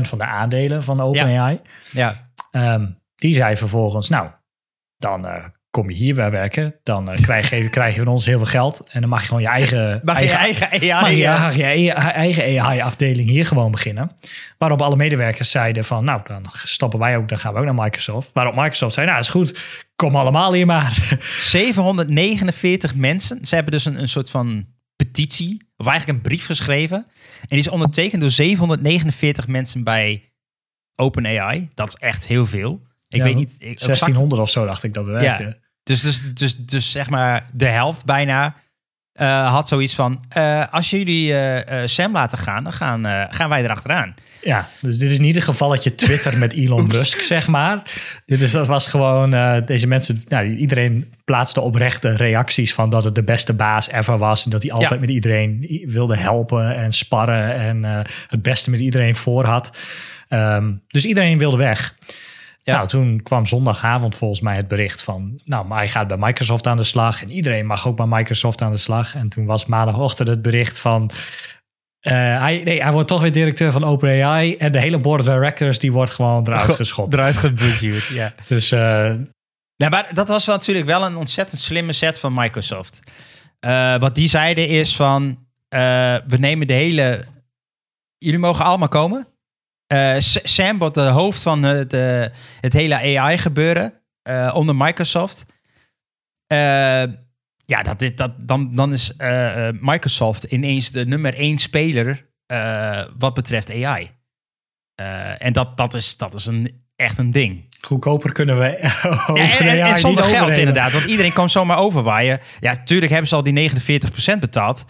van 0.00 0.18
de 0.18 0.24
aandelen 0.24 0.82
van 0.82 1.00
OpenAI. 1.00 1.60
Ja. 1.90 2.28
ja. 2.50 2.74
Um, 2.74 2.98
die 3.14 3.34
zei 3.34 3.56
vervolgens, 3.56 4.08
nou, 4.08 4.30
dan 4.96 5.26
uh, 5.26 5.44
kom 5.78 5.90
je 5.90 5.96
hier 5.96 6.14
weer 6.14 6.30
werken. 6.30 6.74
Dan 6.82 7.10
uh, 7.10 7.16
krijg, 7.16 7.50
je, 7.50 7.70
krijg 7.78 7.94
je 7.94 8.00
van 8.02 8.12
ons 8.12 8.26
heel 8.26 8.38
veel 8.38 8.46
geld. 8.46 8.88
En 8.90 9.00
dan 9.00 9.10
mag 9.10 9.20
je 9.20 9.26
gewoon 9.26 9.42
je 9.42 9.48
eigen... 9.48 10.00
Mag 10.04 10.16
eigen, 10.16 10.30
je 10.30 10.92
eigen 10.92 10.94
AI... 10.94 11.26
Mag 11.28 11.54
je, 11.54 11.62
ja. 11.62 11.70
je 11.70 11.92
eigen 11.92 12.62
AI-afdeling 12.62 13.28
hier 13.28 13.46
gewoon 13.46 13.70
beginnen. 13.70 14.12
Waarop 14.58 14.82
alle 14.82 14.96
medewerkers 14.96 15.50
zeiden 15.50 15.84
van... 15.84 16.04
Nou, 16.04 16.20
dan 16.26 16.44
stoppen 16.52 16.98
wij 16.98 17.16
ook. 17.16 17.28
Dan 17.28 17.38
gaan 17.38 17.52
we 17.52 17.58
ook 17.58 17.64
naar 17.64 17.74
Microsoft. 17.74 18.30
Waarop 18.32 18.54
Microsoft 18.54 18.94
zei, 18.94 19.06
nou, 19.06 19.18
is 19.18 19.28
goed. 19.28 19.58
Kom 19.96 20.16
allemaal 20.16 20.52
hier 20.52 20.66
maar. 20.66 21.18
749 21.38 22.94
mensen. 22.94 23.44
Ze 23.44 23.54
hebben 23.54 23.72
dus 23.72 23.84
een, 23.84 24.00
een 24.00 24.08
soort 24.08 24.30
van 24.30 24.66
petitie... 24.96 25.66
Of 25.76 25.86
eigenlijk 25.86 26.18
een 26.18 26.24
brief 26.24 26.46
geschreven. 26.46 26.96
En 27.40 27.46
die 27.48 27.58
is 27.58 27.68
ondertekend 27.68 28.20
door 28.20 28.30
749 28.30 29.46
mensen 29.46 29.84
bij 29.84 30.32
OpenAI. 30.94 31.70
Dat 31.74 31.88
is 31.88 31.94
echt 31.94 32.26
heel 32.26 32.46
veel. 32.46 32.86
Ik 33.08 33.18
ja, 33.18 33.24
weet 33.24 33.34
niet. 33.34 33.54
Ik, 33.58 33.78
1600 33.78 34.40
of 34.42 34.50
zo 34.50 34.66
dacht 34.66 34.82
ik 34.82 34.94
dat 34.94 35.06
werkte. 35.06 35.42
Ja, 35.42 35.56
dus, 35.88 36.00
dus, 36.00 36.22
dus, 36.34 36.56
dus 36.56 36.90
zeg 36.90 37.10
maar 37.10 37.46
de 37.52 37.66
helft 37.66 38.04
bijna 38.04 38.54
uh, 39.20 39.52
had 39.52 39.68
zoiets 39.68 39.94
van: 39.94 40.22
uh, 40.36 40.64
als 40.70 40.90
jullie 40.90 41.32
uh, 41.32 41.58
Sam 41.84 42.12
laten 42.12 42.38
gaan, 42.38 42.64
dan 42.64 42.72
gaan, 42.72 43.04
gaan 43.30 43.48
wij 43.48 43.62
erachteraan. 43.62 44.14
Ja, 44.42 44.68
dus 44.80 44.98
dit 44.98 45.10
is 45.10 45.18
niet 45.18 45.36
een 45.36 45.42
gevalletje 45.42 45.94
Twitter 45.94 46.38
met 46.38 46.52
Elon 46.62 46.86
Musk, 46.86 47.20
zeg 47.20 47.46
maar. 47.46 47.82
Dit 48.26 48.40
is, 48.40 48.52
dat 48.52 48.66
was 48.66 48.86
gewoon, 48.86 49.30
deze 49.64 49.86
mensen, 49.86 50.24
nou, 50.28 50.56
iedereen 50.56 51.12
plaatste 51.24 51.60
oprechte 51.60 52.16
reacties 52.16 52.74
van 52.74 52.90
dat 52.90 53.04
het 53.04 53.14
de 53.14 53.22
beste 53.22 53.52
baas 53.52 53.90
ever 53.90 54.18
was. 54.18 54.44
En 54.44 54.50
dat 54.50 54.62
hij 54.62 54.72
altijd 54.72 54.90
ja. 54.90 55.00
met 55.00 55.10
iedereen 55.10 55.82
wilde 55.86 56.16
helpen 56.16 56.76
en 56.76 56.92
sparren 56.92 57.54
en 57.54 58.06
het 58.28 58.42
beste 58.42 58.70
met 58.70 58.80
iedereen 58.80 59.16
voor 59.16 59.44
had. 59.44 59.70
Um, 60.28 60.82
dus 60.86 61.04
iedereen 61.04 61.38
wilde 61.38 61.56
weg. 61.56 61.94
Ja. 62.68 62.76
Nou, 62.76 62.88
toen 62.88 63.22
kwam 63.22 63.46
zondagavond 63.46 64.16
volgens 64.16 64.40
mij 64.40 64.56
het 64.56 64.68
bericht 64.68 65.02
van... 65.02 65.40
nou, 65.44 65.66
maar 65.66 65.78
hij 65.78 65.88
gaat 65.88 66.06
bij 66.06 66.16
Microsoft 66.16 66.66
aan 66.66 66.76
de 66.76 66.84
slag... 66.84 67.22
en 67.22 67.30
iedereen 67.30 67.66
mag 67.66 67.86
ook 67.86 67.96
bij 67.96 68.06
Microsoft 68.06 68.62
aan 68.62 68.70
de 68.70 68.78
slag. 68.78 69.14
En 69.14 69.28
toen 69.28 69.46
was 69.46 69.66
maandagochtend 69.66 70.28
het 70.28 70.42
bericht 70.42 70.78
van... 70.78 71.10
Uh, 72.00 72.12
hij, 72.12 72.60
nee, 72.64 72.82
hij 72.82 72.92
wordt 72.92 73.08
toch 73.08 73.20
weer 73.20 73.32
directeur 73.32 73.72
van 73.72 73.84
OpenAI... 73.84 74.56
en 74.56 74.72
de 74.72 74.80
hele 74.80 74.98
board 74.98 75.20
of 75.20 75.26
directors 75.26 75.78
die 75.78 75.92
wordt 75.92 76.10
gewoon 76.10 76.46
eruit 76.46 76.74
geschopt. 76.74 77.14
eruit 77.14 77.36
gebudgeerd, 77.36 78.06
ja. 78.06 78.32
Dus... 78.48 78.72
Uh, 78.72 79.12
ja, 79.76 79.88
maar 79.88 80.08
dat 80.12 80.28
was 80.28 80.46
natuurlijk 80.46 80.86
wel 80.86 81.04
een 81.04 81.16
ontzettend 81.16 81.60
slimme 81.60 81.92
set 81.92 82.18
van 82.18 82.32
Microsoft. 82.34 83.00
Uh, 83.60 83.98
wat 83.98 84.14
die 84.14 84.28
zeiden 84.28 84.68
is 84.68 84.96
van... 84.96 85.46
we 85.68 86.36
nemen 86.38 86.66
de 86.66 86.72
hele... 86.72 87.24
Jullie 88.18 88.38
mogen 88.38 88.64
allemaal 88.64 88.88
komen... 88.88 89.26
Uh, 89.92 90.14
Sam 90.42 90.78
wordt 90.78 90.94
de 90.94 91.00
hoofd 91.00 91.42
van 91.42 91.62
het, 91.62 91.94
uh, 91.94 92.24
het 92.60 92.72
hele 92.72 93.18
AI-gebeuren 93.18 93.92
uh, 94.28 94.52
onder 94.54 94.76
Microsoft. 94.76 95.46
ja, 97.64 97.82
dat, 97.82 97.98
dit, 97.98 98.16
dat, 98.16 98.32
dan, 98.38 98.74
dan 98.74 98.92
is 98.92 99.12
Microsoft 99.80 100.44
ineens 100.44 100.90
de 100.90 101.06
nummer 101.06 101.34
één 101.34 101.58
speler 101.58 102.26
wat 103.18 103.34
betreft 103.34 103.84
AI. 103.84 104.10
en 105.38 105.52
dat, 105.52 105.76
dat 105.76 105.94
is, 105.94 106.16
dat 106.16 106.34
is 106.34 106.46
een, 106.46 106.84
echt 106.96 107.18
een 107.18 107.30
ding. 107.30 107.68
Goedkoper 107.80 108.32
kunnen 108.32 108.58
we. 108.58 108.64
ja, 109.34 109.58
en, 109.58 109.80
en, 109.80 109.98
zonder 109.98 110.24
geld 110.24 110.56
inderdaad, 110.56 110.92
want 110.92 111.04
iedereen 111.04 111.32
komt 111.32 111.50
zomaar 111.50 111.78
overwaaien. 111.78 112.38
Ja, 112.60 112.76
tuurlijk 112.84 113.10
hebben 113.10 113.28
ze 113.28 113.34
al 113.34 113.42
die 113.42 113.70
49% 113.70 114.38
betaald. 114.40 114.84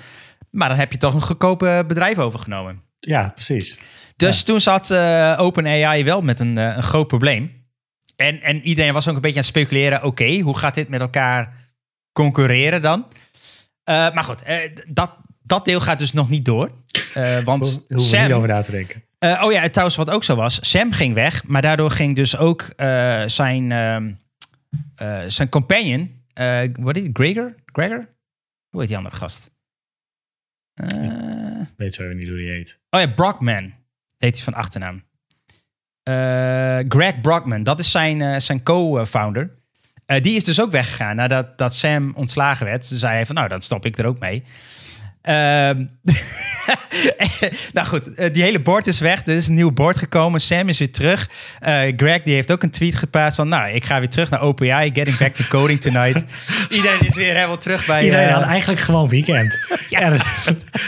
Maar 0.51 0.69
dan 0.69 0.79
heb 0.79 0.93
je 0.93 0.99
toch 0.99 1.15
een 1.15 1.23
goedkope 1.23 1.85
bedrijf 1.87 2.19
overgenomen. 2.19 2.83
Ja, 3.01 3.31
precies. 3.35 3.79
Dus 4.19 4.43
toen 4.43 4.61
zat 4.61 4.91
uh, 4.91 5.37
OpenAI 5.39 6.05
wel 6.05 6.23
met 6.23 6.41
een, 6.41 6.57
uh, 6.57 6.77
een 6.77 6.83
groot 6.83 7.07
probleem. 7.07 7.67
En, 8.17 8.43
en 8.43 8.63
iedereen 8.63 8.93
was 8.93 9.09
ook 9.09 9.15
een 9.15 9.21
beetje 9.21 9.39
aan 9.39 9.45
het 9.45 9.55
speculeren: 9.55 10.03
oké, 10.03 10.39
hoe 10.39 10.59
gaat 10.59 10.75
dit 10.75 10.89
met 10.89 11.01
elkaar 11.01 11.55
concurreren 12.13 12.83
dan? 12.83 13.07
Uh, 13.09 13.15
maar 13.85 14.25
goed, 14.25 14.43
dat, 14.89 15.17
dat 15.43 15.65
deel 15.65 15.81
gaat 15.81 15.99
dus 15.99 16.13
nog 16.13 16.29
niet 16.29 16.45
door. 16.45 16.71
want 17.45 17.85
hoe, 17.89 18.01
Sam, 18.01 18.23
niet 18.23 18.33
over 18.33 18.49
na 18.49 18.63
te 18.63 18.71
denken. 18.71 19.03
oh 19.19 19.53
ja, 19.53 19.69
trouwens, 19.69 19.97
wat 19.97 20.11
ook 20.11 20.25
zo 20.25 20.35
was: 20.35 20.59
Sam 20.61 20.93
ging 20.93 21.15
weg, 21.15 21.45
maar 21.45 21.63
daardoor 21.63 21.91
ging 21.91 22.17
dus 22.17 22.37
ook 22.37 22.73
zijn, 23.27 23.73
ehm, 23.73 24.13
zijn 25.27 25.49
companion, 25.49 26.23
wat 26.73 26.97
is 26.97 27.03
het, 27.03 27.11
Gregor? 27.13 27.55
Gregor? 27.73 28.09
Hoe 28.69 28.81
heet 28.81 28.89
die 28.89 28.97
andere 28.97 29.17
gast? 29.17 29.51
weet 31.77 31.95
zo 31.95 32.13
niet 32.13 32.29
hoe 32.29 32.37
die 32.37 32.51
heet. 32.51 32.79
Oh 32.91 33.01
ja, 33.01 33.07
Brockman 33.07 33.73
heet 34.19 34.37
hij 34.37 34.45
van 34.45 34.55
achternaam. 34.55 35.03
Uh, 36.09 36.79
Greg 36.89 37.21
Brockman, 37.21 37.63
dat 37.63 37.79
is 37.79 37.91
zijn, 37.91 38.21
uh, 38.21 38.37
zijn 38.39 38.63
co-founder. 38.63 39.51
Uh, 40.07 40.23
die 40.23 40.37
is 40.37 40.45
dus 40.45 40.61
ook 40.61 40.71
weggegaan 40.71 41.17
nadat 41.17 41.59
dat 41.59 41.75
Sam 41.75 42.13
ontslagen 42.15 42.67
werd. 42.67 42.89
Dus 42.89 42.99
zei 42.99 43.13
hij 43.13 43.27
van, 43.27 43.35
nou, 43.35 43.49
dan 43.49 43.61
stop 43.61 43.87
ik 43.87 43.99
er 43.99 44.07
ook 44.07 44.19
mee. 44.19 44.43
Ehm, 45.23 45.85
nou 47.73 47.87
goed, 47.87 48.35
die 48.35 48.43
hele 48.43 48.61
board 48.61 48.87
is 48.87 49.01
weg. 49.01 49.27
Er 49.27 49.37
is 49.37 49.49
een 49.49 49.55
nieuw 49.55 49.73
board 49.73 49.97
gekomen. 49.97 50.41
Sam 50.41 50.69
is 50.69 50.79
weer 50.79 50.93
terug. 50.93 51.29
Greg 51.97 52.23
die 52.23 52.35
heeft 52.35 52.53
ook 52.53 52.63
een 52.63 52.71
tweet 52.71 52.95
geplaatst 52.95 53.37
van... 53.37 53.49
nou, 53.49 53.71
ik 53.71 53.85
ga 53.85 53.99
weer 53.99 54.09
terug 54.09 54.31
naar 54.31 54.41
OpenAI. 54.41 54.91
Getting 54.95 55.17
back 55.17 55.35
to 55.35 55.45
coding 55.49 55.81
tonight. 55.81 56.25
Iedereen 56.77 57.07
is 57.07 57.15
weer 57.15 57.35
helemaal 57.35 57.59
terug 57.59 57.87
bij... 57.87 58.05
Iedereen 58.05 58.31
had 58.33 58.43
eigenlijk 58.43 58.81
gewoon 58.81 59.09
weekend. 59.09 59.59
ja. 59.89 60.17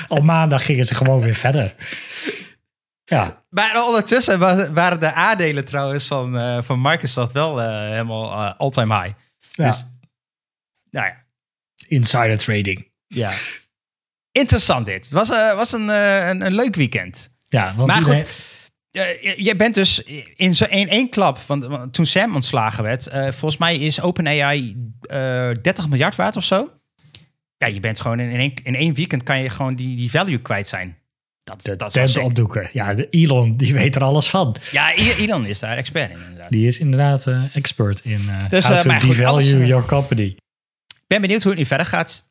Op 0.09 0.23
maandag 0.23 0.65
gingen 0.65 0.85
ze 0.85 0.95
gewoon 0.95 1.21
weer 1.21 1.35
verder. 1.35 1.75
Ja. 3.11 3.43
Maar 3.49 3.87
ondertussen 3.87 4.39
waren 4.75 5.01
de 5.01 5.13
aandelen 5.13 5.65
trouwens 5.65 6.07
van, 6.07 6.37
uh, 6.37 6.63
van 6.63 6.81
Microsoft 6.81 7.33
wel 7.33 7.61
uh, 7.61 7.89
helemaal 7.89 8.33
uh, 8.33 8.55
all-time 8.57 9.01
high. 9.01 9.15
Ja. 9.53 9.67
Dus, 9.67 9.87
nou 10.91 11.07
ja. 11.07 11.25
Insider 11.89 12.39
trading. 12.39 12.91
Ja. 13.07 13.33
Interessant 14.33 14.87
dit. 14.87 15.05
Het 15.05 15.13
was, 15.13 15.29
was 15.55 15.73
een, 15.73 15.89
een, 15.89 16.47
een, 16.47 16.55
leuk 16.55 16.75
weekend. 16.75 17.31
Ja, 17.45 17.75
want 17.77 17.89
maar 17.89 18.03
goed, 18.03 18.59
je 19.37 19.55
bent 19.57 19.75
dus 19.75 20.03
in, 20.35 20.55
zo, 20.55 20.65
in 20.65 20.89
één 20.89 21.11
klap, 21.11 21.39
van, 21.39 21.91
toen 21.91 22.07
Sam 22.07 22.35
ontslagen 22.35 22.85
werd, 22.85 23.09
volgens 23.13 23.57
mij 23.57 23.77
is 23.77 24.01
OpenAI 24.01 24.77
30 25.01 25.89
miljard 25.89 26.17
waard 26.17 26.37
of 26.37 26.45
zo. 26.45 26.71
ja, 27.57 27.67
je 27.67 27.81
bent 27.81 28.01
gewoon 28.01 28.21
in 28.21 28.39
één, 28.39 28.55
in 28.63 28.75
één 28.75 28.95
weekend 28.95 29.23
kan 29.23 29.43
je 29.43 29.49
gewoon 29.49 29.75
die, 29.75 29.97
die 29.97 30.11
value 30.11 30.41
kwijt 30.41 30.69
zijn. 30.69 31.00
Dat, 31.51 31.63
de 31.63 31.77
dat 31.77 31.93
tent 31.93 32.19
opdoeken. 32.19 32.71
Ja, 32.73 32.95
de 32.95 33.09
Elon, 33.11 33.57
die 33.57 33.73
weet 33.73 33.97
er 33.97 34.03
alles 34.03 34.29
van. 34.29 34.57
Ja, 34.71 34.95
Elon 34.95 35.47
is 35.47 35.59
daar 35.59 35.77
expert 35.77 36.11
in 36.11 36.19
inderdaad. 36.21 36.51
Die 36.51 36.67
is 36.67 36.79
inderdaad 36.79 37.27
uh, 37.27 37.57
expert 37.57 38.05
in 38.05 38.21
uh, 38.21 38.49
dus, 38.49 38.67
how 38.67 38.87
uh, 38.87 38.99
to 38.99 39.07
devalue 39.07 39.67
your 39.67 39.85
company. 39.85 40.37
ben 41.07 41.21
benieuwd 41.21 41.43
hoe 41.43 41.51
het 41.51 41.61
nu 41.61 41.67
verder 41.67 41.87
gaat. 41.87 42.31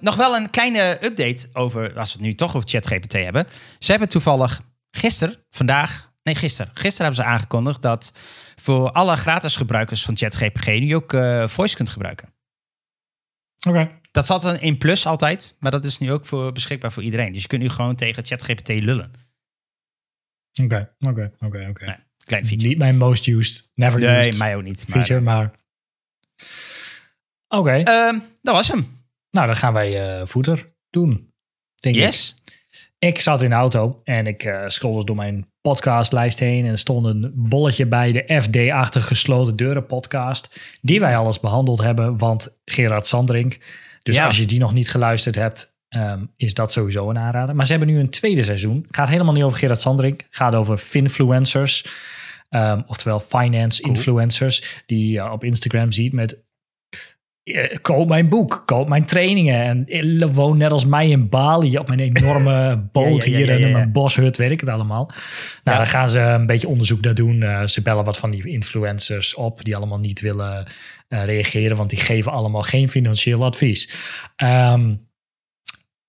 nog 0.00 0.16
wel 0.16 0.36
een 0.36 0.50
kleine 0.50 0.98
update 1.02 1.48
over, 1.52 1.98
als 1.98 2.12
we 2.12 2.18
het 2.18 2.26
nu 2.26 2.34
toch 2.34 2.56
over 2.56 2.68
ChatGPT 2.68 3.12
hebben. 3.12 3.46
Ze 3.78 3.90
hebben 3.90 4.08
toevallig 4.08 4.60
gisteren, 4.90 5.36
vandaag, 5.50 6.12
nee 6.22 6.34
gisteren, 6.34 6.70
gisteren 6.74 7.06
hebben 7.06 7.24
ze 7.24 7.30
aangekondigd 7.30 7.82
dat 7.82 8.12
voor 8.54 8.90
alle 8.90 9.16
gratis 9.16 9.56
gebruikers 9.56 10.02
van 10.02 10.16
ChatGPT 10.16 10.66
nu 10.66 10.94
ook 10.94 11.16
voice 11.46 11.76
kunt 11.76 11.90
gebruiken. 11.90 12.34
Oké. 13.68 13.90
Dat 14.16 14.26
zat 14.26 14.44
een 14.44 14.60
in 14.60 14.78
plus 14.78 15.06
altijd, 15.06 15.56
maar 15.58 15.70
dat 15.70 15.84
is 15.84 15.98
nu 15.98 16.12
ook 16.12 16.26
voor, 16.26 16.52
beschikbaar 16.52 16.92
voor 16.92 17.02
iedereen. 17.02 17.32
Dus 17.32 17.42
je 17.42 17.48
kunt 17.48 17.62
nu 17.62 17.68
gewoon 17.68 17.94
tegen 17.94 18.24
ChatGPT 18.24 18.68
lullen. 18.68 19.10
Oké, 20.62 20.94
oké, 21.00 21.32
oké, 21.40 21.66
oké. 21.68 22.04
Klein 22.24 22.46
feature. 22.46 22.68
Niet 22.68 22.78
mijn 22.78 22.96
most 22.96 23.26
used, 23.26 23.70
never 23.74 24.00
nee, 24.00 24.18
used 24.18 24.38
mij 24.38 24.56
ook 24.56 24.62
niet. 24.62 24.84
Feature, 24.88 25.20
maar... 25.20 25.50
Oké. 27.48 27.70
Ehm, 27.70 28.18
dat 28.42 28.54
was 28.54 28.68
hem. 28.68 29.04
Nou, 29.30 29.46
dan 29.46 29.56
gaan 29.56 29.72
wij 29.72 30.20
uh, 30.20 30.26
voeter 30.26 30.66
doen, 30.90 31.32
denk 31.74 31.96
yes. 31.96 32.34
ik. 32.36 32.64
Ik 32.98 33.20
zat 33.20 33.42
in 33.42 33.48
de 33.48 33.54
auto 33.54 34.00
en 34.04 34.26
ik 34.26 34.44
uh, 34.44 34.64
scrollde 34.66 35.04
door 35.04 35.16
mijn 35.16 35.52
podcastlijst 35.60 36.38
heen. 36.38 36.64
En 36.64 36.70
er 36.70 36.78
stond 36.78 37.06
een 37.06 37.32
bolletje 37.34 37.86
bij 37.86 38.12
de 38.12 38.40
FD-achtige 38.42 39.06
gesloten 39.06 39.56
deuren 39.56 39.86
podcast. 39.86 40.60
Die 40.80 41.00
wij 41.00 41.16
alles 41.16 41.40
behandeld 41.40 41.80
hebben, 41.80 42.18
want 42.18 42.60
Gerard 42.64 43.06
Sandring 43.06 43.58
dus 44.06 44.18
als 44.18 44.36
je 44.36 44.46
die 44.46 44.58
nog 44.58 44.72
niet 44.72 44.90
geluisterd 44.90 45.34
hebt, 45.34 45.78
ehm, 45.88 46.24
is 46.36 46.54
dat 46.54 46.72
sowieso 46.72 47.10
een 47.10 47.18
aanrader. 47.18 47.54
Maar 47.54 47.66
ze 47.66 47.72
hebben 47.72 47.90
nu 47.90 47.98
een 47.98 48.10
tweede 48.10 48.42
seizoen. 48.42 48.86
Gaat 48.90 49.08
helemaal 49.08 49.34
niet 49.34 49.42
over 49.42 49.58
Gerard 49.58 49.80
Sandring. 49.80 50.26
Gaat 50.30 50.54
over 50.54 50.78
finfluencers. 50.78 51.86
Um, 52.50 52.84
oftewel 52.86 53.20
finance 53.20 53.82
influencers. 53.82 54.82
Die 54.86 55.12
je 55.12 55.30
op 55.30 55.44
Instagram 55.44 55.92
ziet 55.92 56.12
met 56.12 56.45
koop 57.82 58.08
mijn 58.08 58.28
boek, 58.28 58.62
koop 58.64 58.88
mijn 58.88 59.04
trainingen. 59.04 59.62
En 59.62 59.86
eh, 60.20 60.28
woon 60.28 60.56
net 60.56 60.72
als 60.72 60.84
mij 60.84 61.08
in 61.08 61.28
Bali 61.28 61.78
op 61.78 61.88
mijn 61.88 62.00
enorme 62.00 62.76
boot 62.92 63.24
hier 63.24 63.60
in 63.60 63.72
mijn 63.72 63.92
boshut, 63.92 64.36
weet 64.36 64.50
ik 64.50 64.60
het 64.60 64.68
allemaal. 64.68 65.10
Nou, 65.64 65.78
dan 65.78 65.86
gaan 65.86 66.10
ze 66.10 66.18
een 66.18 66.46
beetje 66.46 66.68
onderzoek 66.68 67.00
naar 67.00 67.14
doen. 67.14 67.40
Uh, 67.42 67.66
ze 67.66 67.82
bellen 67.82 68.04
wat 68.04 68.18
van 68.18 68.30
die 68.30 68.48
influencers 68.48 69.34
op 69.34 69.64
die 69.64 69.76
allemaal 69.76 69.98
niet 69.98 70.20
willen 70.20 70.66
reageren, 71.08 71.76
want 71.76 71.90
die 71.90 72.00
geven 72.00 72.32
allemaal 72.32 72.62
geen 72.62 72.88
financieel 72.88 73.44
advies. 73.44 73.90
Um, 74.36 75.06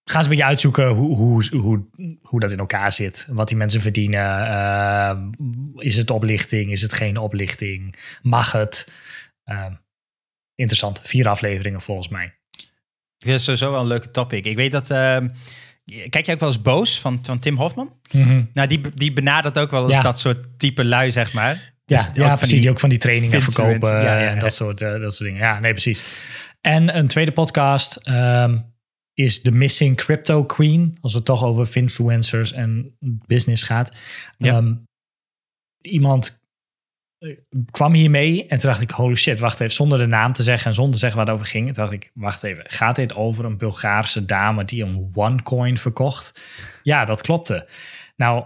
gaan 0.09 0.23
ze 0.23 0.29
een 0.29 0.35
beetje 0.35 0.49
uitzoeken 0.49 0.87
hoe, 0.87 1.15
hoe, 1.15 1.57
hoe, 1.57 1.85
hoe 2.21 2.39
dat 2.39 2.51
in 2.51 2.59
elkaar 2.59 2.91
zit. 2.91 3.27
Wat 3.29 3.47
die 3.47 3.57
mensen 3.57 3.81
verdienen. 3.81 4.47
Ehm, 4.47 5.29
is 5.75 5.97
het 5.97 6.11
oplichting? 6.11 6.71
Is 6.71 6.81
het 6.81 6.93
geen 6.93 7.17
oplichting? 7.17 7.95
Mag 8.21 8.51
het? 8.51 8.91
Uh, 9.45 9.65
interessant. 10.57 10.99
Vier 11.03 11.27
afleveringen 11.27 11.81
volgens 11.81 12.07
mij. 12.07 12.35
Het 13.17 13.27
is 13.27 13.43
sowieso 13.43 13.71
wel 13.71 13.79
een 13.79 13.87
leuke 13.87 14.11
topic. 14.11 14.45
Ik 14.45 14.55
weet 14.55 14.71
dat... 14.71 14.89
Uh, 14.89 15.17
kijk 16.09 16.25
jij 16.25 16.33
ook 16.33 16.39
wel 16.39 16.49
eens 16.49 16.61
Boos 16.61 16.99
van, 16.99 17.19
van 17.21 17.39
Tim 17.39 17.55
Hofman? 17.55 17.99
Mm 18.11 18.49
Nou, 18.53 18.67
die, 18.67 18.81
die 18.93 19.13
benadert 19.13 19.59
ook 19.59 19.71
wel 19.71 19.89
eens 19.89 20.03
dat 20.03 20.19
soort 20.19 20.59
type 20.59 20.85
lui, 20.85 21.11
zeg 21.11 21.33
maar. 21.33 21.75
Ja, 21.85 21.97
dus 21.97 22.09
ja 22.13 22.35
precies. 22.35 22.61
Die 22.61 22.69
ook 22.69 22.79
van 22.79 22.89
die 22.89 22.97
trainingen 22.97 23.41
verkopen 23.41 23.89
ja, 23.89 24.19
ja, 24.19 24.29
en 24.29 24.39
dat, 24.39 24.53
soort, 24.53 24.81
uh, 24.81 24.99
dat 24.99 25.15
soort 25.15 25.29
dingen. 25.29 25.45
Ja, 25.45 25.59
nee, 25.59 25.71
precies. 25.71 26.03
En 26.61 26.97
een 26.97 27.07
tweede 27.07 27.31
podcast 27.31 28.07
um, 28.09 28.73
is 29.13 29.41
The 29.41 29.51
Missing 29.51 29.95
Crypto 29.95 30.45
Queen. 30.45 30.97
Als 31.01 31.13
het 31.13 31.25
toch 31.25 31.43
over 31.43 31.77
influencers 31.77 32.51
en 32.51 32.97
business 33.25 33.63
gaat. 33.63 33.91
Um, 34.37 34.85
iemand 35.81 36.41
kwam 37.71 37.93
hiermee 37.93 38.47
en 38.47 38.59
toen 38.59 38.69
dacht 38.69 38.81
ik, 38.81 38.89
holy 38.89 39.15
shit, 39.15 39.39
wacht 39.39 39.59
even, 39.59 39.73
zonder 39.73 39.97
de 39.97 40.05
naam 40.05 40.33
te 40.33 40.43
zeggen 40.43 40.67
en 40.67 40.73
zonder 40.73 40.93
te 40.93 40.99
zeggen 40.99 41.17
waar 41.17 41.27
het 41.27 41.35
over 41.35 41.51
ging. 41.51 41.65
Toen 41.65 41.73
dacht 41.73 41.91
ik, 41.91 42.11
wacht 42.13 42.43
even, 42.43 42.63
gaat 42.67 42.95
dit 42.95 43.15
over 43.15 43.45
een 43.45 43.57
Bulgaarse 43.57 44.25
dame 44.25 44.63
die 44.63 44.83
een 44.83 45.11
OneCoin 45.13 45.77
verkocht? 45.77 46.41
Ja, 46.83 47.05
dat 47.05 47.21
klopte. 47.21 47.67
Nou, 48.15 48.45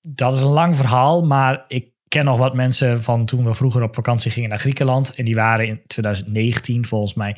dat 0.00 0.32
is 0.32 0.42
een 0.42 0.48
lang 0.48 0.76
verhaal, 0.76 1.24
maar 1.24 1.64
ik 1.68 1.86
ken 2.08 2.24
nog 2.24 2.38
wat 2.38 2.54
mensen 2.54 3.02
van 3.02 3.26
toen 3.26 3.44
we 3.44 3.54
vroeger 3.54 3.82
op 3.82 3.94
vakantie 3.94 4.30
gingen 4.30 4.48
naar 4.48 4.58
Griekenland. 4.58 5.14
En 5.14 5.24
die 5.24 5.34
waren 5.34 5.66
in 5.66 5.80
2019 5.86 6.86
volgens 6.86 7.14
mij 7.14 7.36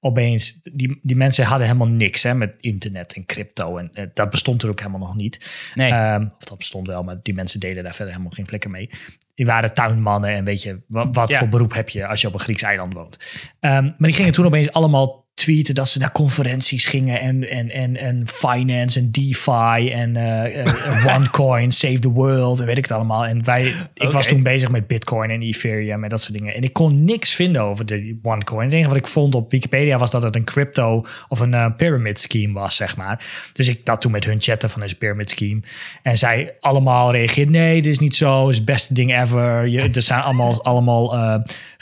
opeens. 0.00 0.60
Die, 0.62 0.98
die 1.02 1.16
mensen 1.16 1.44
hadden 1.44 1.66
helemaal 1.66 1.88
niks 1.88 2.22
hè, 2.22 2.34
met 2.34 2.54
internet 2.60 3.12
en 3.12 3.26
crypto. 3.26 3.76
En 3.76 3.90
uh, 3.94 4.04
dat 4.14 4.30
bestond 4.30 4.62
er 4.62 4.68
ook 4.68 4.78
helemaal 4.78 5.00
nog 5.00 5.16
niet. 5.16 5.70
Nee. 5.74 5.92
Um, 5.92 6.32
of 6.36 6.44
dat 6.44 6.58
bestond 6.58 6.86
wel, 6.86 7.02
maar 7.02 7.20
die 7.22 7.34
mensen 7.34 7.60
deden 7.60 7.82
daar 7.82 7.94
verder 7.94 8.12
helemaal 8.12 8.34
geen 8.34 8.46
plekken 8.46 8.70
mee. 8.70 8.90
Die 9.38 9.46
waren 9.46 9.74
tuinmannen 9.74 10.30
en 10.30 10.44
weet 10.44 10.62
je, 10.62 10.80
wat, 10.86 11.08
wat 11.12 11.32
voor 11.32 11.48
beroep 11.48 11.74
heb 11.74 11.88
je 11.88 12.06
als 12.06 12.20
je 12.20 12.26
op 12.26 12.34
een 12.34 12.40
Grieks 12.40 12.62
eiland 12.62 12.94
woont. 12.94 13.18
Um, 13.60 13.70
maar 13.70 13.94
die 13.98 14.12
gingen 14.12 14.32
toen 14.32 14.46
opeens 14.46 14.72
allemaal 14.72 15.27
tweeten 15.38 15.74
dat 15.74 15.88
ze 15.88 15.98
naar 15.98 16.12
conferenties 16.12 16.86
gingen 16.86 17.20
en, 17.20 17.50
en, 17.50 17.70
en, 17.70 17.96
en 17.96 18.22
finance 18.26 18.98
en 18.98 19.10
DeFi 19.10 19.90
en 19.90 20.14
uh, 20.16 21.14
OneCoin, 21.16 21.72
Save 21.72 21.98
the 21.98 22.10
World 22.10 22.60
en 22.60 22.66
weet 22.66 22.78
ik 22.78 22.84
het 22.84 22.92
allemaal. 22.92 23.26
En 23.26 23.44
wij, 23.44 23.74
ik 23.94 24.10
was 24.10 24.26
toen 24.26 24.42
bezig 24.42 24.70
met 24.70 24.86
Bitcoin 24.86 25.30
en 25.30 25.42
Ethereum 25.42 26.04
en 26.04 26.08
dat 26.08 26.22
soort 26.22 26.38
dingen. 26.38 26.54
En 26.54 26.62
ik 26.62 26.72
kon 26.72 27.04
niks 27.04 27.34
vinden 27.34 27.62
over 27.62 27.86
de 27.86 28.18
OneCoin. 28.22 28.64
Het 28.64 28.72
enige 28.72 28.88
wat 28.88 28.98
ik 28.98 29.06
vond 29.06 29.34
op 29.34 29.50
Wikipedia 29.50 29.98
was 29.98 30.10
dat 30.10 30.22
het 30.22 30.36
een 30.36 30.44
crypto 30.44 31.06
of 31.28 31.40
een 31.40 31.52
uh, 31.52 31.66
pyramid 31.76 32.20
scheme 32.20 32.52
was, 32.52 32.76
zeg 32.76 32.96
maar. 32.96 33.50
Dus 33.52 33.68
ik 33.68 33.86
dat 33.86 34.00
toen 34.00 34.12
met 34.12 34.24
hun 34.24 34.40
chatten 34.40 34.70
van 34.70 34.80
deze 34.80 34.94
pyramid 34.94 35.30
scheme. 35.30 35.60
En 36.02 36.18
zij 36.18 36.54
allemaal 36.60 37.12
reageerden, 37.12 37.52
nee, 37.52 37.82
dit 37.82 37.92
is 37.92 37.98
niet 37.98 38.16
zo, 38.16 38.40
het 38.40 38.50
is 38.50 38.56
het 38.56 38.64
beste 38.64 38.94
ding 38.94 39.20
ever. 39.20 39.66
Je, 39.66 39.90
er 39.90 40.02
zijn 40.02 40.20
allemaal, 40.20 40.64
allemaal 40.64 41.14
uh, 41.14 41.34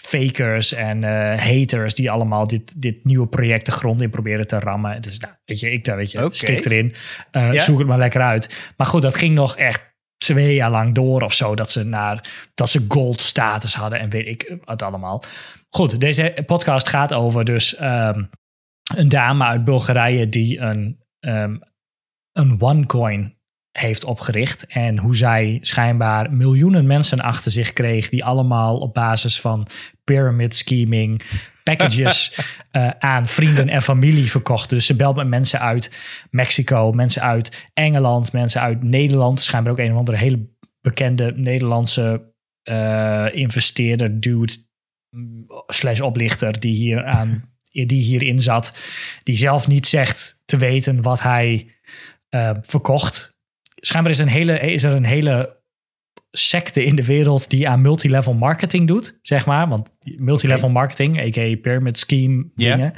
fakers 0.06 0.72
en 0.72 1.02
uh, 1.02 1.38
haters 1.38 1.94
die 1.94 2.10
allemaal 2.10 2.46
dit, 2.46 2.82
dit 2.82 3.04
nieuwe 3.04 3.26
project 3.26 3.66
de 3.66 3.72
grond 3.72 4.00
in 4.00 4.10
proberen 4.10 4.46
te 4.46 4.58
rammen. 4.58 5.02
Dus 5.02 5.18
nou, 5.18 5.34
weet 5.44 5.60
je, 5.60 5.70
ik 5.70 5.84
daar 5.84 5.96
weet 5.96 6.12
je, 6.12 6.18
okay. 6.18 6.30
stik 6.32 6.64
erin. 6.64 6.94
Uh, 7.32 7.52
Zoek 7.52 7.78
het 7.78 7.86
maar 7.86 7.98
lekker 7.98 8.20
uit. 8.20 8.72
Maar 8.76 8.86
goed, 8.86 9.02
dat 9.02 9.16
ging 9.16 9.34
nog 9.34 9.56
echt 9.56 9.94
twee 10.16 10.54
jaar 10.54 10.70
lang 10.70 10.94
door 10.94 11.22
of 11.22 11.32
zo. 11.32 11.54
Dat 11.54 11.70
ze, 11.70 11.84
naar, 11.84 12.28
dat 12.54 12.68
ze 12.68 12.84
gold 12.88 13.20
status 13.20 13.74
hadden 13.74 13.98
en 13.98 14.10
weet 14.10 14.26
ik 14.26 14.56
het 14.64 14.82
allemaal. 14.82 15.22
Goed, 15.68 16.00
deze 16.00 16.42
podcast 16.46 16.88
gaat 16.88 17.12
over 17.12 17.44
dus 17.44 17.80
um, 17.80 18.30
een 18.94 19.08
dame 19.08 19.44
uit 19.44 19.64
Bulgarije 19.64 20.28
die 20.28 20.58
een, 20.58 21.04
um, 21.20 21.60
een 22.32 22.60
OneCoin 22.60 23.35
heeft 23.78 24.04
opgericht. 24.04 24.66
En 24.66 24.98
hoe 24.98 25.16
zij 25.16 25.58
schijnbaar 25.60 26.32
miljoenen 26.32 26.86
mensen 26.86 27.20
achter 27.20 27.52
zich 27.52 27.72
kreeg. 27.72 28.08
Die 28.08 28.24
allemaal 28.24 28.78
op 28.78 28.94
basis 28.94 29.40
van 29.40 29.66
pyramid 30.04 30.56
scheming 30.56 31.22
packages 31.62 32.38
uh, 32.72 32.88
aan 32.98 33.28
vrienden 33.28 33.68
en 33.68 33.82
familie 33.82 34.30
verkocht. 34.30 34.70
Dus 34.70 34.86
ze 34.86 34.96
belt 34.96 35.16
met 35.16 35.28
mensen 35.28 35.60
uit 35.60 35.90
Mexico, 36.30 36.92
mensen 36.92 37.22
uit 37.22 37.68
Engeland, 37.74 38.32
mensen 38.32 38.60
uit 38.60 38.82
Nederland. 38.82 39.40
Schijnbaar 39.40 39.72
ook 39.72 39.78
een 39.78 39.92
of 39.92 39.98
andere 39.98 40.16
hele 40.16 40.48
bekende 40.80 41.32
Nederlandse 41.36 42.34
uh, 42.68 43.26
investeerder, 43.32 44.20
dude, 44.20 44.52
slash 45.66 46.00
oplichter, 46.00 46.60
die 46.60 46.74
hier 46.74 47.04
aan 47.04 47.54
die 47.84 48.02
hierin 48.02 48.38
zat, 48.38 48.78
die 49.22 49.36
zelf 49.36 49.66
niet 49.66 49.86
zegt 49.86 50.42
te 50.44 50.56
weten 50.56 51.02
wat 51.02 51.22
hij 51.22 51.74
uh, 52.30 52.50
verkocht 52.60 53.35
schijnbaar 53.76 54.12
is, 54.12 54.18
een 54.18 54.28
hele, 54.28 54.60
is 54.60 54.82
er 54.82 54.92
een 54.92 55.04
hele 55.04 55.56
secte 56.30 56.84
in 56.84 56.96
de 56.96 57.04
wereld 57.04 57.50
die 57.50 57.68
aan 57.68 57.80
multilevel 57.80 58.34
marketing 58.34 58.86
doet, 58.86 59.18
zeg 59.22 59.46
maar. 59.46 59.68
Want 59.68 59.90
multilevel 60.16 60.68
okay. 60.68 60.80
marketing, 60.80 61.20
a.k.a. 61.20 61.56
pyramid 61.56 61.98
scheme 61.98 62.46
dingen. 62.54 62.92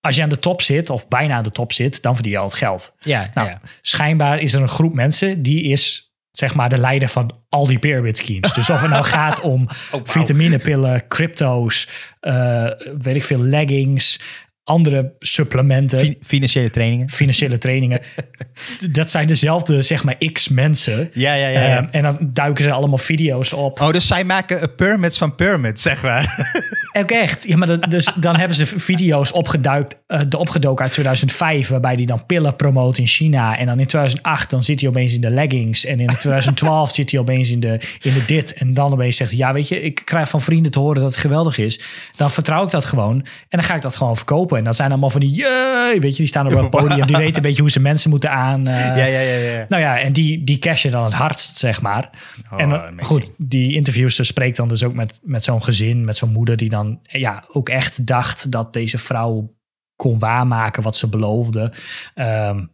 Als 0.00 0.16
je 0.16 0.22
aan 0.22 0.28
de 0.28 0.38
top 0.38 0.62
zit, 0.62 0.90
of 0.90 1.08
bijna 1.08 1.34
aan 1.34 1.42
de 1.42 1.50
top 1.50 1.72
zit, 1.72 2.02
dan 2.02 2.14
verdien 2.14 2.32
je 2.32 2.38
al 2.38 2.44
het 2.44 2.54
geld. 2.54 2.94
Ja, 2.98 3.30
nou, 3.34 3.48
ja. 3.48 3.60
schijnbaar 3.80 4.38
is 4.38 4.52
er 4.52 4.62
een 4.62 4.68
groep 4.68 4.94
mensen 4.94 5.42
die 5.42 5.62
is 5.62 6.10
zeg 6.30 6.54
maar 6.54 6.68
de 6.68 6.78
leider 6.78 7.08
van 7.08 7.40
al 7.48 7.66
die 7.66 7.78
pyramid 7.78 8.16
schemes. 8.16 8.52
Dus 8.52 8.70
of 8.70 8.80
het 8.80 8.90
nou 8.90 9.04
gaat 9.16 9.40
om 9.40 9.62
oh, 9.62 9.90
wow. 9.90 10.08
vitaminepillen, 10.08 11.08
crypto's, 11.08 11.88
uh, 12.20 12.70
weet 12.98 13.16
ik 13.16 13.24
veel, 13.24 13.38
leggings, 13.38 14.20
andere 14.64 15.12
supplementen. 15.18 16.16
financiële 16.22 16.70
trainingen. 16.70 17.08
Financiële 17.08 17.58
trainingen. 17.58 18.00
dat 18.92 19.10
zijn 19.10 19.26
dezelfde, 19.26 19.82
zeg 19.82 20.04
maar, 20.04 20.16
x 20.32 20.48
mensen. 20.48 21.10
Ja, 21.12 21.34
ja, 21.34 21.48
ja. 21.48 21.78
Um, 21.78 21.88
en 21.90 22.02
dan 22.02 22.16
duiken 22.20 22.64
ze 22.64 22.72
allemaal 22.72 22.98
video's 22.98 23.52
op. 23.52 23.80
Oh, 23.80 23.90
dus 23.90 24.06
zij 24.06 24.24
maken 24.24 24.74
pyramids 24.74 25.18
van 25.18 25.34
pyramids, 25.34 25.82
zeg 25.82 26.02
maar. 26.02 26.52
Ook 26.98 27.10
echt. 27.10 27.48
Ja, 27.48 27.56
maar 27.56 27.88
dus 27.88 28.12
dan 28.14 28.36
hebben 28.36 28.56
ze 28.56 28.66
video's 28.66 29.32
opgeduikt, 29.32 29.96
uh, 30.08 30.20
de 30.28 30.38
opgedoken 30.38 30.84
uit 30.84 30.92
2005, 30.92 31.68
waarbij 31.68 31.96
die 31.96 32.06
dan 32.06 32.26
pillen 32.26 32.56
promoot 32.56 32.98
in 32.98 33.06
China. 33.06 33.58
En 33.58 33.66
dan 33.66 33.78
in 33.78 33.86
2008 33.86 34.50
dan 34.50 34.62
zit 34.62 34.80
hij 34.80 34.88
opeens 34.88 35.14
in 35.14 35.20
de 35.20 35.30
leggings. 35.30 35.84
En 35.84 36.00
in 36.00 36.06
2012 36.06 36.94
zit 36.94 37.10
hij 37.10 37.20
opeens 37.20 37.50
in 37.50 37.60
de, 37.60 37.80
in 38.00 38.12
de 38.12 38.24
dit. 38.26 38.52
En 38.52 38.74
dan 38.74 38.92
opeens 38.92 39.16
zegt 39.16 39.30
hij, 39.30 39.38
ja 39.38 39.52
weet 39.52 39.68
je, 39.68 39.82
ik 39.82 40.02
krijg 40.04 40.28
van 40.28 40.40
vrienden 40.40 40.72
te 40.72 40.78
horen 40.78 41.02
dat 41.02 41.10
het 41.10 41.20
geweldig 41.20 41.58
is. 41.58 41.80
Dan 42.16 42.30
vertrouw 42.30 42.64
ik 42.64 42.70
dat 42.70 42.84
gewoon. 42.84 43.16
En 43.48 43.58
dan 43.58 43.62
ga 43.62 43.74
ik 43.74 43.82
dat 43.82 43.96
gewoon 43.96 44.16
verkopen. 44.16 44.49
En 44.58 44.64
dat 44.64 44.76
zijn 44.76 44.90
allemaal 44.90 45.10
van 45.10 45.20
die, 45.20 45.30
jee, 45.30 46.00
weet 46.00 46.10
je, 46.10 46.16
die 46.16 46.26
staan 46.26 46.46
op 46.46 46.52
het 46.52 46.70
podium. 46.70 47.06
Die 47.06 47.16
weten 47.24 47.36
een 47.36 47.42
beetje 47.42 47.62
hoe 47.62 47.70
ze 47.70 47.80
mensen 47.80 48.10
moeten 48.10 48.30
aan. 48.30 48.68
Uh, 48.68 48.74
ja, 48.74 49.04
ja, 49.04 49.20
ja, 49.20 49.36
ja. 49.36 49.64
Nou 49.68 49.82
ja, 49.82 49.98
en 49.98 50.12
die, 50.12 50.44
die 50.44 50.58
cashen 50.58 50.90
dan 50.90 51.04
het 51.04 51.12
hardst, 51.12 51.56
zeg 51.56 51.82
maar. 51.82 52.10
Oh, 52.52 52.60
en 52.60 52.70
uh, 52.70 53.04
goed, 53.04 53.30
die 53.36 53.74
interviewster 53.74 54.26
spreekt 54.26 54.56
dan 54.56 54.68
dus 54.68 54.84
ook 54.84 54.94
met, 54.94 55.20
met 55.22 55.44
zo'n 55.44 55.62
gezin, 55.62 56.04
met 56.04 56.16
zo'n 56.16 56.32
moeder 56.32 56.56
die 56.56 56.70
dan 56.70 56.98
ja, 57.02 57.44
ook 57.48 57.68
echt 57.68 58.06
dacht 58.06 58.52
dat 58.52 58.72
deze 58.72 58.98
vrouw 58.98 59.54
kon 59.96 60.18
waarmaken 60.18 60.82
wat 60.82 60.96
ze 60.96 61.08
beloofde. 61.08 61.72
Ehm, 62.14 62.64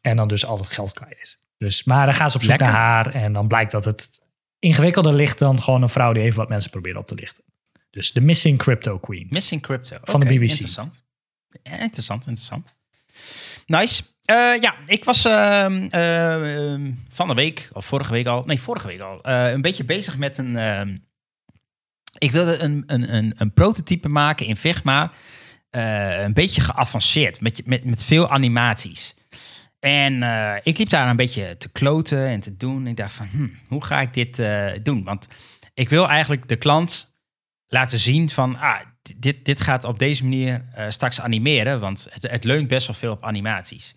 en 0.00 0.16
dan 0.16 0.28
dus 0.28 0.46
al 0.46 0.56
het 0.56 0.66
geld 0.66 0.92
kwijt 0.92 1.18
is. 1.22 1.40
Dus, 1.58 1.84
maar 1.84 2.04
dan 2.04 2.14
gaat 2.14 2.30
ze 2.30 2.36
op 2.36 2.42
zoek 2.42 2.58
naar 2.58 2.72
haar 2.72 3.14
en 3.14 3.32
dan 3.32 3.48
blijkt 3.48 3.72
dat 3.72 3.84
het 3.84 4.20
ingewikkelder 4.58 5.14
ligt 5.14 5.38
dan 5.38 5.62
gewoon 5.62 5.82
een 5.82 5.88
vrouw 5.88 6.12
die 6.12 6.22
even 6.22 6.38
wat 6.38 6.48
mensen 6.48 6.70
probeert 6.70 6.96
op 6.96 7.06
te 7.06 7.14
lichten. 7.14 7.44
Dus 7.90 8.12
de 8.12 8.20
Missing 8.20 8.58
Crypto 8.58 8.98
Queen. 8.98 9.26
Missing 9.30 9.62
Crypto. 9.62 9.98
Van 10.02 10.20
de 10.20 10.26
BBC. 10.26 10.40
Interessant. 10.40 11.02
interessant, 11.62 12.26
interessant. 12.26 12.74
Nice. 13.66 14.02
Uh, 14.30 14.60
ja, 14.60 14.74
ik 14.86 15.04
was 15.04 15.26
uh, 15.26 15.66
uh, 15.90 16.92
van 17.08 17.28
de 17.28 17.34
week, 17.34 17.68
of 17.72 17.86
vorige 17.86 18.12
week 18.12 18.26
al, 18.26 18.42
nee, 18.46 18.60
vorige 18.60 18.86
week 18.86 19.00
al, 19.00 19.22
eh, 19.22 19.50
een 19.50 19.62
beetje 19.62 19.84
bezig 19.84 20.16
met 20.16 20.38
een. 20.38 20.56
Ehm, 20.56 20.96
ik 22.18 22.30
wilde 22.30 22.58
een, 22.58 22.82
een, 22.86 23.14
een, 23.14 23.34
een 23.36 23.52
prototype 23.52 24.08
maken 24.08 24.46
in 24.46 24.56
Figma, 24.56 25.12
een 25.70 26.32
beetje 26.32 26.60
geavanceerd, 26.60 27.40
met, 27.40 27.66
met, 27.66 27.84
met 27.84 28.04
veel 28.04 28.28
animaties. 28.28 29.14
En 29.78 30.22
ik 30.62 30.78
liep 30.78 30.88
daar 30.88 31.08
een 31.08 31.16
beetje 31.16 31.56
te 31.56 31.68
kloten 31.68 32.26
en 32.26 32.40
te 32.40 32.56
doen. 32.56 32.86
Ik 32.86 32.96
dacht 32.96 33.12
van, 33.12 33.28
hm, 33.30 33.48
hoe 33.68 33.84
ga 33.84 34.00
ik 34.00 34.14
dit 34.14 34.42
doen? 34.84 35.04
Want 35.04 35.26
ik 35.74 35.88
wil 35.88 36.08
eigenlijk 36.08 36.48
de 36.48 36.56
klant 36.56 37.09
laten 37.72 37.98
zien 37.98 38.30
van, 38.30 38.56
ah, 38.56 38.80
dit, 39.16 39.44
dit 39.44 39.60
gaat 39.60 39.84
op 39.84 39.98
deze 39.98 40.22
manier 40.22 40.64
straks 40.88 41.20
animeren, 41.20 41.80
want 41.80 42.06
het, 42.10 42.30
het 42.30 42.44
leunt 42.44 42.68
best 42.68 42.86
wel 42.86 42.96
veel 42.96 43.12
op 43.12 43.24
animaties. 43.24 43.94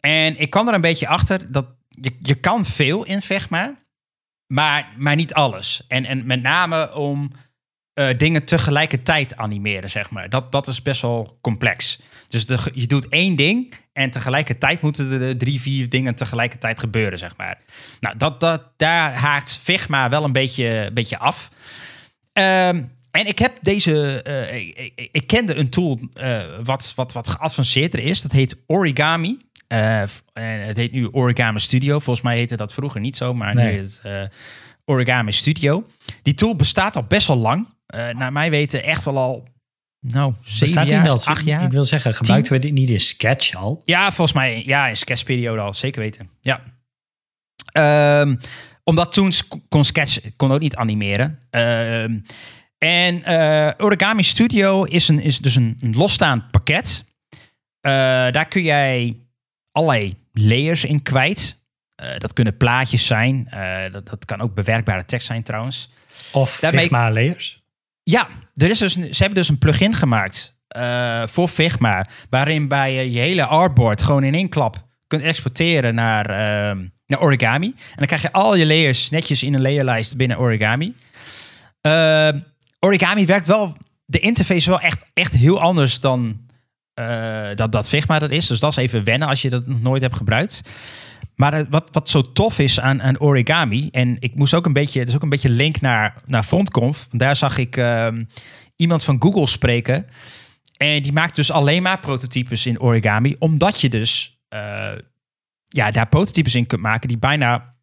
En 0.00 0.40
ik 0.40 0.50
kwam 0.50 0.68
er 0.68 0.74
een 0.74 0.80
beetje 0.80 1.08
achter 1.08 1.52
dat 1.52 1.66
je, 1.88 2.16
je 2.20 2.34
kan 2.34 2.64
veel 2.64 3.04
in 3.04 3.22
Vegma, 3.22 3.74
maar, 4.46 4.92
maar 4.96 5.16
niet 5.16 5.34
alles. 5.34 5.84
En, 5.88 6.04
en 6.04 6.26
met 6.26 6.42
name 6.42 6.94
om 6.94 7.30
uh, 7.94 8.08
dingen 8.16 8.44
tegelijkertijd 8.44 9.36
animeren, 9.36 9.90
zeg 9.90 10.10
maar. 10.10 10.28
Dat, 10.28 10.52
dat 10.52 10.66
is 10.66 10.82
best 10.82 11.02
wel 11.02 11.38
complex. 11.40 12.00
Dus 12.28 12.46
de, 12.46 12.58
je 12.72 12.86
doet 12.86 13.08
één 13.08 13.36
ding 13.36 13.74
en 13.92 14.10
tegelijkertijd 14.10 14.80
moeten 14.80 15.22
er 15.22 15.38
drie, 15.38 15.60
vier 15.60 15.88
dingen 15.88 16.14
tegelijkertijd 16.14 16.80
gebeuren, 16.80 17.18
zeg 17.18 17.36
maar. 17.36 17.58
Nou, 18.00 18.16
dat, 18.16 18.40
dat, 18.40 18.62
daar 18.76 19.14
haakt 19.14 19.58
Figma 19.62 20.08
wel 20.08 20.24
een 20.24 20.32
beetje, 20.32 20.90
beetje 20.94 21.18
af. 21.18 21.50
Um, 22.38 22.96
en 23.10 23.26
ik 23.26 23.38
heb 23.38 23.58
deze, 23.60 24.24
uh, 24.26 24.54
ik, 24.54 25.08
ik, 25.12 25.26
kende 25.26 25.54
een 25.54 25.68
tool 25.68 26.00
uh, 26.20 26.42
wat, 26.62 26.92
wat, 26.96 27.12
wat 27.12 27.28
geavanceerder 27.28 28.00
is. 28.00 28.22
Dat 28.22 28.32
heet 28.32 28.56
Origami. 28.66 29.38
Uh, 29.68 30.00
en 30.00 30.10
het 30.66 30.76
heet 30.76 30.92
nu 30.92 31.08
Origami 31.08 31.60
Studio. 31.60 31.98
Volgens 31.98 32.24
mij 32.24 32.36
heette 32.36 32.56
dat 32.56 32.72
vroeger 32.72 33.00
niet 33.00 33.16
zo, 33.16 33.34
maar 33.34 33.54
nee. 33.54 33.74
nu 33.74 33.80
is 33.80 34.00
het 34.02 34.32
Origami 34.84 35.32
Studio. 35.32 35.86
Die 36.22 36.34
tool 36.34 36.56
bestaat 36.56 36.96
al 36.96 37.04
best 37.04 37.26
wel 37.26 37.36
lang. 37.36 37.68
Naar 38.12 38.32
mij 38.32 38.50
weten 38.50 38.84
echt 38.84 39.04
wel 39.04 39.18
al, 39.18 39.48
nou, 40.00 40.34
zeven 40.44 40.86
jaar, 40.86 41.04
dat? 41.04 41.24
acht 41.24 41.44
jaar. 41.44 41.62
Ik 41.62 41.70
wil 41.70 41.84
zeggen, 41.84 42.14
gebruikten 42.14 42.52
we 42.52 42.58
dit 42.58 42.72
niet 42.72 42.90
in 42.90 43.00
Sketch 43.00 43.54
al? 43.54 43.82
Ja, 43.84 44.12
volgens 44.12 44.36
mij, 44.36 44.62
ja, 44.66 44.86
in 44.86 44.96
Sketch-periode 44.96 45.60
al, 45.60 45.74
zeker 45.74 46.00
weten. 46.00 46.30
Ja. 46.40 46.60
Um, 48.20 48.38
omdat 48.88 49.12
toen 49.12 49.32
kon 49.68 49.84
Sketch 49.84 50.18
kon 50.36 50.52
ook 50.52 50.60
niet 50.60 50.76
animeren. 50.76 51.38
Um, 51.50 52.22
en 52.78 53.22
Origami 53.78 54.22
Studio 54.22 54.84
is, 54.84 55.08
een, 55.08 55.20
is 55.20 55.38
dus 55.38 55.54
een, 55.54 55.78
een 55.80 55.96
losstaand 55.96 56.50
pakket. 56.50 57.04
daar 58.30 58.48
kun 58.48 58.62
jij 58.62 59.16
allerlei 59.72 60.14
layers 60.32 60.84
in 60.84 61.02
kwijt. 61.02 61.62
Uh, 62.02 62.18
dat 62.18 62.32
kunnen 62.32 62.56
plaatjes 62.56 63.06
zijn. 63.06 63.48
Uh, 63.54 63.92
dat, 63.92 64.08
dat 64.08 64.24
kan 64.24 64.40
ook 64.40 64.54
bewerkbare 64.54 65.04
tekst 65.04 65.26
zijn 65.26 65.42
trouwens. 65.42 65.90
Of 66.32 66.58
Daarmee... 66.60 66.80
Figma 66.80 67.10
layers? 67.10 67.62
Ja, 68.02 68.28
er 68.56 68.70
is 68.70 68.78
dus 68.78 68.92
ze 68.92 69.16
hebben 69.18 69.38
dus 69.38 69.48
een 69.48 69.58
plugin 69.58 69.94
gemaakt 69.94 70.58
uh, 70.76 71.26
voor 71.26 71.48
Figma. 71.48 72.06
Waarin 72.30 72.68
bij 72.68 73.08
je 73.10 73.18
hele 73.18 73.44
artboard 73.44 74.02
gewoon 74.02 74.24
in 74.24 74.34
één 74.34 74.48
klap 74.48 74.87
kunt 75.08 75.22
exporteren 75.22 75.94
naar, 75.94 76.26
naar 77.06 77.20
Origami. 77.20 77.66
En 77.66 77.96
dan 77.96 78.06
krijg 78.06 78.22
je 78.22 78.32
al 78.32 78.56
je 78.56 78.66
layers 78.66 79.10
netjes 79.10 79.42
in 79.42 79.54
een 79.54 79.60
layerlijst 79.60 80.16
binnen 80.16 80.38
Origami. 80.38 80.94
origami 82.80 83.26
werkt 83.26 83.46
wel, 83.46 83.76
de 84.04 84.18
interface 84.18 84.56
is 84.56 84.66
wel 84.66 84.80
echt, 84.80 85.04
echt 85.14 85.32
heel 85.32 85.60
anders 85.60 86.00
dan 86.00 86.48
uh, 86.98 87.48
dat, 87.54 87.72
dat 87.72 87.88
Figma 87.88 88.18
dat 88.18 88.30
is. 88.30 88.46
Dus 88.46 88.60
dat 88.60 88.70
is 88.70 88.76
even 88.76 89.04
wennen 89.04 89.28
als 89.28 89.42
je 89.42 89.50
dat 89.50 89.66
nog 89.66 89.82
nooit 89.82 90.02
hebt 90.02 90.16
gebruikt. 90.16 90.62
Maar 91.34 91.66
wat, 91.70 91.88
wat 91.92 92.08
zo 92.08 92.32
tof 92.32 92.58
is 92.58 92.80
aan, 92.80 93.02
aan 93.02 93.20
origami, 93.20 93.88
en 93.90 94.16
ik 94.18 94.34
moest 94.34 94.54
ook 94.54 94.66
een 94.66 94.72
beetje, 94.72 95.00
er 95.00 95.08
is 95.08 95.14
ook 95.14 95.22
een 95.22 95.28
beetje 95.28 95.48
link 95.48 95.80
naar, 95.80 96.22
naar 96.26 96.42
FrontConf. 96.42 97.06
Daar 97.10 97.36
zag 97.36 97.58
ik 97.58 97.76
uh, 97.76 98.08
iemand 98.76 99.04
van 99.04 99.22
Google 99.22 99.46
spreken. 99.46 100.06
En 100.76 101.02
die 101.02 101.12
maakt 101.12 101.34
dus 101.34 101.50
alleen 101.50 101.82
maar 101.82 102.00
prototypes 102.00 102.66
in 102.66 102.80
origami, 102.80 103.36
omdat 103.38 103.80
je 103.80 103.88
dus 103.88 104.37
uh, 104.54 104.92
ja, 105.68 105.90
daar 105.90 106.08
prototypes 106.08 106.54
in 106.54 106.66
kunt 106.66 106.80
maken 106.80 107.08
die 107.08 107.18
bijna 107.18 107.74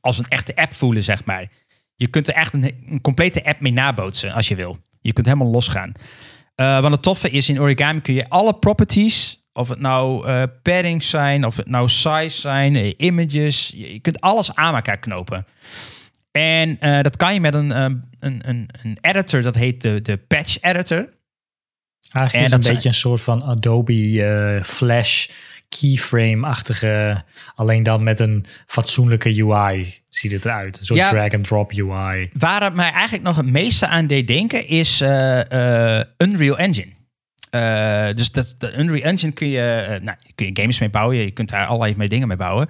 als 0.00 0.18
een 0.18 0.28
echte 0.28 0.56
app 0.56 0.74
voelen, 0.74 1.02
zeg 1.02 1.24
maar. 1.24 1.46
Je 1.94 2.06
kunt 2.06 2.28
er 2.28 2.34
echt 2.34 2.52
een, 2.52 2.84
een 2.86 3.00
complete 3.00 3.44
app 3.44 3.60
mee 3.60 3.72
nabootsen 3.72 4.32
als 4.32 4.48
je 4.48 4.54
wil. 4.54 4.78
Je 5.00 5.12
kunt 5.12 5.26
helemaal 5.26 5.50
losgaan. 5.50 5.92
Uh, 6.56 6.80
want 6.80 6.94
het 6.94 7.02
toffe 7.02 7.30
is, 7.30 7.48
in 7.48 7.60
origami 7.60 8.00
kun 8.00 8.14
je 8.14 8.28
alle 8.28 8.54
properties, 8.54 9.46
of 9.52 9.68
het 9.68 9.80
nou 9.80 10.28
uh, 10.28 10.42
paddings 10.62 11.08
zijn, 11.08 11.46
of 11.46 11.56
het 11.56 11.68
nou 11.68 11.88
size 11.88 12.40
zijn, 12.40 13.04
images, 13.04 13.72
je 13.76 14.00
kunt 14.00 14.20
alles 14.20 14.54
aan 14.54 14.74
elkaar 14.74 14.98
knopen. 14.98 15.46
En 16.30 16.78
dat 17.02 17.16
kan 17.16 17.34
je 17.34 17.40
met 17.40 17.54
een, 17.54 17.70
een, 17.70 18.02
een, 18.18 18.68
een 18.82 18.98
editor, 19.00 19.42
dat 19.42 19.54
heet 19.54 19.82
de, 19.82 20.02
de 20.02 20.16
patch 20.16 20.60
editor. 20.60 21.08
Eigenlijk 22.12 22.32
en 22.32 22.42
is 22.42 22.50
dat 22.50 22.64
een 22.64 22.74
beetje 22.74 22.88
een 22.88 22.94
soort 22.94 23.20
van 23.20 23.42
Adobe 23.42 24.60
Flash 24.64 25.28
keyframe-achtige, 25.68 27.24
alleen 27.54 27.82
dan 27.82 28.02
met 28.02 28.20
een 28.20 28.46
fatsoenlijke 28.66 29.44
UI 29.44 30.00
ziet 30.08 30.32
het 30.32 30.44
eruit. 30.44 30.78
Een 30.78 30.84
soort 30.84 31.08
drag-and-drop 31.08 31.72
UI. 31.72 32.30
Waar 32.32 32.62
het 32.62 32.74
mij 32.74 32.90
eigenlijk 32.90 33.24
nog 33.24 33.36
het 33.36 33.46
meeste 33.46 33.86
aan 33.86 34.06
deed 34.06 34.26
denken 34.26 34.66
is 34.68 35.00
uh, 35.00 35.40
Unreal 36.18 36.58
Engine. 36.58 36.92
Uh, 37.54 38.14
dus 38.14 38.30
dat, 38.30 38.54
de 38.58 38.72
Unreal 38.72 39.02
Engine 39.02 39.32
kun 39.32 39.48
je, 39.48 39.98
nou, 40.02 40.16
kun 40.34 40.46
je 40.46 40.60
games 40.60 40.78
mee 40.78 40.90
bouwen. 40.90 41.16
Je 41.16 41.30
kunt 41.30 41.48
daar 41.48 41.66
allerlei 41.66 41.94
mee 41.96 42.08
dingen 42.08 42.28
mee 42.28 42.36
bouwen. 42.36 42.68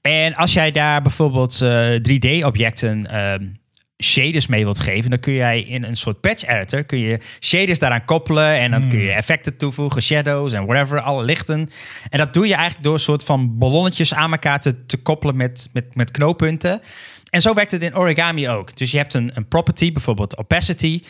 En 0.00 0.34
als 0.34 0.52
jij 0.52 0.70
daar 0.70 1.02
bijvoorbeeld 1.02 1.64
3D-objecten 2.10 3.06
ehm, 3.10 3.46
shaders 4.02 4.46
mee 4.46 4.64
wilt 4.64 4.78
geven, 4.78 5.10
dan 5.10 5.20
kun 5.20 5.32
jij 5.32 5.60
in 5.60 5.84
een 5.84 5.96
soort 5.96 6.20
patch 6.20 6.46
editor 6.46 6.84
kun 6.84 6.98
je 6.98 7.18
shaders 7.40 7.78
daaraan 7.78 8.04
koppelen 8.04 8.54
en 8.54 8.70
dan 8.70 8.88
kun 8.88 8.98
je 8.98 9.08
hmm. 9.08 9.16
effecten 9.16 9.56
toevoegen, 9.56 10.02
shadows 10.02 10.52
en 10.52 10.66
whatever, 10.66 11.00
alle 11.00 11.24
lichten. 11.24 11.70
En 12.08 12.18
dat 12.18 12.32
doe 12.32 12.46
je 12.46 12.54
eigenlijk 12.54 12.84
door 12.84 12.94
een 12.94 13.00
soort 13.00 13.24
van 13.24 13.58
ballonnetjes 13.58 14.14
aan 14.14 14.30
elkaar 14.30 14.60
te, 14.60 14.86
te 14.86 14.96
koppelen 14.96 15.36
met, 15.36 15.68
met, 15.72 15.94
met 15.94 16.10
knooppunten. 16.10 16.80
En 17.30 17.42
zo 17.42 17.54
werkt 17.54 17.72
het 17.72 17.82
in 17.82 17.96
origami 17.96 18.48
ook. 18.48 18.76
Dus 18.76 18.90
je 18.90 18.96
hebt 18.96 19.14
een, 19.14 19.30
een 19.34 19.48
property, 19.48 19.92
bijvoorbeeld 19.92 20.38
opacity. 20.38 21.02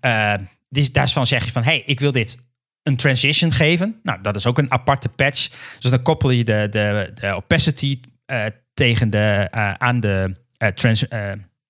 Uh, 0.00 0.34
die, 0.68 0.90
daarvan 0.90 1.26
zeg 1.26 1.44
je 1.44 1.52
van, 1.52 1.62
hey, 1.62 1.82
ik 1.86 2.00
wil 2.00 2.12
dit 2.12 2.38
een 2.82 2.96
transition 2.96 3.52
geven. 3.52 4.00
Nou, 4.02 4.20
dat 4.22 4.36
is 4.36 4.46
ook 4.46 4.58
een 4.58 4.72
aparte 4.72 5.08
patch. 5.08 5.48
Dus 5.78 5.90
dan 5.90 6.02
koppel 6.02 6.30
je 6.30 6.44
de, 6.44 6.66
de, 6.70 7.10
de 7.14 7.34
opacity 7.34 8.00
uh, 8.26 8.44
tegen 8.74 9.10
de, 9.10 9.48
uh, 9.54 9.72
aan 9.72 10.00
de 10.00 10.36
trans, 10.74 11.04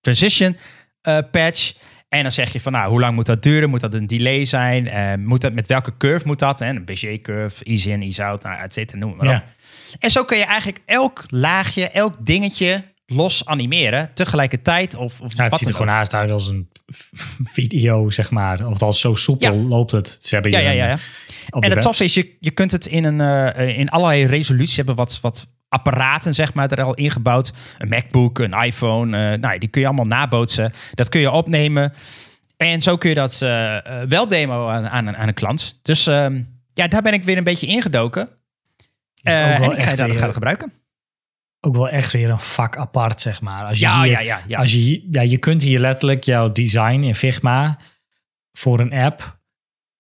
transition 0.07 0.57
uh, 1.09 1.19
patch. 1.31 1.75
En 2.09 2.23
dan 2.23 2.33
zeg 2.33 2.53
je 2.53 2.61
van, 2.61 2.73
nou, 2.73 2.91
hoe 2.91 3.01
lang 3.01 3.15
moet 3.15 3.27
dat 3.27 3.43
duren? 3.43 3.71
Moet 3.71 3.81
dat 3.81 3.95
een 3.95 4.07
delay 4.07 4.45
zijn? 4.45 4.87
Uh, 4.87 5.27
moet 5.27 5.41
dat, 5.41 5.53
met 5.53 5.67
welke 5.67 5.97
curve 5.97 6.27
moet 6.27 6.39
dat? 6.39 6.59
Hè? 6.59 6.69
Een 6.69 6.85
Bézier-curve, 6.85 7.65
easy 7.65 7.91
in, 7.91 8.03
easy 8.03 8.23
out, 8.23 8.43
nou, 8.43 8.57
et 8.57 8.73
cetera, 8.73 8.99
noem 8.99 9.17
maar 9.17 9.37
op. 9.37 9.45
En 9.99 10.11
zo 10.11 10.25
kun 10.25 10.39
je 10.39 10.45
eigenlijk 10.45 10.83
elk 10.85 11.25
laagje, 11.29 11.89
elk 11.89 12.15
dingetje 12.27 12.85
los 13.07 13.47
animeren 13.47 14.15
tegelijkertijd. 14.15 14.95
Of, 14.95 15.21
of 15.21 15.37
ja, 15.37 15.45
het 15.45 15.57
ziet 15.57 15.69
er 15.69 15.75
gewoon 15.75 15.93
haast 15.93 16.15
uit 16.15 16.31
als 16.31 16.49
een 16.49 16.69
video, 17.45 18.11
zeg 18.11 18.31
maar. 18.31 18.67
Of 18.67 18.83
als 18.83 19.01
zo 19.01 19.15
soepel 19.15 19.57
loopt 19.57 19.93
het. 19.93 20.19
Ze 20.21 20.35
hebben 20.35 20.53
ja, 20.53 20.59
ja, 20.59 20.71
ja, 20.71 20.87
ja. 20.87 20.99
En 21.61 21.71
het 21.71 21.81
tof 21.81 22.01
is, 22.01 22.15
je, 22.15 22.37
je 22.41 22.51
kunt 22.51 22.73
het 22.73 22.87
in, 22.87 23.05
een, 23.05 23.21
uh, 23.57 23.79
in 23.79 23.89
allerlei 23.89 24.27
resoluties 24.27 24.77
hebben 24.77 24.95
wat, 24.95 25.19
wat 25.21 25.47
apparaten 25.69 26.35
zeg 26.35 26.55
maar, 26.55 26.71
er 26.71 26.83
al 26.83 26.95
ingebouwd. 26.95 27.53
Een 27.79 27.89
MacBook, 27.89 28.39
een 28.39 28.53
iPhone, 28.53 29.33
uh, 29.33 29.39
nou, 29.39 29.59
die 29.59 29.69
kun 29.69 29.81
je 29.81 29.87
allemaal 29.87 30.07
nabootsen. 30.07 30.73
Dat 30.95 31.09
kun 31.09 31.21
je 31.21 31.31
opnemen. 31.31 31.93
En 32.57 32.83
zo 32.83 32.97
kun 32.97 33.09
je 33.09 33.15
dat 33.15 33.39
wel 34.09 34.29
demo 34.29 34.69
aan, 34.69 34.89
aan, 34.89 35.17
aan 35.17 35.29
een 35.29 35.35
klant. 35.35 35.79
Dus 35.83 36.07
ehm, 36.07 36.43
ja, 36.73 36.89
daar 36.89 37.03
ben 37.03 37.13
ik 37.13 37.25
weer 37.25 37.37
een 37.37 37.45
beetje 37.45 37.67
ingedoken. 37.67 38.29
en 39.23 39.63
ik 39.63 39.83
ga 39.83 40.07
het 40.07 40.17
gaan 40.17 40.33
gebruiken 40.33 40.73
ook 41.67 41.77
wel 41.77 41.89
echt 41.89 42.13
weer 42.13 42.31
een 42.31 42.41
vak 42.41 42.77
apart, 42.77 43.21
zeg 43.21 43.41
maar. 43.41 43.65
Als 43.65 43.79
je 43.79 43.85
ja, 43.85 44.03
hier, 44.03 44.11
ja, 44.11 44.21
ja, 44.21 44.41
ja. 44.47 44.59
Als 44.59 44.73
je, 44.73 45.07
ja, 45.11 45.21
je 45.21 45.39
kunt 45.39 45.63
hier 45.63 45.79
letterlijk 45.79 46.25
jouw 46.25 46.53
design 46.53 47.03
in 47.03 47.15
Figma 47.15 47.79
voor 48.53 48.81
een 48.81 48.93
app 48.93 49.36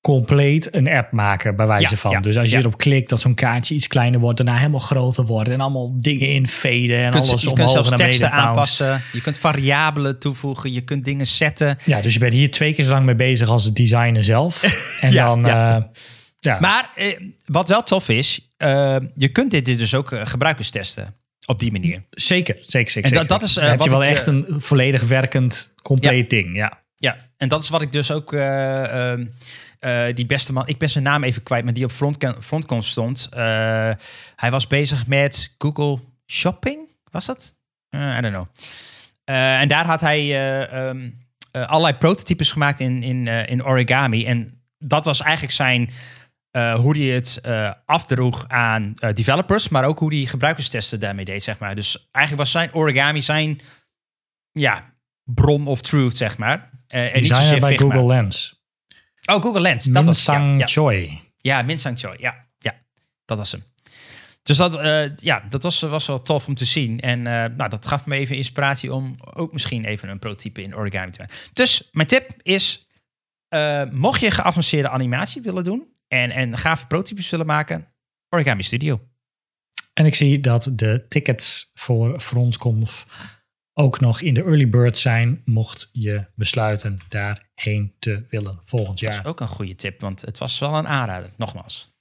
compleet 0.07 0.75
een 0.75 0.89
app 0.89 1.13
maken, 1.13 1.57
bij 1.57 1.67
wijze 1.67 1.97
van. 1.97 2.23
dus 2.23 2.39
als 2.39 2.51
je 2.51 2.57
erop 2.57 2.79
klikt, 2.79 3.09
dat 3.09 3.21
zo'n 3.21 3.35
kaartje 3.35 3.75
iets 3.75 3.87
kleiner 3.87 4.21
wordt, 4.21 4.37
daarna 4.37 4.57
helemaal 4.57 4.81
groter 4.81 5.25
wordt 5.25 5.51
en 5.51 5.61
allemaal 5.61 5.93
dingen 5.95 6.29
infaden 6.29 6.99
en 6.99 7.13
alles 7.13 7.43
je 7.43 7.51
omhoog 7.51 7.73
kunt 7.73 7.91
en 7.91 7.97
teksten 7.97 8.31
aanpassen. 8.31 9.03
Je 9.13 9.21
kunt 9.21 9.39
variabelen 9.39 10.19
toevoegen, 10.19 10.73
je 10.73 10.81
kunt 10.81 11.05
dingen 11.05 11.27
zetten. 11.27 11.79
Ja, 11.85 12.01
dus 12.01 12.13
je 12.13 12.19
bent 12.19 12.33
hier 12.33 12.51
twee 12.51 12.75
keer 12.75 12.85
zo 12.85 12.91
lang 12.91 13.05
mee 13.05 13.15
bezig 13.15 13.49
als 13.49 13.65
de 13.65 13.73
designer 13.73 14.25
zelf. 14.25 14.63
en 15.01 15.11
dan... 15.11 15.41
ja. 15.41 15.77
Uh, 15.77 15.83
ja. 16.41 16.59
Maar 16.61 16.91
eh, 16.95 17.21
wat 17.45 17.69
wel 17.69 17.83
tof 17.83 18.09
is, 18.09 18.49
uh, 18.59 18.97
je 19.15 19.29
kunt 19.29 19.51
dit 19.51 19.67
dus 19.67 19.95
ook 19.95 20.11
uh, 20.11 20.21
gebruikers 20.25 20.71
testen. 20.71 21.15
Op 21.47 21.59
die 21.59 21.73
manier. 21.73 22.03
Zeker, 22.11 22.57
zeker, 22.61 22.91
zeker. 22.91 23.11
En 23.11 23.17
dat, 23.17 23.29
dat 23.29 23.43
is 23.43 23.57
uh, 23.57 23.69
heb 23.69 23.81
je 23.81 23.91
wel 23.91 24.05
echt 24.05 24.27
een 24.27 24.45
volledig 24.49 25.03
werkend, 25.03 25.75
compleet 25.83 26.31
ding. 26.31 26.57
Ja. 26.57 26.83
ja, 26.97 27.17
en 27.37 27.49
dat 27.49 27.63
is 27.63 27.69
wat 27.69 27.83
ik 27.83 27.93
dus 27.93 28.11
ook. 28.11 28.33
Uh, 29.87 30.09
uh, 30.09 30.15
die 30.15 30.27
beste 30.27 30.53
man, 30.53 30.67
ik 30.67 30.79
ben 30.79 30.91
zijn 30.91 31.05
naam 31.05 31.25
even 31.25 31.43
kwijt, 31.43 31.65
maar 31.65 31.73
die 31.73 31.85
op 31.85 31.91
front, 31.91 32.25
frontcon 32.41 32.83
stond. 32.83 33.29
hij 34.37 34.51
was 34.51 34.67
bezig 34.67 35.07
met 35.07 35.55
Google 35.59 35.99
Shopping, 36.27 36.89
was 37.11 37.27
dat? 37.27 37.55
I 37.95 38.21
don't 38.21 38.35
know. 38.35 38.47
en 39.25 39.69
daar 39.69 39.87
had 39.87 40.01
hij 40.01 40.89
um, 40.89 41.15
allerlei 41.51 41.95
prototypes 41.95 42.51
gemaakt 42.53 42.81
in, 42.81 43.03
in, 43.03 43.27
in 43.27 43.65
origami. 43.65 44.27
En 44.27 44.63
dat 44.79 45.05
was 45.05 45.21
eigenlijk 45.21 45.53
zijn 45.53 45.91
hoe 46.77 46.99
hij 46.99 47.07
het 47.07 47.41
afdroeg 47.85 48.45
aan 48.49 48.95
developers, 49.15 49.69
maar 49.69 49.85
ook 49.85 49.99
hoe 49.99 50.15
hij 50.15 50.25
gebruikerstesten 50.25 51.01
daarmee 51.01 51.25
deed, 51.25 51.43
zeg 51.43 51.59
maar. 51.59 51.75
Dus 51.75 52.09
eigenlijk 52.11 52.45
was 52.45 52.53
zijn 52.53 52.75
origami 52.75 53.23
zijn 53.23 53.61
ja, 54.53 54.93
bron 55.25 55.67
of 55.67 55.81
truth, 55.81 56.17
zeg 56.17 56.39
maar. 56.39 56.71
Uh, 56.95 57.17
en 57.17 57.61
bij 57.61 57.79
Google 57.79 58.07
Lens. 58.07 58.57
Oh, 59.27 59.43
Google 59.43 59.61
Lens. 59.61 59.85
Dat 59.85 60.05
Min 60.05 60.15
Sang 60.15 60.59
ja. 60.59 60.67
Choi. 60.67 61.21
Ja, 61.37 61.63
Min 61.63 61.79
Sang 61.79 61.99
Choi. 61.99 62.17
Ja, 62.19 62.47
ja, 62.59 62.75
dat 63.25 63.39
was 63.39 63.53
hem. 63.53 63.65
Dus 64.43 64.57
dat, 64.57 64.73
ja, 65.21 65.41
dat 65.49 65.63
was, 65.63 65.81
was 65.81 66.07
wel 66.07 66.23
tof 66.23 66.47
om 66.47 66.55
te 66.55 66.65
zien. 66.65 67.01
En 67.01 67.23
nou, 67.23 67.69
dat 67.69 67.87
gaf 67.87 68.07
me 68.07 68.17
even 68.17 68.37
inspiratie 68.37 68.93
om 68.93 69.15
ook 69.35 69.53
misschien 69.53 69.85
even 69.85 70.09
een 70.09 70.19
prototype 70.19 70.63
in 70.63 70.77
origami 70.77 71.11
te 71.11 71.19
maken. 71.19 71.37
Dus 71.53 71.89
mijn 71.93 72.09
tip 72.09 72.31
is, 72.43 72.89
mocht 73.91 74.21
je 74.21 74.31
geavanceerde 74.31 74.89
animatie 74.89 75.43
willen 75.43 75.65
doen, 75.65 75.95
en, 76.09 76.31
en 76.31 76.59
gave 76.59 76.87
prototypes 76.87 77.31
willen 77.31 77.47
maken, 77.47 77.89
Origami 78.29 78.63
Studio. 78.63 79.01
En 79.93 80.07
ik 80.07 80.15
zie 80.15 80.41
dat 80.41 80.69
de 80.73 81.07
tickets 81.09 81.71
voor 81.75 82.21
FrontConf 82.21 83.07
ook 83.79 84.01
nog 84.01 84.21
in 84.21 84.35
de 84.35 84.43
early 84.43 84.69
bird 84.69 84.99
zijn, 84.99 85.43
mocht 85.45 85.89
je 85.93 86.25
besluiten 86.35 86.99
daarheen 87.09 87.95
te 87.99 88.25
willen 88.29 88.61
volgend 88.65 89.01
jaar. 89.01 89.11
Dat 89.11 89.21
is 89.21 89.31
ook 89.31 89.41
een 89.41 89.49
goede 89.49 89.75
tip, 89.75 90.01
want 90.01 90.21
het 90.21 90.39
was 90.39 90.59
wel 90.59 90.75
een 90.75 90.89
aanrader, 90.89 91.31
nogmaals. 91.37 91.95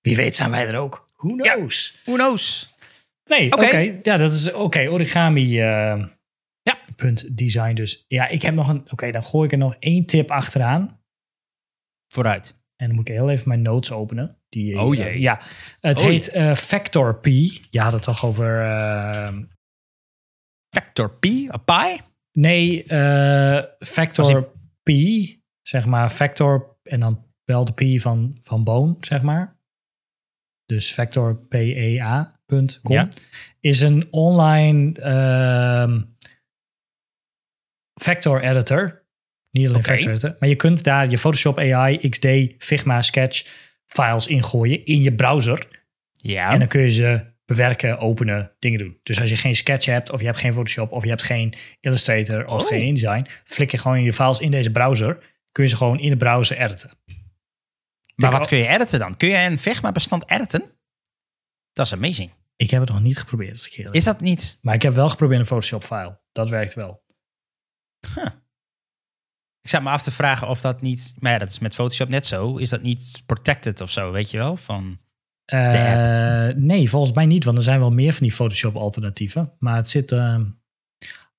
Wie 0.00 0.16
weet 0.16 0.36
zijn 0.36 0.50
wij 0.50 0.68
er 0.68 0.78
ook. 0.78 1.08
Who 1.16 1.36
knows? 1.36 2.00
who 2.04 2.14
knows? 2.14 2.74
Nee, 3.24 3.52
oké. 3.52 3.98
Ja, 4.02 4.16
dat 4.16 4.32
is 4.32 4.52
oké. 4.52 4.88
origami 4.88 5.42
uh, 5.42 6.06
ja. 6.62 6.78
punt 6.96 7.36
design 7.38 7.74
dus. 7.74 8.04
Ja, 8.08 8.28
ik 8.28 8.42
heb 8.42 8.54
nog 8.54 8.68
een... 8.68 8.84
Oké, 8.90 9.10
dan 9.10 9.24
gooi 9.24 9.46
ik 9.46 9.52
er 9.52 9.58
nog 9.58 9.76
één 9.78 10.06
tip 10.06 10.30
achteraan. 10.30 11.00
Vooruit. 12.12 12.54
En 12.76 12.86
dan 12.86 12.94
moet 12.94 13.08
ik 13.08 13.14
heel 13.14 13.30
even 13.30 13.48
mijn 13.48 13.62
notes 13.62 13.92
openen. 13.92 14.36
Die, 14.48 14.80
oh 14.80 14.94
jee. 14.94 15.14
Uh, 15.14 15.20
ja, 15.20 15.40
het 15.80 15.98
oh 15.98 16.04
heet 16.04 16.34
uh, 16.34 16.54
Factor 16.54 17.18
P. 17.18 17.26
Je 17.70 17.80
had 17.80 17.92
het 17.92 18.02
toch 18.02 18.24
over... 18.24 18.64
Factor 20.70 21.10
P? 21.10 21.20
Pi? 21.64 22.00
Nee, 22.32 22.84
uh, 22.86 23.62
Factor 23.78 24.52
P. 24.82 24.90
Zeg 25.62 25.86
maar 25.86 26.10
Factor 26.10 26.76
en 26.82 27.00
dan 27.00 27.24
wel 27.44 27.64
de 27.64 27.72
P 27.72 28.00
van, 28.00 28.38
van 28.40 28.64
Boon, 28.64 28.96
zeg 29.00 29.22
maar. 29.22 29.58
Dus 30.66 30.92
factorpea.com 30.92 32.94
ja. 32.94 33.08
is 33.60 33.80
een 33.80 34.06
online 34.10 35.00
uh, 35.00 35.96
factor 38.00 38.42
editor 38.42 39.00
niet 39.50 39.68
alleen 39.68 39.80
okay. 39.80 39.98
zetten. 39.98 40.36
Maar 40.38 40.48
je 40.48 40.56
kunt 40.56 40.84
daar 40.84 41.10
je 41.10 41.18
Photoshop 41.18 41.58
AI, 41.58 42.08
XD, 42.08 42.26
Figma, 42.58 43.02
Sketch 43.02 43.46
files 43.86 44.26
ingooien 44.26 44.84
in 44.84 45.02
je 45.02 45.12
browser. 45.12 45.66
Ja. 46.12 46.52
En 46.52 46.58
dan 46.58 46.68
kun 46.68 46.80
je 46.80 46.90
ze 46.90 47.29
bewerken, 47.50 47.98
openen, 47.98 48.52
dingen 48.58 48.78
doen. 48.78 48.98
Dus 49.02 49.20
als 49.20 49.30
je 49.30 49.36
geen 49.36 49.56
Sketch 49.56 49.86
hebt, 49.86 50.10
of 50.10 50.20
je 50.20 50.26
hebt 50.26 50.38
geen 50.38 50.52
Photoshop, 50.52 50.92
of 50.92 51.02
je 51.02 51.08
hebt 51.08 51.22
geen 51.22 51.54
Illustrator, 51.80 52.46
of 52.46 52.62
oh. 52.62 52.68
geen 52.68 52.82
InDesign, 52.82 53.26
flik 53.44 53.70
je 53.70 53.78
gewoon 53.78 54.02
je 54.02 54.12
files 54.12 54.38
in 54.38 54.50
deze 54.50 54.70
browser. 54.70 55.18
Kun 55.52 55.64
je 55.64 55.70
ze 55.70 55.76
gewoon 55.76 55.98
in 55.98 56.10
de 56.10 56.16
browser 56.16 56.58
editen. 56.58 56.90
Maar 58.14 58.30
wat 58.30 58.46
kun 58.46 58.58
je 58.58 58.66
editen 58.66 58.98
dan? 58.98 59.16
Kun 59.16 59.28
je 59.28 59.36
een 59.36 59.58
Figma 59.58 59.92
bestand 59.92 60.30
editen? 60.30 60.72
Dat 61.72 61.86
is 61.86 61.92
amazing. 61.92 62.32
Ik 62.56 62.70
heb 62.70 62.80
het 62.80 62.90
nog 62.90 63.00
niet 63.00 63.18
geprobeerd. 63.18 63.78
Is 63.90 64.04
dat 64.04 64.20
niet? 64.20 64.58
Maar 64.62 64.74
ik 64.74 64.82
heb 64.82 64.92
wel 64.92 65.08
geprobeerd 65.08 65.40
een 65.40 65.46
Photoshop 65.46 65.84
file. 65.84 66.20
Dat 66.32 66.48
werkt 66.48 66.74
wel. 66.74 67.02
Huh. 68.14 68.26
Ik 69.60 69.70
zat 69.70 69.82
me 69.82 69.88
af 69.88 70.02
te 70.02 70.10
vragen 70.10 70.48
of 70.48 70.60
dat 70.60 70.80
niet, 70.80 71.14
maar 71.18 71.32
ja, 71.32 71.38
dat 71.38 71.48
is 71.48 71.58
met 71.58 71.74
Photoshop 71.74 72.08
net 72.08 72.26
zo. 72.26 72.56
Is 72.56 72.68
dat 72.68 72.82
niet 72.82 73.22
protected 73.26 73.80
of 73.80 73.90
zo, 73.90 74.12
weet 74.12 74.30
je 74.30 74.36
wel? 74.36 74.56
Van 74.56 75.00
uh, 75.52 76.48
nee, 76.56 76.90
volgens 76.90 77.12
mij 77.12 77.26
niet, 77.26 77.44
want 77.44 77.56
er 77.56 77.62
zijn 77.62 77.80
wel 77.80 77.90
meer 77.90 78.12
van 78.12 78.22
die 78.22 78.34
Photoshop 78.34 78.76
alternatieven. 78.76 79.52
Maar 79.58 79.76
het 79.76 79.90
zit. 79.90 80.12
Uh, 80.12 80.36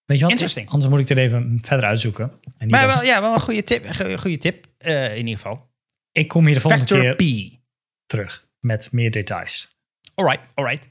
weet 0.05 0.17
je 0.17 0.23
wat? 0.23 0.31
Interesting. 0.31 0.69
Anders 0.69 0.91
moet 0.91 0.99
ik 0.99 1.09
er 1.09 1.17
even 1.17 1.59
verder 1.61 1.85
uitzoeken. 1.85 2.31
En 2.57 2.69
maar 2.69 2.87
wel, 2.87 3.03
ja, 3.03 3.21
wel 3.21 3.33
een 3.33 3.39
goede 3.39 3.63
tip, 3.63 3.85
goede 4.17 4.37
tip 4.37 4.65
uh, 4.79 5.11
in 5.11 5.17
ieder 5.17 5.35
geval. 5.35 5.69
Ik 6.11 6.27
kom 6.27 6.45
hier 6.45 6.53
de 6.53 6.61
volgende 6.61 6.87
Factor 6.87 7.15
keer 7.15 7.49
P. 7.49 7.59
terug 8.05 8.47
met 8.59 8.91
meer 8.91 9.11
details. 9.11 9.75
Alright, 10.15 10.47
alright. 10.53 10.87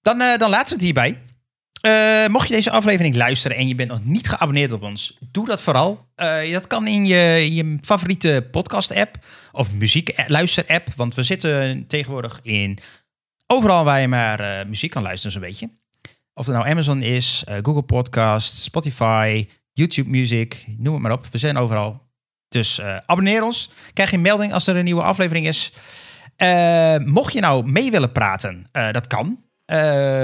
Dan, 0.00 0.18
dan 0.18 0.50
laten 0.50 0.68
we 0.68 0.74
het 0.74 0.82
hierbij. 0.82 1.18
Uh, 1.86 2.26
mocht 2.26 2.48
je 2.48 2.54
deze 2.54 2.70
aflevering 2.70 3.14
luisteren 3.14 3.56
en 3.56 3.68
je 3.68 3.74
bent 3.74 3.90
nog 3.90 4.04
niet 4.04 4.28
geabonneerd 4.28 4.72
op 4.72 4.82
ons, 4.82 5.18
doe 5.30 5.46
dat 5.46 5.62
vooral. 5.62 6.08
Uh, 6.16 6.52
dat 6.52 6.66
kan 6.66 6.86
in 6.86 7.06
je, 7.06 7.54
je 7.54 7.78
favoriete 7.82 8.48
podcast-app 8.50 9.26
of 9.52 9.72
muziek-luister-app. 9.72 10.88
Want 10.96 11.14
we 11.14 11.22
zitten 11.22 11.86
tegenwoordig 11.86 12.40
in 12.42 12.78
overal 13.46 13.84
waar 13.84 14.00
je 14.00 14.08
maar 14.08 14.40
uh, 14.40 14.66
muziek 14.66 14.90
kan 14.90 15.02
luisteren, 15.02 15.32
zo'n 15.32 15.40
beetje. 15.40 15.70
Of 16.34 16.46
het 16.46 16.54
nou 16.54 16.68
Amazon 16.68 17.02
is, 17.02 17.44
Google 17.46 17.82
Podcasts, 17.82 18.64
Spotify, 18.64 19.48
YouTube 19.72 20.10
Music, 20.10 20.64
noem 20.76 20.94
het 20.94 21.02
maar 21.02 21.12
op. 21.12 21.26
We 21.30 21.38
zijn 21.38 21.56
overal. 21.56 22.02
Dus 22.48 22.80
abonneer 22.80 23.42
ons. 23.42 23.70
Krijg 23.92 24.10
je 24.10 24.16
een 24.16 24.22
melding 24.22 24.52
als 24.52 24.66
er 24.66 24.76
een 24.76 24.84
nieuwe 24.84 25.02
aflevering 25.02 25.46
is. 25.46 25.72
mocht 27.04 27.32
je 27.32 27.40
nou 27.40 27.70
mee 27.70 27.90
willen 27.90 28.12
praten, 28.12 28.68
dat 28.72 29.06
kan. 29.06 29.43
Uh, 29.66 29.76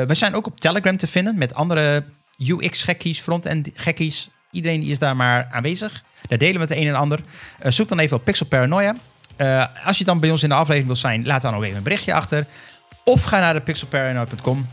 we 0.03 0.15
zijn 0.15 0.35
ook 0.35 0.47
op 0.47 0.61
Telegram 0.61 0.97
te 0.97 1.07
vinden 1.07 1.39
met 1.39 1.55
andere 1.55 2.05
UX-gekkies, 2.39 3.21
front-end 3.21 3.71
gekkies. 3.75 4.29
Iedereen 4.51 4.81
die 4.81 4.91
is 4.91 4.99
daar 4.99 5.17
maar 5.17 5.49
aanwezig. 5.51 6.03
Daar 6.29 6.39
delen 6.39 6.55
we 6.55 6.61
het 6.61 6.71
een 6.71 6.89
en 6.89 6.95
ander. 6.95 7.21
Uh, 7.65 7.73
zoek 7.73 7.89
dan 7.89 7.99
even 7.99 8.17
op 8.17 8.25
Pixel 8.25 8.47
Paranoia. 8.47 8.95
Uh, 9.37 9.67
als 9.85 9.99
je 9.99 10.05
dan 10.05 10.21
bij 10.21 10.31
ons 10.31 10.43
in 10.43 10.49
de 10.49 10.55
aflevering 10.55 10.87
wil 10.87 10.97
zijn, 10.97 11.27
laat 11.27 11.43
dan 11.43 11.55
ook 11.55 11.63
even 11.63 11.77
een 11.77 11.83
berichtje 11.83 12.15
achter. 12.15 12.47
Of 13.05 13.23
ga 13.23 13.39
naar 13.39 13.55
de 13.55 13.61
pixelparanoia.com. 13.61 14.69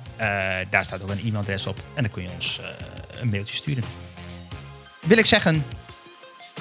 daar 0.70 0.86
staat 0.86 1.02
ook 1.02 1.10
een 1.10 1.20
e-mailadres 1.20 1.66
op. 1.68 1.80
En 1.94 2.04
dan 2.04 2.12
kun 2.12 2.24
je 2.24 2.30
ons 2.36 2.62
een 3.22 3.30
mailtje 3.30 3.56
sturen. 3.56 3.84
Wil 5.02 5.18
ik 5.18 5.26
zeggen, 5.26 5.66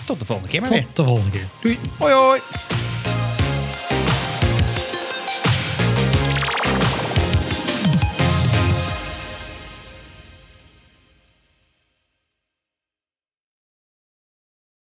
tot 0.05 0.19
de 0.19 0.25
volgende 0.25 0.51
keer 0.51 0.61
maar 0.61 0.71
tot 0.71 0.79
weer. 0.79 0.87
Tot 0.93 0.97
de 0.97 1.05
volgende 1.05 1.31
keer. 1.31 1.47
Doei. 1.61 1.79
Hoi 1.99 2.13
hoi. 2.13 2.41